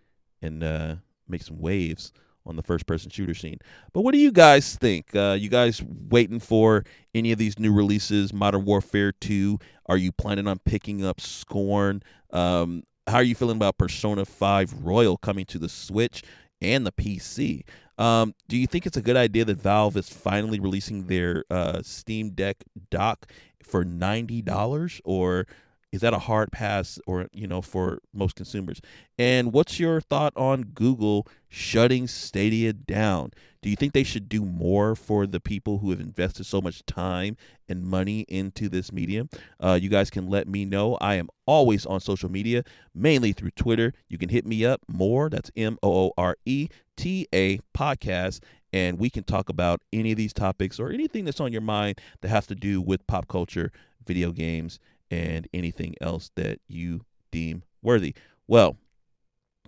and 0.41 0.63
uh, 0.63 0.95
make 1.27 1.41
some 1.41 1.59
waves 1.59 2.13
on 2.45 2.55
the 2.55 2.63
first 2.63 2.85
person 2.85 3.09
shooter 3.09 3.33
scene. 3.33 3.59
But 3.91 4.01
what 4.01 4.13
do 4.13 4.19
you 4.19 4.31
guys 4.31 4.75
think? 4.75 5.13
Uh, 5.15 5.35
you 5.37 5.49
guys 5.49 5.83
waiting 5.83 6.39
for 6.39 6.85
any 7.13 7.31
of 7.31 7.39
these 7.39 7.59
new 7.59 7.73
releases? 7.73 8.31
Modern 8.31 8.63
Warfare 8.65 9.11
2? 9.11 9.59
Are 9.87 9.97
you 9.97 10.11
planning 10.11 10.47
on 10.47 10.59
picking 10.59 11.03
up 11.03 11.19
Scorn? 11.19 12.03
Um, 12.31 12.83
how 13.09 13.17
are 13.17 13.23
you 13.23 13.35
feeling 13.35 13.57
about 13.57 13.77
Persona 13.77 14.25
5 14.25 14.83
Royal 14.83 15.17
coming 15.17 15.45
to 15.45 15.59
the 15.59 15.69
Switch 15.69 16.23
and 16.61 16.85
the 16.85 16.91
PC? 16.91 17.63
Um, 17.97 18.33
do 18.47 18.55
you 18.55 18.65
think 18.65 18.85
it's 18.85 18.97
a 18.97 19.01
good 19.01 19.17
idea 19.17 19.43
that 19.45 19.57
Valve 19.61 19.97
is 19.97 20.09
finally 20.09 20.59
releasing 20.59 21.07
their 21.07 21.43
uh, 21.49 21.81
Steam 21.81 22.29
Deck 22.29 22.63
dock 22.89 23.29
for 23.61 23.83
ninety 23.83 24.41
dollars, 24.41 25.01
or 25.03 25.45
is 25.91 25.99
that 25.99 26.13
a 26.13 26.19
hard 26.19 26.51
pass, 26.53 26.97
or 27.05 27.27
you 27.33 27.45
know, 27.45 27.61
for 27.61 27.99
most 28.13 28.37
consumers? 28.37 28.79
And 29.17 29.51
what's 29.51 29.81
your 29.81 29.99
thought 29.99 30.31
on 30.37 30.61
Google 30.63 31.27
shutting 31.49 32.07
Stadia 32.07 32.71
down? 32.71 33.31
Do 33.61 33.69
you 33.69 33.75
think 33.75 33.91
they 33.91 34.03
should 34.03 34.29
do 34.29 34.45
more 34.45 34.95
for 34.95 35.27
the 35.27 35.41
people 35.41 35.79
who 35.79 35.89
have 35.89 35.99
invested 35.99 36.45
so 36.45 36.61
much 36.61 36.85
time 36.85 37.35
and 37.67 37.83
money 37.83 38.21
into 38.29 38.69
this 38.69 38.93
medium? 38.93 39.29
Uh, 39.59 39.77
you 39.81 39.89
guys 39.89 40.09
can 40.09 40.29
let 40.29 40.47
me 40.47 40.63
know. 40.63 40.97
I 41.01 41.15
am 41.15 41.27
always 41.45 41.85
on 41.85 41.99
social 41.99 42.31
media, 42.31 42.63
mainly 42.95 43.33
through 43.33 43.51
Twitter. 43.51 43.93
You 44.07 44.17
can 44.17 44.29
hit 44.29 44.45
me 44.45 44.65
up 44.65 44.81
more. 44.87 45.29
That's 45.29 45.51
M 45.57 45.77
O 45.83 46.05
O 46.05 46.11
R 46.17 46.37
E 46.45 46.69
T 46.95 47.27
A 47.33 47.59
podcast. 47.75 48.39
And 48.71 48.97
we 48.97 49.09
can 49.09 49.23
talk 49.23 49.49
about 49.49 49.81
any 49.91 50.11
of 50.11 50.17
these 50.17 50.31
topics 50.31 50.79
or 50.79 50.91
anything 50.91 51.25
that's 51.25 51.41
on 51.41 51.51
your 51.51 51.61
mind 51.61 51.99
that 52.21 52.29
has 52.29 52.47
to 52.47 52.55
do 52.55 52.81
with 52.81 53.05
pop 53.07 53.27
culture, 53.27 53.71
video 54.05 54.31
games, 54.31 54.79
and 55.11 55.47
anything 55.53 55.95
else 55.99 56.31
that 56.35 56.59
you 56.67 57.01
deem 57.31 57.63
worthy. 57.81 58.13
Well, 58.47 58.77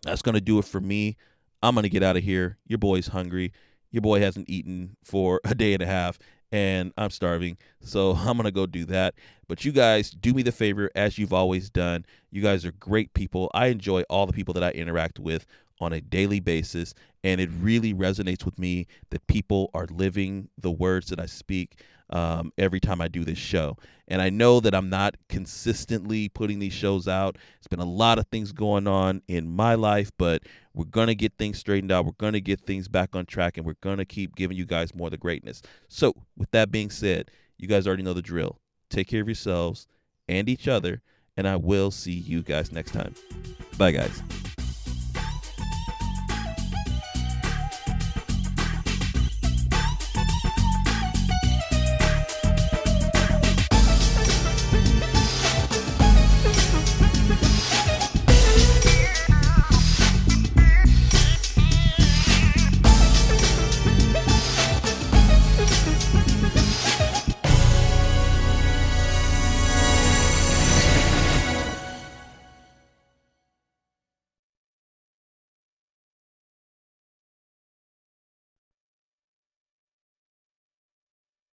that's 0.03 0.21
going 0.21 0.35
to 0.35 0.41
do 0.41 0.59
it 0.59 0.65
for 0.65 0.79
me. 0.79 1.17
I'm 1.63 1.75
going 1.75 1.83
to 1.83 1.89
get 1.89 2.03
out 2.03 2.15
of 2.15 2.23
here. 2.23 2.57
Your 2.67 2.77
boy's 2.77 3.07
hungry 3.07 3.51
your 3.91 4.01
boy 4.01 4.19
hasn't 4.19 4.49
eaten 4.49 4.95
for 5.03 5.39
a 5.43 5.53
day 5.53 5.73
and 5.73 5.83
a 5.83 5.85
half 5.85 6.17
and 6.51 6.91
I'm 6.97 7.09
starving. 7.09 7.57
So 7.81 8.11
I'm 8.17 8.37
going 8.37 8.45
to 8.45 8.51
go 8.51 8.65
do 8.65 8.85
that. 8.85 9.15
But 9.47 9.65
you 9.65 9.71
guys 9.71 10.11
do 10.11 10.33
me 10.33 10.43
the 10.43 10.51
favor 10.51 10.89
as 10.95 11.17
you've 11.17 11.33
always 11.33 11.69
done. 11.69 12.05
You 12.31 12.41
guys 12.41 12.65
are 12.65 12.71
great 12.73 13.13
people. 13.13 13.51
I 13.53 13.67
enjoy 13.67 14.03
all 14.03 14.25
the 14.25 14.33
people 14.33 14.53
that 14.53 14.63
I 14.63 14.71
interact 14.71 15.19
with 15.19 15.45
on 15.82 15.93
a 15.93 16.01
daily 16.01 16.39
basis. 16.39 16.93
And 17.23 17.41
it 17.41 17.49
really 17.59 17.93
resonates 17.93 18.45
with 18.45 18.57
me 18.57 18.88
that 19.09 19.25
people 19.27 19.69
are 19.73 19.88
living 19.91 20.49
the 20.57 20.71
words 20.71 21.07
that 21.09 21.19
I 21.19 21.25
speak 21.25 21.82
um, 22.11 22.51
every 22.57 22.79
time 22.79 23.01
I 23.01 23.07
do 23.07 23.23
this 23.23 23.38
show. 23.38 23.77
And 24.07 24.21
I 24.21 24.29
know 24.29 24.59
that 24.59 24.75
I'm 24.75 24.89
not 24.89 25.15
consistently 25.29 26.29
putting 26.29 26.59
these 26.59 26.73
shows 26.73 27.07
out. 27.07 27.38
It's 27.57 27.67
been 27.67 27.79
a 27.79 27.86
lot 27.86 28.19
of 28.19 28.27
things 28.27 28.51
going 28.51 28.88
on 28.88 29.21
in 29.27 29.47
my 29.49 29.75
life, 29.75 30.11
but 30.17 30.43
we're 30.73 30.86
going 30.86 31.07
to 31.07 31.15
get 31.15 31.34
things 31.38 31.57
straightened 31.57 31.91
out. 31.91 32.05
We're 32.05 32.11
going 32.17 32.34
to 32.34 32.41
get 32.41 32.61
things 32.61 32.88
back 32.88 33.15
on 33.15 33.25
track, 33.25 33.57
and 33.57 33.65
we're 33.65 33.75
going 33.82 33.97
to 33.97 34.05
keep 34.05 34.36
giving 34.36 34.57
you 34.57 34.65
guys 34.65 34.93
more 34.93 35.07
of 35.07 35.11
the 35.11 35.17
greatness. 35.17 35.61
So, 35.88 36.13
with 36.38 36.51
that 36.51 36.71
being 36.71 36.89
said, 36.89 37.32
you 37.57 37.67
guys 37.67 37.88
already 37.88 38.03
know 38.03 38.13
the 38.13 38.21
drill. 38.21 38.59
Take 38.89 39.07
care 39.07 39.21
of 39.21 39.27
yourselves 39.27 39.88
and 40.27 40.49
each 40.49 40.67
other, 40.67 41.01
and 41.38 41.47
I 41.47 41.55
will 41.55 41.91
see 41.91 42.11
you 42.11 42.43
guys 42.43 42.71
next 42.71 42.91
time. 42.91 43.15
Bye, 43.77 43.91
guys. 43.91 44.21